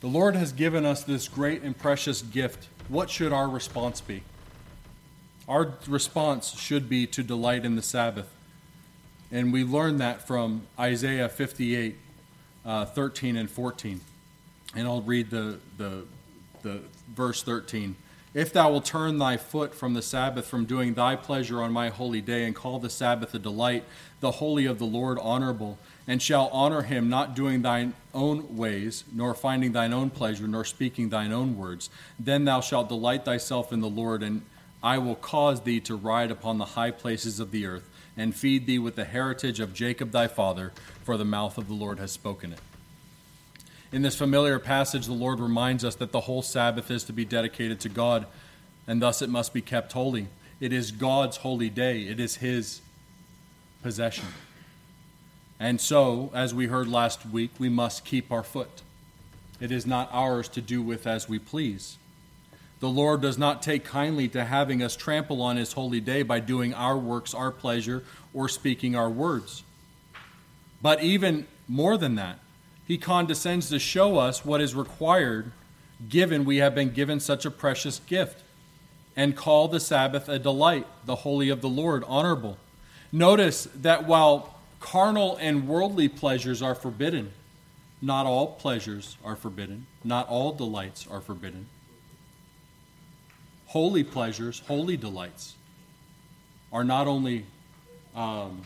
The 0.02 0.06
Lord 0.06 0.36
has 0.36 0.52
given 0.52 0.86
us 0.86 1.02
this 1.02 1.26
great 1.26 1.62
and 1.62 1.76
precious 1.76 2.22
gift. 2.22 2.68
What 2.86 3.10
should 3.10 3.32
our 3.32 3.48
response 3.48 4.00
be? 4.00 4.22
Our 5.48 5.72
response 5.88 6.56
should 6.56 6.88
be 6.88 7.08
to 7.08 7.24
delight 7.24 7.64
in 7.64 7.74
the 7.74 7.82
Sabbath. 7.82 8.32
And 9.32 9.52
we 9.52 9.64
learn 9.64 9.96
that 9.96 10.28
from 10.28 10.62
Isaiah 10.78 11.28
58, 11.28 11.98
uh, 12.64 12.84
13 12.84 13.36
and 13.36 13.50
14. 13.50 14.00
And 14.76 14.86
I'll 14.86 15.02
read 15.02 15.28
the, 15.30 15.58
the, 15.78 16.04
the 16.62 16.82
verse 17.12 17.42
13. 17.42 17.96
If 18.32 18.52
thou 18.52 18.70
wilt 18.70 18.84
turn 18.84 19.18
thy 19.18 19.38
foot 19.38 19.74
from 19.74 19.94
the 19.94 20.02
Sabbath, 20.02 20.46
from 20.46 20.66
doing 20.66 20.94
thy 20.94 21.16
pleasure 21.16 21.62
on 21.62 21.72
my 21.72 21.88
holy 21.88 22.20
day, 22.20 22.44
and 22.44 22.54
call 22.54 22.78
the 22.78 22.88
Sabbath 22.88 23.34
a 23.34 23.40
delight, 23.40 23.82
the 24.20 24.30
holy 24.30 24.66
of 24.66 24.78
the 24.78 24.84
Lord 24.84 25.18
honorable, 25.20 25.80
and 26.06 26.20
shall 26.20 26.48
honor 26.48 26.82
him, 26.82 27.08
not 27.08 27.34
doing 27.34 27.62
thine 27.62 27.94
own 28.12 28.56
ways, 28.56 29.04
nor 29.12 29.34
finding 29.34 29.72
thine 29.72 29.92
own 29.92 30.10
pleasure, 30.10 30.48
nor 30.48 30.64
speaking 30.64 31.08
thine 31.08 31.32
own 31.32 31.56
words, 31.56 31.90
then 32.18 32.44
thou 32.44 32.60
shalt 32.60 32.88
delight 32.88 33.24
thyself 33.24 33.72
in 33.72 33.80
the 33.80 33.88
Lord, 33.88 34.22
and 34.22 34.42
I 34.82 34.98
will 34.98 35.14
cause 35.14 35.62
thee 35.62 35.80
to 35.80 35.94
ride 35.94 36.30
upon 36.30 36.58
the 36.58 36.64
high 36.64 36.90
places 36.90 37.38
of 37.38 37.52
the 37.52 37.66
earth, 37.66 37.88
and 38.16 38.34
feed 38.34 38.66
thee 38.66 38.78
with 38.78 38.96
the 38.96 39.04
heritage 39.04 39.60
of 39.60 39.72
Jacob 39.72 40.10
thy 40.10 40.26
father, 40.26 40.72
for 41.04 41.16
the 41.16 41.24
mouth 41.24 41.56
of 41.56 41.68
the 41.68 41.74
Lord 41.74 41.98
has 41.98 42.10
spoken 42.10 42.52
it. 42.52 42.60
In 43.92 44.02
this 44.02 44.16
familiar 44.16 44.58
passage, 44.58 45.06
the 45.06 45.12
Lord 45.12 45.38
reminds 45.38 45.84
us 45.84 45.94
that 45.96 46.12
the 46.12 46.22
whole 46.22 46.42
Sabbath 46.42 46.90
is 46.90 47.04
to 47.04 47.12
be 47.12 47.24
dedicated 47.24 47.78
to 47.80 47.88
God, 47.88 48.26
and 48.86 49.00
thus 49.00 49.22
it 49.22 49.30
must 49.30 49.54
be 49.54 49.60
kept 49.60 49.92
holy. 49.92 50.28
It 50.60 50.72
is 50.72 50.90
God's 50.90 51.38
holy 51.38 51.70
day, 51.70 52.02
it 52.02 52.18
is 52.18 52.36
His 52.36 52.80
possession. 53.82 54.26
And 55.58 55.80
so, 55.80 56.30
as 56.34 56.54
we 56.54 56.66
heard 56.66 56.88
last 56.88 57.24
week, 57.26 57.50
we 57.58 57.68
must 57.68 58.04
keep 58.04 58.32
our 58.32 58.42
foot. 58.42 58.82
It 59.60 59.70
is 59.70 59.86
not 59.86 60.08
ours 60.12 60.48
to 60.48 60.60
do 60.60 60.82
with 60.82 61.06
as 61.06 61.28
we 61.28 61.38
please. 61.38 61.98
The 62.80 62.88
Lord 62.88 63.20
does 63.20 63.38
not 63.38 63.62
take 63.62 63.84
kindly 63.84 64.26
to 64.28 64.44
having 64.44 64.82
us 64.82 64.96
trample 64.96 65.40
on 65.40 65.56
His 65.56 65.74
holy 65.74 66.00
day 66.00 66.22
by 66.22 66.40
doing 66.40 66.74
our 66.74 66.98
works, 66.98 67.32
our 67.32 67.52
pleasure, 67.52 68.02
or 68.34 68.48
speaking 68.48 68.96
our 68.96 69.08
words. 69.08 69.62
But 70.82 71.02
even 71.02 71.46
more 71.68 71.96
than 71.96 72.16
that, 72.16 72.40
he 72.84 72.98
condescends 72.98 73.68
to 73.68 73.78
show 73.78 74.18
us 74.18 74.44
what 74.44 74.60
is 74.60 74.74
required 74.74 75.52
given 76.08 76.44
we 76.44 76.56
have 76.56 76.74
been 76.74 76.90
given 76.90 77.20
such 77.20 77.44
a 77.44 77.50
precious 77.50 78.00
gift 78.00 78.42
and 79.14 79.36
call 79.36 79.68
the 79.68 79.80
Sabbath 79.80 80.28
a 80.28 80.38
delight, 80.38 80.86
the 81.04 81.16
holy 81.16 81.48
of 81.48 81.60
the 81.60 81.68
Lord, 81.68 82.02
honorable. 82.06 82.58
Notice 83.12 83.68
that 83.76 84.06
while 84.06 84.58
carnal 84.82 85.36
and 85.36 85.66
worldly 85.66 86.08
pleasures 86.08 86.60
are 86.60 86.74
forbidden, 86.74 87.32
not 88.02 88.26
all 88.26 88.48
pleasures 88.48 89.16
are 89.24 89.36
forbidden, 89.36 89.86
not 90.04 90.28
all 90.28 90.52
delights 90.52 91.06
are 91.10 91.20
forbidden. 91.20 91.68
Holy 93.66 94.04
pleasures, 94.04 94.60
holy 94.66 94.98
delights 94.98 95.54
are 96.72 96.84
not 96.84 97.06
only 97.06 97.46
um, 98.14 98.62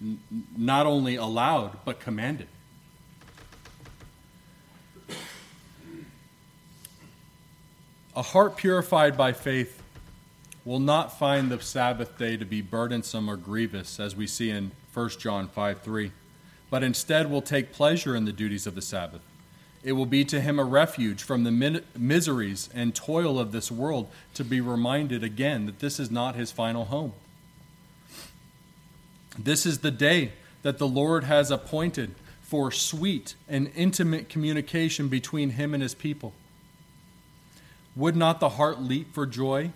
n- 0.00 0.18
not 0.56 0.86
only 0.86 1.16
allowed 1.16 1.76
but 1.84 2.00
commanded. 2.00 2.48
A 8.14 8.22
heart 8.22 8.56
purified 8.56 9.14
by 9.14 9.32
faith 9.32 9.82
will 10.64 10.80
not 10.80 11.18
find 11.18 11.50
the 11.50 11.60
Sabbath 11.60 12.16
day 12.16 12.36
to 12.36 12.46
be 12.46 12.62
burdensome 12.62 13.28
or 13.28 13.36
grievous, 13.36 14.00
as 14.00 14.16
we 14.16 14.26
see 14.26 14.48
in 14.48 14.72
1 14.96 15.10
John 15.18 15.46
5 15.46 15.82
3, 15.82 16.10
but 16.70 16.82
instead 16.82 17.30
will 17.30 17.42
take 17.42 17.70
pleasure 17.70 18.16
in 18.16 18.24
the 18.24 18.32
duties 18.32 18.66
of 18.66 18.74
the 18.74 18.80
Sabbath. 18.80 19.20
It 19.82 19.92
will 19.92 20.06
be 20.06 20.24
to 20.24 20.40
him 20.40 20.58
a 20.58 20.64
refuge 20.64 21.22
from 21.22 21.44
the 21.44 21.82
miseries 21.94 22.70
and 22.72 22.94
toil 22.94 23.38
of 23.38 23.52
this 23.52 23.70
world 23.70 24.08
to 24.32 24.42
be 24.42 24.62
reminded 24.62 25.22
again 25.22 25.66
that 25.66 25.80
this 25.80 26.00
is 26.00 26.10
not 26.10 26.34
his 26.34 26.50
final 26.50 26.86
home. 26.86 27.12
This 29.38 29.66
is 29.66 29.80
the 29.80 29.90
day 29.90 30.32
that 30.62 30.78
the 30.78 30.88
Lord 30.88 31.24
has 31.24 31.50
appointed 31.50 32.14
for 32.40 32.72
sweet 32.72 33.34
and 33.46 33.70
intimate 33.76 34.30
communication 34.30 35.08
between 35.08 35.50
him 35.50 35.74
and 35.74 35.82
his 35.82 35.94
people. 35.94 36.32
Would 37.94 38.16
not 38.16 38.40
the 38.40 38.48
heart 38.48 38.80
leap 38.80 39.12
for 39.12 39.26
joy, 39.26 39.72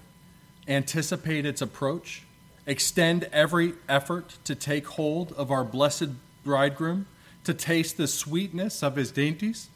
anticipate 0.66 1.44
its 1.44 1.60
approach, 1.60 2.22
extend 2.70 3.24
every 3.32 3.74
effort 3.88 4.38
to 4.44 4.54
take 4.54 4.86
hold 4.86 5.32
of 5.32 5.50
our 5.50 5.64
blessed 5.64 6.10
bridegroom, 6.44 7.06
to 7.44 7.52
taste 7.52 7.96
the 7.96 8.06
sweetness 8.06 8.82
of 8.82 8.96
his 8.96 9.10
dainties, 9.10 9.68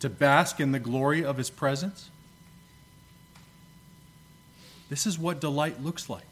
to 0.00 0.08
bask 0.08 0.60
in 0.60 0.72
the 0.72 0.78
glory 0.78 1.24
of 1.24 1.36
his 1.36 1.50
presence? 1.50 2.10
This 4.88 5.06
is 5.06 5.18
what 5.18 5.40
delight 5.40 5.82
looks 5.82 6.08
like. 6.08 6.24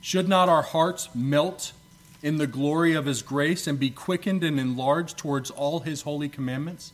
Should 0.00 0.28
not 0.28 0.48
our 0.48 0.62
hearts 0.62 1.08
melt 1.14 1.72
in 2.22 2.38
the 2.38 2.46
glory 2.46 2.94
of 2.94 3.06
His 3.06 3.22
grace 3.22 3.66
and 3.66 3.78
be 3.78 3.90
quickened 3.90 4.42
and 4.42 4.58
enlarged 4.58 5.18
towards 5.18 5.50
all 5.50 5.80
His 5.80 6.02
holy 6.02 6.28
commandments 6.28 6.92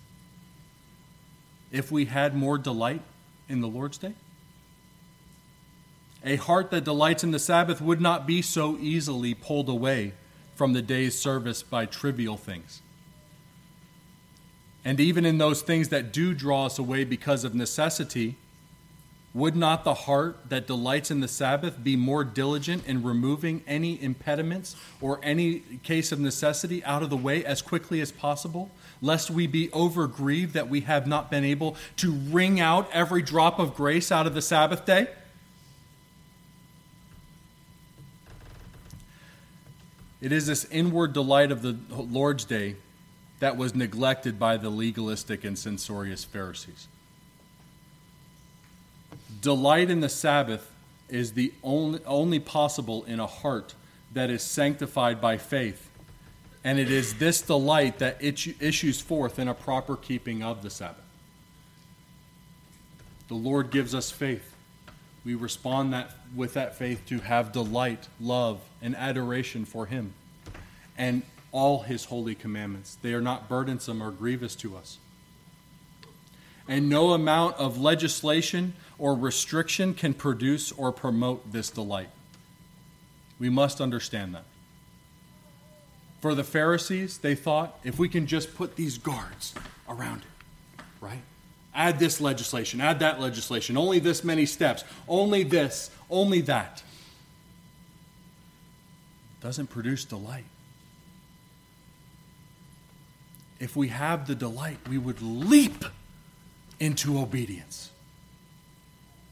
if 1.70 1.90
we 1.90 2.06
had 2.06 2.36
more 2.36 2.58
delight 2.58 3.02
in 3.48 3.60
the 3.60 3.68
Lord's 3.68 3.98
day? 3.98 4.14
A 6.26 6.36
heart 6.36 6.72
that 6.72 6.82
delights 6.82 7.22
in 7.22 7.30
the 7.30 7.38
Sabbath 7.38 7.80
would 7.80 8.00
not 8.00 8.26
be 8.26 8.42
so 8.42 8.76
easily 8.78 9.32
pulled 9.32 9.68
away 9.68 10.12
from 10.56 10.72
the 10.72 10.82
day's 10.82 11.16
service 11.16 11.62
by 11.62 11.86
trivial 11.86 12.36
things. 12.36 12.82
And 14.84 14.98
even 14.98 15.24
in 15.24 15.38
those 15.38 15.62
things 15.62 15.88
that 15.90 16.12
do 16.12 16.34
draw 16.34 16.66
us 16.66 16.80
away 16.80 17.04
because 17.04 17.44
of 17.44 17.54
necessity, 17.54 18.36
would 19.34 19.54
not 19.54 19.84
the 19.84 19.94
heart 19.94 20.48
that 20.48 20.66
delights 20.66 21.10
in 21.10 21.20
the 21.20 21.28
Sabbath 21.28 21.84
be 21.84 21.94
more 21.94 22.24
diligent 22.24 22.86
in 22.86 23.02
removing 23.02 23.62
any 23.66 24.02
impediments 24.02 24.74
or 25.00 25.20
any 25.22 25.60
case 25.82 26.10
of 26.10 26.18
necessity 26.18 26.82
out 26.84 27.02
of 27.02 27.10
the 27.10 27.16
way 27.16 27.44
as 27.44 27.60
quickly 27.62 28.00
as 28.00 28.10
possible, 28.10 28.70
lest 29.02 29.30
we 29.30 29.46
be 29.46 29.68
overgrieved 29.68 30.52
that 30.52 30.68
we 30.68 30.80
have 30.80 31.06
not 31.06 31.30
been 31.30 31.44
able 31.44 31.76
to 31.96 32.10
wring 32.10 32.58
out 32.58 32.90
every 32.92 33.22
drop 33.22 33.58
of 33.58 33.74
grace 33.74 34.10
out 34.10 34.26
of 34.26 34.34
the 34.34 34.42
Sabbath 34.42 34.86
day? 34.86 35.06
It 40.20 40.32
is 40.32 40.46
this 40.46 40.64
inward 40.70 41.12
delight 41.12 41.52
of 41.52 41.62
the 41.62 41.76
Lord's 41.90 42.44
day 42.44 42.76
that 43.38 43.56
was 43.56 43.74
neglected 43.74 44.38
by 44.38 44.56
the 44.56 44.70
legalistic 44.70 45.44
and 45.44 45.58
censorious 45.58 46.24
Pharisees. 46.24 46.88
Delight 49.42 49.90
in 49.90 50.00
the 50.00 50.08
Sabbath 50.08 50.72
is 51.08 51.34
the 51.34 51.52
only, 51.62 52.00
only 52.04 52.40
possible 52.40 53.04
in 53.04 53.20
a 53.20 53.26
heart 53.26 53.74
that 54.12 54.30
is 54.30 54.42
sanctified 54.42 55.20
by 55.20 55.36
faith. 55.36 55.90
And 56.64 56.78
it 56.78 56.90
is 56.90 57.18
this 57.18 57.42
delight 57.42 57.98
that 57.98 58.16
issues 58.20 59.00
forth 59.00 59.38
in 59.38 59.46
a 59.46 59.54
proper 59.54 59.96
keeping 59.96 60.42
of 60.42 60.62
the 60.62 60.70
Sabbath. 60.70 61.04
The 63.28 63.34
Lord 63.34 63.70
gives 63.70 63.94
us 63.94 64.10
faith. 64.10 64.55
We 65.26 65.34
respond 65.34 65.92
that, 65.92 66.12
with 66.36 66.54
that 66.54 66.76
faith 66.76 67.04
to 67.06 67.18
have 67.18 67.50
delight, 67.50 68.06
love, 68.20 68.60
and 68.80 68.94
adoration 68.94 69.64
for 69.64 69.86
Him 69.86 70.14
and 70.96 71.22
all 71.50 71.82
His 71.82 72.04
holy 72.04 72.36
commandments. 72.36 72.96
They 73.02 73.12
are 73.12 73.20
not 73.20 73.48
burdensome 73.48 74.00
or 74.00 74.12
grievous 74.12 74.54
to 74.56 74.76
us. 74.76 74.98
And 76.68 76.88
no 76.88 77.10
amount 77.10 77.56
of 77.56 77.76
legislation 77.76 78.74
or 78.98 79.16
restriction 79.16 79.94
can 79.94 80.14
produce 80.14 80.70
or 80.70 80.92
promote 80.92 81.50
this 81.50 81.70
delight. 81.70 82.10
We 83.40 83.50
must 83.50 83.80
understand 83.80 84.32
that. 84.36 84.44
For 86.20 86.36
the 86.36 86.44
Pharisees, 86.44 87.18
they 87.18 87.34
thought 87.34 87.80
if 87.82 87.98
we 87.98 88.08
can 88.08 88.28
just 88.28 88.54
put 88.54 88.76
these 88.76 88.96
guards 88.96 89.54
around 89.88 90.22
it, 90.22 90.82
right? 91.00 91.22
Add 91.76 91.98
this 91.98 92.22
legislation, 92.22 92.80
add 92.80 93.00
that 93.00 93.20
legislation, 93.20 93.76
only 93.76 93.98
this 93.98 94.24
many 94.24 94.46
steps, 94.46 94.82
only 95.06 95.42
this, 95.42 95.90
only 96.08 96.40
that. 96.40 96.82
Doesn't 99.42 99.66
produce 99.66 100.06
delight. 100.06 100.46
If 103.60 103.76
we 103.76 103.88
have 103.88 104.26
the 104.26 104.34
delight, 104.34 104.78
we 104.88 104.96
would 104.96 105.20
leap 105.20 105.84
into 106.80 107.18
obedience 107.18 107.90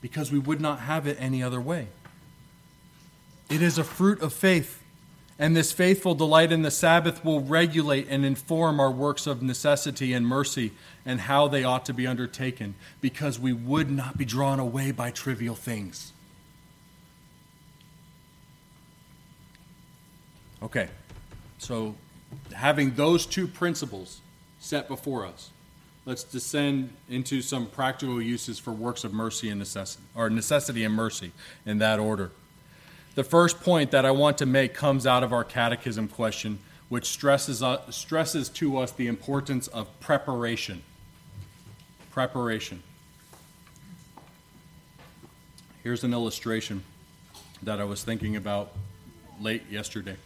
because 0.02 0.30
we 0.30 0.38
would 0.38 0.60
not 0.60 0.80
have 0.80 1.06
it 1.06 1.16
any 1.18 1.42
other 1.42 1.62
way. 1.62 1.88
It 3.48 3.62
is 3.62 3.78
a 3.78 3.84
fruit 3.84 4.20
of 4.20 4.34
faith, 4.34 4.83
and 5.38 5.56
this 5.56 5.72
faithful 5.72 6.14
delight 6.14 6.52
in 6.52 6.62
the 6.62 6.70
Sabbath 6.70 7.24
will 7.24 7.40
regulate 7.40 8.06
and 8.08 8.24
inform 8.24 8.78
our 8.78 8.90
works 8.90 9.26
of 9.26 9.42
necessity 9.42 10.12
and 10.12 10.26
mercy 10.26 10.72
and 11.04 11.22
how 11.22 11.48
they 11.48 11.64
ought 11.64 11.84
to 11.86 11.92
be 11.92 12.06
undertaken 12.06 12.74
because 13.00 13.38
we 13.38 13.52
would 13.52 13.90
not 13.90 14.16
be 14.16 14.24
drawn 14.24 14.60
away 14.60 14.92
by 14.92 15.10
trivial 15.10 15.56
things. 15.56 16.12
Okay, 20.62 20.88
so 21.58 21.94
having 22.54 22.94
those 22.94 23.26
two 23.26 23.46
principles 23.46 24.20
set 24.60 24.88
before 24.88 25.26
us, 25.26 25.50
let's 26.06 26.22
descend 26.22 26.90
into 27.10 27.42
some 27.42 27.66
practical 27.66 28.22
uses 28.22 28.58
for 28.58 28.72
works 28.72 29.04
of 29.04 29.12
mercy 29.12 29.50
and 29.50 29.58
necessity, 29.58 30.04
or 30.14 30.30
necessity 30.30 30.84
and 30.84 30.94
mercy 30.94 31.32
in 31.66 31.78
that 31.78 31.98
order. 31.98 32.30
The 33.14 33.24
first 33.24 33.60
point 33.60 33.92
that 33.92 34.04
I 34.04 34.10
want 34.10 34.38
to 34.38 34.46
make 34.46 34.74
comes 34.74 35.06
out 35.06 35.22
of 35.22 35.32
our 35.32 35.44
catechism 35.44 36.08
question, 36.08 36.58
which 36.88 37.06
stresses, 37.06 37.62
uh, 37.62 37.88
stresses 37.90 38.48
to 38.50 38.78
us 38.78 38.90
the 38.90 39.06
importance 39.06 39.68
of 39.68 39.88
preparation. 40.00 40.82
Preparation. 42.10 42.82
Here's 45.84 46.02
an 46.02 46.12
illustration 46.12 46.82
that 47.62 47.80
I 47.80 47.84
was 47.84 48.02
thinking 48.02 48.36
about 48.36 48.72
late 49.40 49.62
yesterday. 49.70 50.16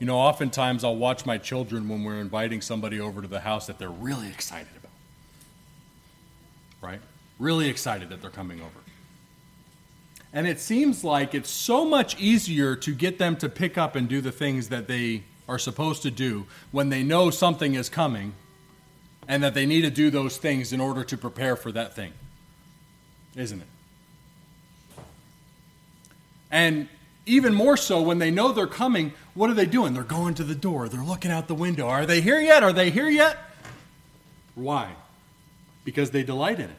You 0.00 0.06
know, 0.06 0.16
oftentimes 0.16 0.84
I'll 0.84 0.96
watch 0.96 1.26
my 1.26 1.38
children 1.38 1.88
when 1.88 2.02
we're 2.04 2.20
inviting 2.20 2.60
somebody 2.60 3.00
over 3.00 3.20
to 3.20 3.28
the 3.28 3.40
house 3.40 3.66
that 3.66 3.78
they're 3.78 3.88
really 3.88 4.28
excited 4.28 4.72
about. 4.76 4.92
Right? 6.80 7.00
Really 7.38 7.68
excited 7.68 8.08
that 8.10 8.20
they're 8.20 8.30
coming 8.30 8.60
over. 8.60 8.87
And 10.32 10.46
it 10.46 10.60
seems 10.60 11.04
like 11.04 11.34
it's 11.34 11.50
so 11.50 11.84
much 11.84 12.18
easier 12.20 12.76
to 12.76 12.94
get 12.94 13.18
them 13.18 13.36
to 13.36 13.48
pick 13.48 13.78
up 13.78 13.96
and 13.96 14.08
do 14.08 14.20
the 14.20 14.32
things 14.32 14.68
that 14.68 14.86
they 14.86 15.24
are 15.48 15.58
supposed 15.58 16.02
to 16.02 16.10
do 16.10 16.46
when 16.70 16.90
they 16.90 17.02
know 17.02 17.30
something 17.30 17.74
is 17.74 17.88
coming 17.88 18.34
and 19.26 19.42
that 19.42 19.54
they 19.54 19.66
need 19.66 19.82
to 19.82 19.90
do 19.90 20.10
those 20.10 20.36
things 20.36 20.72
in 20.72 20.80
order 20.80 21.04
to 21.04 21.16
prepare 21.16 21.56
for 21.56 21.72
that 21.72 21.94
thing. 21.94 22.12
Isn't 23.36 23.60
it? 23.60 25.02
And 26.50 26.88
even 27.26 27.54
more 27.54 27.76
so 27.76 28.00
when 28.00 28.18
they 28.18 28.30
know 28.30 28.52
they're 28.52 28.66
coming, 28.66 29.12
what 29.34 29.50
are 29.50 29.54
they 29.54 29.66
doing? 29.66 29.92
They're 29.92 30.02
going 30.02 30.34
to 30.34 30.44
the 30.44 30.54
door, 30.54 30.88
they're 30.88 31.04
looking 31.04 31.30
out 31.30 31.46
the 31.46 31.54
window. 31.54 31.86
Are 31.86 32.06
they 32.06 32.20
here 32.20 32.40
yet? 32.40 32.62
Are 32.62 32.72
they 32.72 32.90
here 32.90 33.08
yet? 33.08 33.38
Why? 34.54 34.90
Because 35.84 36.10
they 36.10 36.22
delight 36.22 36.58
in 36.58 36.70
it. 36.70 36.76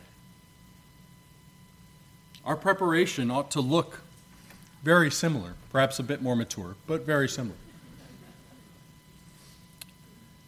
Our 2.49 2.55
preparation 2.55 3.29
ought 3.29 3.51
to 3.51 3.61
look 3.61 4.01
very 4.81 5.11
similar, 5.11 5.53
perhaps 5.71 5.99
a 5.99 6.03
bit 6.03 6.23
more 6.23 6.35
mature, 6.35 6.75
but 6.87 7.05
very 7.05 7.29
similar. 7.29 7.55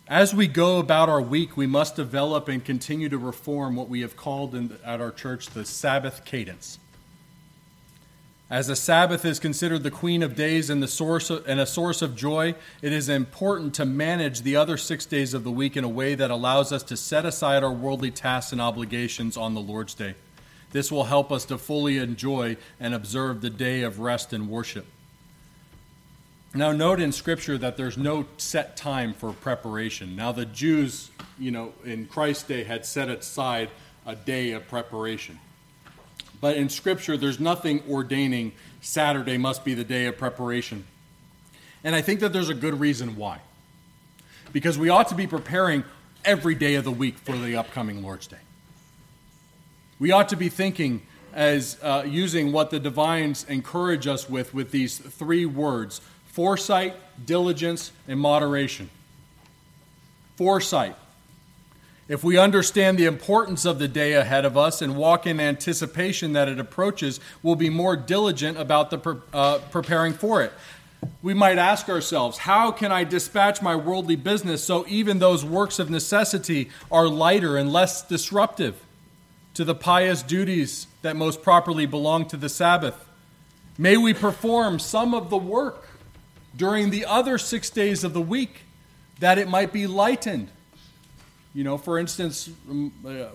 As 0.07 0.33
we 0.33 0.47
go 0.47 0.79
about 0.79 1.09
our 1.09 1.21
week, 1.21 1.55
we 1.55 1.67
must 1.67 1.95
develop 1.95 2.47
and 2.47 2.65
continue 2.65 3.07
to 3.07 3.19
reform 3.19 3.75
what 3.75 3.87
we 3.87 4.01
have 4.01 4.17
called 4.17 4.55
in, 4.55 4.79
at 4.83 4.99
our 4.99 5.11
church 5.11 5.51
the 5.51 5.63
Sabbath 5.63 6.25
cadence. 6.25 6.79
As 8.49 8.65
the 8.65 8.75
Sabbath 8.75 9.23
is 9.23 9.39
considered 9.39 9.83
the 9.83 9.91
queen 9.91 10.23
of 10.23 10.35
days 10.35 10.71
and, 10.71 10.81
the 10.81 10.87
source 10.87 11.29
of, 11.29 11.47
and 11.47 11.59
a 11.59 11.67
source 11.67 12.01
of 12.01 12.15
joy, 12.15 12.55
it 12.81 12.93
is 12.93 13.09
important 13.09 13.75
to 13.75 13.85
manage 13.85 14.41
the 14.41 14.55
other 14.55 14.75
six 14.75 15.05
days 15.05 15.35
of 15.35 15.43
the 15.43 15.51
week 15.51 15.77
in 15.77 15.83
a 15.83 15.89
way 15.89 16.15
that 16.15 16.31
allows 16.31 16.71
us 16.71 16.81
to 16.81 16.97
set 16.97 17.27
aside 17.27 17.63
our 17.63 17.71
worldly 17.71 18.09
tasks 18.09 18.51
and 18.51 18.59
obligations 18.59 19.37
on 19.37 19.53
the 19.53 19.61
Lord's 19.61 19.93
Day. 19.93 20.15
This 20.71 20.91
will 20.91 21.05
help 21.05 21.31
us 21.31 21.45
to 21.45 21.57
fully 21.57 21.97
enjoy 21.97 22.57
and 22.79 22.93
observe 22.93 23.41
the 23.41 23.49
day 23.49 23.81
of 23.81 23.99
rest 23.99 24.33
and 24.33 24.49
worship. 24.49 24.85
Now, 26.53 26.71
note 26.73 26.99
in 26.99 27.11
Scripture 27.11 27.57
that 27.57 27.77
there's 27.77 27.97
no 27.97 28.25
set 28.37 28.75
time 28.75 29.13
for 29.13 29.31
preparation. 29.31 30.15
Now, 30.15 30.33
the 30.33 30.45
Jews, 30.45 31.09
you 31.39 31.51
know, 31.51 31.73
in 31.85 32.07
Christ's 32.07 32.43
day 32.43 32.63
had 32.63 32.85
set 32.85 33.07
aside 33.07 33.69
a 34.05 34.15
day 34.15 34.51
of 34.51 34.67
preparation. 34.67 35.39
But 36.41 36.57
in 36.57 36.67
Scripture, 36.67 37.15
there's 37.15 37.39
nothing 37.39 37.83
ordaining 37.89 38.51
Saturday 38.81 39.37
must 39.37 39.63
be 39.63 39.73
the 39.73 39.83
day 39.83 40.07
of 40.07 40.17
preparation. 40.17 40.85
And 41.83 41.95
I 41.95 42.01
think 42.01 42.19
that 42.19 42.33
there's 42.33 42.49
a 42.49 42.55
good 42.55 42.79
reason 42.79 43.15
why. 43.15 43.39
Because 44.51 44.77
we 44.77 44.89
ought 44.89 45.07
to 45.09 45.15
be 45.15 45.27
preparing 45.27 45.83
every 46.25 46.55
day 46.55 46.75
of 46.75 46.83
the 46.83 46.91
week 46.91 47.17
for 47.17 47.37
the 47.37 47.55
upcoming 47.55 48.03
Lord's 48.03 48.27
Day. 48.27 48.37
We 50.01 50.11
ought 50.11 50.29
to 50.29 50.35
be 50.35 50.49
thinking 50.49 51.03
as 51.31 51.77
uh, 51.83 52.03
using 52.07 52.51
what 52.51 52.71
the 52.71 52.79
divines 52.79 53.45
encourage 53.47 54.07
us 54.07 54.27
with, 54.27 54.51
with 54.51 54.71
these 54.71 54.97
three 54.97 55.45
words 55.45 56.01
foresight, 56.25 56.95
diligence, 57.23 57.91
and 58.07 58.19
moderation. 58.19 58.89
Foresight. 60.37 60.95
If 62.07 62.23
we 62.23 62.35
understand 62.39 62.97
the 62.97 63.05
importance 63.05 63.63
of 63.63 63.77
the 63.77 63.87
day 63.87 64.13
ahead 64.13 64.43
of 64.43 64.57
us 64.57 64.81
and 64.81 64.97
walk 64.97 65.27
in 65.27 65.39
anticipation 65.39 66.33
that 66.33 66.49
it 66.49 66.59
approaches, 66.59 67.19
we'll 67.43 67.55
be 67.55 67.69
more 67.69 67.95
diligent 67.95 68.57
about 68.57 68.89
the 68.89 68.97
pre- 68.97 69.17
uh, 69.31 69.59
preparing 69.69 70.13
for 70.13 70.41
it. 70.41 70.51
We 71.21 71.35
might 71.35 71.59
ask 71.59 71.89
ourselves, 71.89 72.39
how 72.39 72.71
can 72.71 72.91
I 72.91 73.03
dispatch 73.03 73.61
my 73.61 73.75
worldly 73.75 74.15
business 74.15 74.63
so 74.63 74.83
even 74.87 75.19
those 75.19 75.45
works 75.45 75.77
of 75.77 75.91
necessity 75.91 76.71
are 76.91 77.07
lighter 77.07 77.55
and 77.55 77.71
less 77.71 78.01
disruptive? 78.01 78.81
To 79.53 79.63
the 79.63 79.75
pious 79.75 80.23
duties 80.23 80.87
that 81.01 81.15
most 81.15 81.41
properly 81.41 81.85
belong 81.85 82.27
to 82.29 82.37
the 82.37 82.49
Sabbath. 82.49 83.07
May 83.77 83.97
we 83.97 84.13
perform 84.13 84.79
some 84.79 85.13
of 85.13 85.29
the 85.29 85.37
work 85.37 85.87
during 86.55 86.89
the 86.89 87.05
other 87.05 87.37
six 87.37 87.69
days 87.69 88.03
of 88.03 88.13
the 88.13 88.21
week 88.21 88.61
that 89.19 89.37
it 89.37 89.47
might 89.47 89.71
be 89.71 89.87
lightened. 89.87 90.49
You 91.53 91.63
know, 91.63 91.77
for 91.77 91.99
instance, 91.99 92.49
um, 92.69 92.93
uh, 93.05 93.27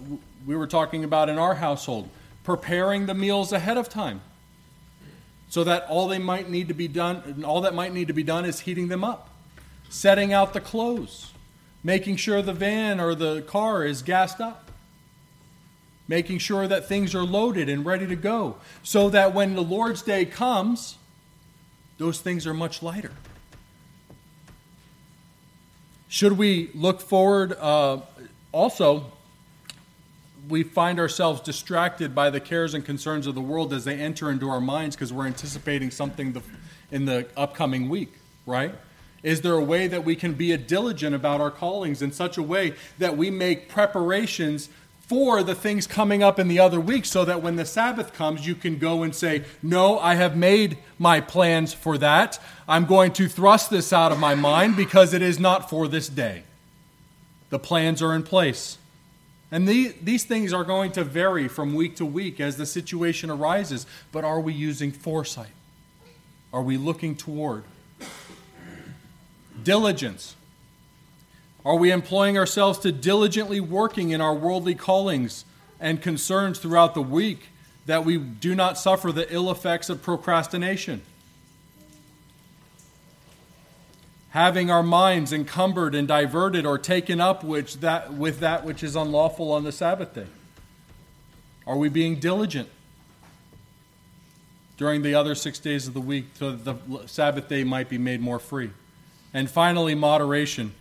we 0.46 0.56
were 0.56 0.66
talking 0.66 1.04
about 1.04 1.28
in 1.28 1.38
our 1.38 1.54
household 1.54 2.08
preparing 2.44 3.06
the 3.06 3.14
meals 3.14 3.52
ahead 3.52 3.76
of 3.76 3.88
time 3.88 4.20
so 5.48 5.64
that 5.64 5.84
all 5.88 6.08
they 6.08 6.18
might 6.18 6.48
need 6.48 6.68
to 6.68 6.74
be 6.74 6.88
done 6.88 7.44
all 7.44 7.62
that 7.62 7.74
might 7.74 7.92
need 7.92 8.06
to 8.06 8.14
be 8.14 8.22
done 8.22 8.44
is 8.44 8.60
heating 8.60 8.86
them 8.86 9.02
up 9.02 9.30
setting 9.88 10.32
out 10.32 10.52
the 10.52 10.60
clothes 10.60 11.32
making 11.82 12.14
sure 12.14 12.40
the 12.42 12.52
van 12.52 13.00
or 13.00 13.16
the 13.16 13.42
car 13.42 13.84
is 13.84 14.00
gassed 14.00 14.40
up 14.40 14.65
making 16.08 16.38
sure 16.38 16.68
that 16.68 16.86
things 16.86 17.14
are 17.14 17.24
loaded 17.24 17.68
and 17.68 17.84
ready 17.84 18.06
to 18.06 18.16
go 18.16 18.56
so 18.82 19.08
that 19.10 19.34
when 19.34 19.54
the 19.54 19.62
lord's 19.62 20.02
day 20.02 20.24
comes 20.24 20.98
those 21.98 22.20
things 22.20 22.46
are 22.46 22.54
much 22.54 22.82
lighter 22.82 23.12
should 26.08 26.32
we 26.32 26.70
look 26.74 27.00
forward 27.00 27.52
uh, 27.60 27.98
also 28.52 29.12
we 30.48 30.62
find 30.62 30.98
ourselves 30.98 31.40
distracted 31.40 32.14
by 32.14 32.30
the 32.30 32.40
cares 32.40 32.74
and 32.74 32.84
concerns 32.84 33.26
of 33.26 33.34
the 33.34 33.40
world 33.40 33.72
as 33.72 33.84
they 33.84 33.98
enter 33.98 34.30
into 34.30 34.48
our 34.48 34.60
minds 34.60 34.94
because 34.94 35.12
we're 35.12 35.26
anticipating 35.26 35.90
something 35.90 36.40
in 36.90 37.04
the 37.04 37.26
upcoming 37.36 37.88
week, 37.88 38.14
right? 38.44 38.74
Is 39.22 39.40
there 39.40 39.54
a 39.54 39.62
way 39.62 39.88
that 39.88 40.04
we 40.04 40.14
can 40.14 40.34
be 40.34 40.56
diligent 40.56 41.14
about 41.14 41.40
our 41.40 41.50
callings 41.50 42.00
in 42.00 42.12
such 42.12 42.38
a 42.38 42.42
way 42.42 42.74
that 42.98 43.16
we 43.16 43.30
make 43.30 43.68
preparations 43.68 44.68
for 45.06 45.42
the 45.44 45.54
things 45.54 45.86
coming 45.86 46.22
up 46.22 46.38
in 46.38 46.48
the 46.48 46.58
other 46.58 46.80
week 46.80 47.04
so 47.04 47.24
that 47.24 47.40
when 47.40 47.56
the 47.56 47.64
Sabbath 47.64 48.12
comes, 48.12 48.46
you 48.46 48.54
can 48.54 48.78
go 48.78 49.02
and 49.02 49.14
say, 49.14 49.44
No, 49.62 49.98
I 49.98 50.16
have 50.16 50.36
made 50.36 50.78
my 50.98 51.20
plans 51.20 51.72
for 51.72 51.96
that. 51.98 52.40
I'm 52.68 52.86
going 52.86 53.12
to 53.14 53.28
thrust 53.28 53.70
this 53.70 53.92
out 53.92 54.12
of 54.12 54.18
my 54.18 54.34
mind 54.34 54.76
because 54.76 55.14
it 55.14 55.22
is 55.22 55.38
not 55.38 55.70
for 55.70 55.86
this 55.86 56.08
day. 56.08 56.42
The 57.50 57.60
plans 57.60 58.02
are 58.02 58.14
in 58.14 58.24
place. 58.24 58.78
And 59.52 59.68
the, 59.68 59.94
these 60.02 60.24
things 60.24 60.52
are 60.52 60.64
going 60.64 60.90
to 60.92 61.04
vary 61.04 61.46
from 61.46 61.74
week 61.74 61.96
to 61.96 62.04
week 62.04 62.40
as 62.40 62.56
the 62.56 62.66
situation 62.66 63.30
arises. 63.30 63.86
But 64.10 64.24
are 64.24 64.40
we 64.40 64.52
using 64.52 64.90
foresight? 64.90 65.52
Are 66.52 66.62
we 66.62 66.76
looking 66.76 67.14
toward? 67.14 67.62
Diligence. 69.62 70.34
Are 71.66 71.76
we 71.76 71.90
employing 71.90 72.38
ourselves 72.38 72.78
to 72.78 72.92
diligently 72.92 73.60
working 73.60 74.10
in 74.10 74.22
our 74.22 74.34
worldly 74.34 74.74
callings 74.74 75.44
and 75.78 76.00
concerns 76.00 76.58
throughout 76.58 76.94
the 76.94 77.02
week 77.02 77.48
that 77.84 78.04
we 78.04 78.16
do 78.16 78.54
not 78.54 78.78
suffer 78.78 79.12
the 79.12 79.30
ill 79.34 79.50
effects 79.50 79.90
of 79.90 80.02
procrastination? 80.02 81.02
having 84.36 84.70
our 84.70 84.82
minds 84.82 85.32
encumbered 85.32 85.94
and 85.94 86.06
diverted 86.06 86.66
or 86.66 86.76
taken 86.76 87.22
up 87.22 87.42
which 87.42 87.78
that, 87.80 88.12
with 88.12 88.40
that 88.40 88.66
which 88.66 88.82
is 88.82 88.94
unlawful 88.94 89.50
on 89.50 89.64
the 89.64 89.72
Sabbath 89.72 90.12
day? 90.12 90.26
Are 91.66 91.78
we 91.78 91.88
being 91.88 92.20
diligent 92.20 92.68
during 94.76 95.00
the 95.00 95.14
other 95.14 95.34
six 95.34 95.58
days 95.58 95.88
of 95.88 95.94
the 95.94 96.02
week 96.02 96.26
so 96.34 96.52
that 96.52 96.86
the 96.86 97.06
Sabbath 97.08 97.48
day 97.48 97.64
might 97.64 97.88
be 97.88 97.96
made 97.96 98.20
more 98.20 98.38
free? 98.38 98.72
And 99.32 99.48
finally, 99.48 99.94
moderation. 99.94 100.74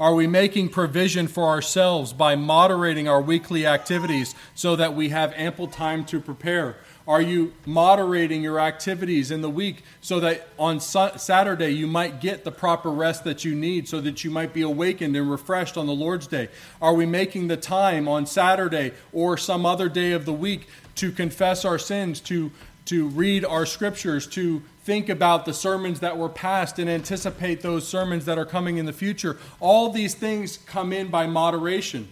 Are 0.00 0.14
we 0.14 0.26
making 0.26 0.70
provision 0.70 1.28
for 1.28 1.44
ourselves 1.44 2.12
by 2.12 2.34
moderating 2.34 3.06
our 3.06 3.20
weekly 3.20 3.64
activities 3.64 4.34
so 4.56 4.74
that 4.74 4.96
we 4.96 5.10
have 5.10 5.32
ample 5.36 5.68
time 5.68 6.04
to 6.06 6.20
prepare? 6.20 6.76
Are 7.06 7.22
you 7.22 7.52
moderating 7.64 8.42
your 8.42 8.58
activities 8.58 9.30
in 9.30 9.40
the 9.40 9.50
week 9.50 9.84
so 10.00 10.18
that 10.18 10.48
on 10.58 10.80
Saturday 10.80 11.70
you 11.70 11.86
might 11.86 12.20
get 12.20 12.42
the 12.42 12.50
proper 12.50 12.90
rest 12.90 13.22
that 13.22 13.44
you 13.44 13.54
need 13.54 13.88
so 13.88 14.00
that 14.00 14.24
you 14.24 14.32
might 14.32 14.52
be 14.52 14.62
awakened 14.62 15.14
and 15.14 15.30
refreshed 15.30 15.76
on 15.76 15.86
the 15.86 15.92
Lord's 15.92 16.26
day? 16.26 16.48
Are 16.82 16.94
we 16.94 17.06
making 17.06 17.46
the 17.46 17.56
time 17.56 18.08
on 18.08 18.26
Saturday 18.26 18.92
or 19.12 19.36
some 19.36 19.64
other 19.64 19.88
day 19.88 20.10
of 20.10 20.24
the 20.24 20.32
week 20.32 20.66
to 20.96 21.12
confess 21.12 21.64
our 21.64 21.78
sins, 21.78 22.20
to, 22.22 22.50
to 22.86 23.06
read 23.08 23.44
our 23.44 23.66
scriptures, 23.66 24.26
to 24.28 24.62
think 24.84 25.08
about 25.08 25.46
the 25.46 25.54
sermons 25.54 26.00
that 26.00 26.18
were 26.18 26.28
passed 26.28 26.78
and 26.78 26.90
anticipate 26.90 27.62
those 27.62 27.88
sermons 27.88 28.26
that 28.26 28.38
are 28.38 28.44
coming 28.44 28.76
in 28.76 28.84
the 28.84 28.92
future? 28.92 29.38
All 29.58 29.90
these 29.90 30.14
things 30.14 30.58
come 30.58 30.92
in 30.92 31.08
by 31.08 31.26
moderation. 31.26 32.08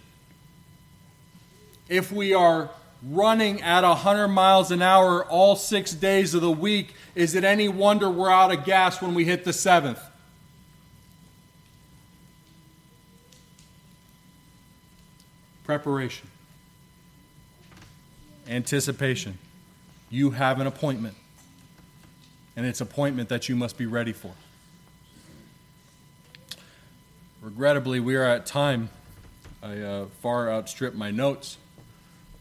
If 1.88 2.10
we 2.10 2.32
are 2.32 2.70
running 3.02 3.60
at 3.60 3.84
100 3.84 4.28
miles 4.28 4.70
an 4.70 4.80
hour 4.80 5.24
all 5.24 5.54
six 5.54 5.92
days 5.92 6.34
of 6.34 6.40
the 6.40 6.50
week, 6.50 6.94
is 7.14 7.34
it 7.34 7.44
any 7.44 7.68
wonder 7.68 8.08
we're 8.08 8.30
out 8.30 8.52
of 8.52 8.64
gas 8.64 9.02
when 9.02 9.12
we 9.12 9.24
hit 9.24 9.44
the 9.44 9.52
seventh? 9.52 10.00
Preparation, 15.64 16.28
anticipation. 18.48 19.38
You 20.10 20.30
have 20.30 20.60
an 20.60 20.66
appointment, 20.66 21.16
and 22.56 22.66
it's 22.66 22.80
appointment 22.80 23.28
that 23.28 23.48
you 23.48 23.56
must 23.56 23.78
be 23.78 23.86
ready 23.86 24.12
for. 24.12 24.32
Regrettably, 27.40 28.00
we 28.00 28.14
are 28.14 28.24
at 28.24 28.46
time. 28.46 28.90
I 29.62 29.78
uh, 29.78 30.06
far 30.20 30.50
outstrip 30.50 30.94
my 30.94 31.10
notes 31.10 31.56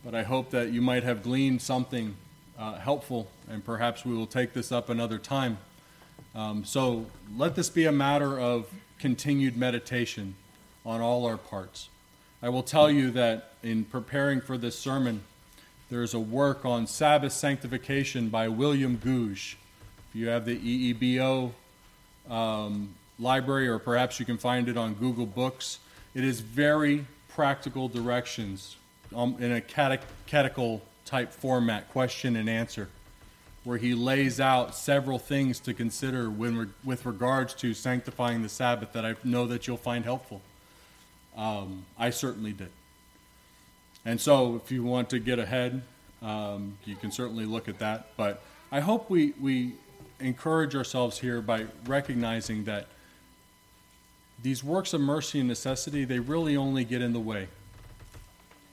but 0.03 0.16
I 0.16 0.24
hope 0.24 0.49
that 0.51 0.72
you 0.72 0.82
might 0.82 1.03
have 1.03 1.22
gleaned 1.22 1.62
something 1.62 2.16
uh, 2.57 2.76
helpful, 2.76 3.30
and 3.49 3.64
perhaps 3.64 4.05
we 4.05 4.16
will 4.16 4.28
take 4.28 4.53
this 4.53 4.72
up 4.72 4.89
another 4.89 5.18
time. 5.18 5.57
Um, 6.34 6.64
so 6.64 7.05
let 7.38 7.55
this 7.55 7.70
be 7.70 7.86
a 7.86 7.91
matter 7.91 8.39
of 8.39 8.68
continued 8.99 9.57
meditation 9.57 10.36
on 10.86 11.01
all 11.01 11.26
our 11.26 11.38
parts. 11.38 11.89
I 12.41 12.49
will 12.49 12.64
tell 12.64 12.89
you 12.89 13.12
that 13.12 13.53
in 13.62 13.84
preparing 13.86 14.41
for 14.41 14.57
this 14.57 14.78
sermon, 14.78 15.24
there's 15.89 16.14
a 16.14 16.20
work 16.20 16.66
on 16.66 16.88
Sabbath 16.88 17.34
sanctification 17.34 18.30
by 18.30 18.47
William 18.47 18.97
Gouge. 18.97 19.57
If 20.12 20.20
you 20.20 20.28
have 20.28 20.43
the 20.43 20.93
EEBO 20.93 21.53
um, 22.30 22.95
library, 23.18 23.70
or 23.70 23.80
perhaps 23.80 24.20
you 24.20 24.26
can 24.26 24.38
find 24.38 24.68
it 24.68 24.76
on 24.76 24.93
Google 24.93 25.26
Books, 25.26 25.80
it 26.14 26.26
is 26.26 26.41
very 26.41 27.05
practical 27.30 27.88
directions 27.88 28.76
um, 29.16 29.38
in 29.39 29.53
a 29.53 29.62
catechetical 29.62 30.82
type 31.05 31.32
format, 31.32 31.89
question 31.91 32.36
and 32.36 32.49
answer, 32.49 32.89
where 33.64 33.78
he 33.78 33.93
lays 33.93 34.41
out 34.41 34.76
several 34.76 35.18
things 35.18 35.62
to 35.62 35.74
consider 35.74 36.30
when 36.30 36.74
with 36.84 37.05
regards 37.05 37.53
to 37.53 37.74
sanctifying 37.74 38.41
the 38.41 38.49
Sabbath 38.49 38.91
that 38.91 39.05
I 39.05 39.16
know 39.24 39.47
that 39.47 39.66
you'll 39.66 39.78
find 39.78 40.03
helpful. 40.03 40.41
Um, 41.38 41.86
I 41.97 42.09
certainly 42.09 42.51
did. 42.51 42.72
And 44.03 44.20
so, 44.20 44.57
if 44.57 44.74
you 44.74 44.84
want 44.84 45.09
to 45.12 45.20
get 45.20 45.39
ahead, 45.39 45.82
um, 46.22 46.78
you 46.84 46.97
can 46.97 47.14
certainly 47.14 47.45
look 47.45 47.70
at 47.70 47.80
that. 47.80 48.07
But 48.18 48.41
I 48.74 48.82
hope 48.82 49.09
we, 49.09 49.34
we 49.39 49.76
encourage 50.22 50.76
ourselves 50.76 51.19
here 51.19 51.41
by 51.41 51.65
recognizing 51.86 52.63
that 52.65 52.88
these 54.41 54.63
works 54.63 54.93
of 54.93 55.01
mercy 55.01 55.39
and 55.39 55.47
necessity, 55.47 56.03
they 56.05 56.19
really 56.19 56.57
only 56.57 56.84
get 56.84 57.01
in 57.01 57.13
the 57.13 57.19
way 57.19 57.47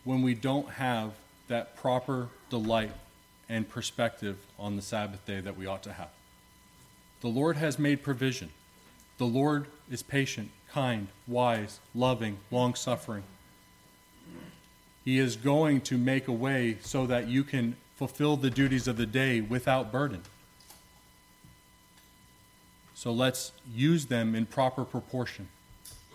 when 0.05 0.23
we 0.23 0.35
don't 0.35 0.69
have 0.71 1.13
that 1.49 1.77
proper 1.77 2.29
delight 2.49 2.93
and 3.49 3.69
perspective 3.69 4.39
on 4.59 4.77
the 4.77 4.83
Sabbath 4.83 5.25
day 5.27 5.41
that 5.41 5.57
we 5.57 5.67
ought 5.67 5.83
to 5.83 5.93
have. 5.93 6.11
The 7.21 7.29
Lord 7.29 7.57
has 7.57 7.79
made 7.79 8.03
provision. 8.03 8.51
The 9.19 9.27
Lord 9.27 9.67
is 9.91 10.03
patient, 10.03 10.51
kind, 10.71 11.09
wise, 11.27 11.81
loving, 11.95 12.39
long 12.51 12.75
suffering. 12.75 13.25
He 15.05 15.19
is 15.19 15.37
going 15.37 15.81
to 15.83 15.99
make 15.99 16.29
a 16.29 16.33
way 16.33 16.77
so 16.83 17.07
that 17.07 17.29
you 17.29 17.43
can 17.43 17.77
fulfill 17.97 18.37
the 18.37 18.51
duties 18.51 18.87
of 18.87 18.97
the 18.97 19.07
day 19.07 19.41
without 19.41 19.91
burden. 19.91 20.23
So 22.99 23.13
let's 23.13 23.53
use 23.73 24.07
them 24.07 24.35
in 24.35 24.45
proper 24.45 24.85
proportion, 24.85 25.49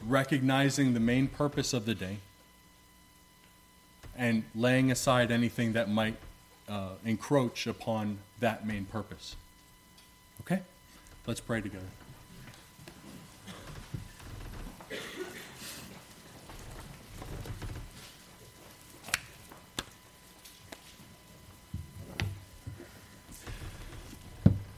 recognizing 0.05 0.93
the 0.93 0.99
main 0.99 1.29
purpose 1.29 1.71
of 1.71 1.85
the 1.85 1.95
day 1.95 2.17
and 4.17 4.43
laying 4.53 4.91
aside 4.91 5.31
anything 5.31 5.71
that 5.73 5.89
might 5.89 6.17
uh, 6.67 6.95
encroach 7.05 7.67
upon 7.67 8.17
that 8.41 8.67
main 8.67 8.83
purpose. 8.83 9.37
Okay? 10.41 10.59
Let's 11.25 11.39
pray 11.39 11.61
together. 11.61 11.85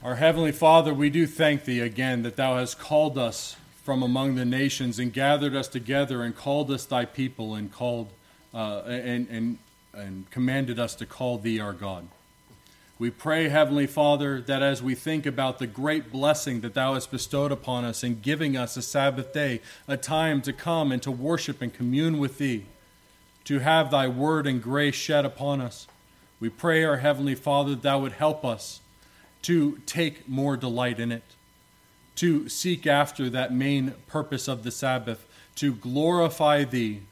Our 0.06 0.14
Heavenly 0.14 0.52
Father, 0.52 0.94
we 0.94 1.10
do 1.10 1.26
thank 1.26 1.64
Thee 1.64 1.80
again 1.80 2.22
that 2.22 2.36
Thou 2.36 2.58
hast 2.58 2.78
called 2.78 3.18
us 3.18 3.56
from 3.82 4.04
among 4.04 4.36
the 4.36 4.44
nations 4.44 5.00
and 5.00 5.12
gathered 5.12 5.56
us 5.56 5.66
together 5.66 6.22
and 6.22 6.32
called 6.32 6.70
us 6.70 6.84
Thy 6.84 7.04
people 7.04 7.56
and 7.56 7.72
called 7.72 8.12
uh, 8.54 8.82
and, 8.86 9.26
and 9.28 9.58
and 9.92 10.30
commanded 10.30 10.78
us 10.78 10.94
to 10.94 11.06
call 11.06 11.38
thee 11.38 11.58
our 11.58 11.72
God. 11.72 12.06
We 13.00 13.10
pray, 13.10 13.48
Heavenly 13.48 13.88
Father, 13.88 14.40
that 14.42 14.62
as 14.62 14.80
we 14.80 14.94
think 14.94 15.26
about 15.26 15.58
the 15.58 15.66
great 15.66 16.12
blessing 16.12 16.60
that 16.60 16.74
Thou 16.74 16.94
hast 16.94 17.10
bestowed 17.10 17.50
upon 17.50 17.84
us 17.84 18.04
in 18.04 18.20
giving 18.20 18.56
us 18.56 18.76
a 18.76 18.82
Sabbath 18.82 19.32
day, 19.32 19.60
a 19.88 19.96
time 19.96 20.40
to 20.42 20.52
come 20.52 20.92
and 20.92 21.02
to 21.02 21.10
worship 21.10 21.60
and 21.60 21.74
commune 21.74 22.18
with 22.18 22.38
Thee, 22.38 22.66
to 23.46 23.58
have 23.58 23.90
Thy 23.90 24.06
word 24.06 24.46
and 24.46 24.62
grace 24.62 24.94
shed 24.94 25.24
upon 25.24 25.60
us, 25.60 25.88
we 26.38 26.48
pray, 26.48 26.84
our 26.84 26.98
Heavenly 26.98 27.34
Father, 27.34 27.70
that 27.70 27.82
Thou 27.82 27.98
would 27.98 28.12
help 28.12 28.44
us 28.44 28.80
to 29.46 29.78
take 29.86 30.28
more 30.28 30.56
delight 30.56 30.98
in 30.98 31.12
it, 31.12 31.22
to 32.16 32.48
seek 32.48 32.84
after 32.84 33.30
that 33.30 33.54
main 33.54 33.94
purpose 34.08 34.48
of 34.48 34.64
the 34.64 34.72
Sabbath, 34.72 35.24
to 35.54 35.72
glorify 35.72 36.64
Thee, 36.64 37.02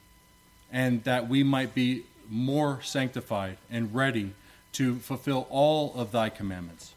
and 0.69 1.01
that 1.05 1.29
we 1.29 1.43
might 1.43 1.73
be 1.73 2.03
more 2.29 2.81
sanctified 2.81 3.57
and 3.71 3.95
ready 3.95 4.33
to 4.73 4.95
fulfill 4.95 5.47
all 5.49 5.93
of 5.95 6.11
thy 6.11 6.27
commandments. 6.27 6.93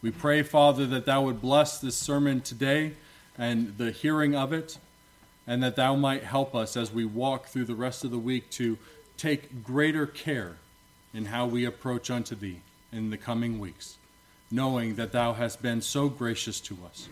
We 0.00 0.10
pray, 0.10 0.42
Father, 0.42 0.86
that 0.86 1.04
thou 1.04 1.20
would 1.20 1.42
bless 1.42 1.78
this 1.78 1.96
sermon 1.96 2.40
today 2.40 2.94
and 3.36 3.76
the 3.76 3.90
hearing 3.90 4.34
of 4.34 4.54
it, 4.54 4.78
and 5.46 5.62
that 5.62 5.76
thou 5.76 5.96
might 5.96 6.24
help 6.24 6.54
us 6.54 6.78
as 6.78 6.90
we 6.90 7.04
walk 7.04 7.48
through 7.48 7.66
the 7.66 7.74
rest 7.74 8.04
of 8.04 8.10
the 8.10 8.18
week 8.18 8.48
to 8.52 8.78
take 9.18 9.62
greater 9.62 10.06
care 10.06 10.56
in 11.12 11.26
how 11.26 11.44
we 11.44 11.66
approach 11.66 12.10
unto 12.10 12.34
thee 12.34 12.62
in 12.90 13.10
the 13.10 13.18
coming 13.18 13.58
weeks, 13.58 13.97
knowing 14.50 14.94
that 14.94 15.12
thou 15.12 15.32
hast 15.34 15.60
been 15.62 15.82
so 15.82 16.08
gracious 16.08 16.60
to 16.60 16.76
us 16.86 17.08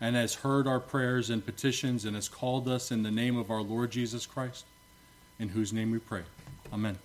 and 0.00 0.16
has 0.16 0.36
heard 0.36 0.66
our 0.66 0.80
prayers 0.80 1.30
and 1.30 1.44
petitions 1.44 2.04
and 2.04 2.14
has 2.14 2.28
called 2.28 2.68
us 2.68 2.90
in 2.90 3.02
the 3.02 3.10
name 3.10 3.36
of 3.36 3.50
our 3.50 3.60
Lord 3.60 3.90
Jesus 3.90 4.24
Christ, 4.26 4.64
in 5.38 5.48
whose 5.48 5.72
name 5.72 5.90
we 5.90 5.98
pray. 5.98 6.22
Amen. 6.72 6.98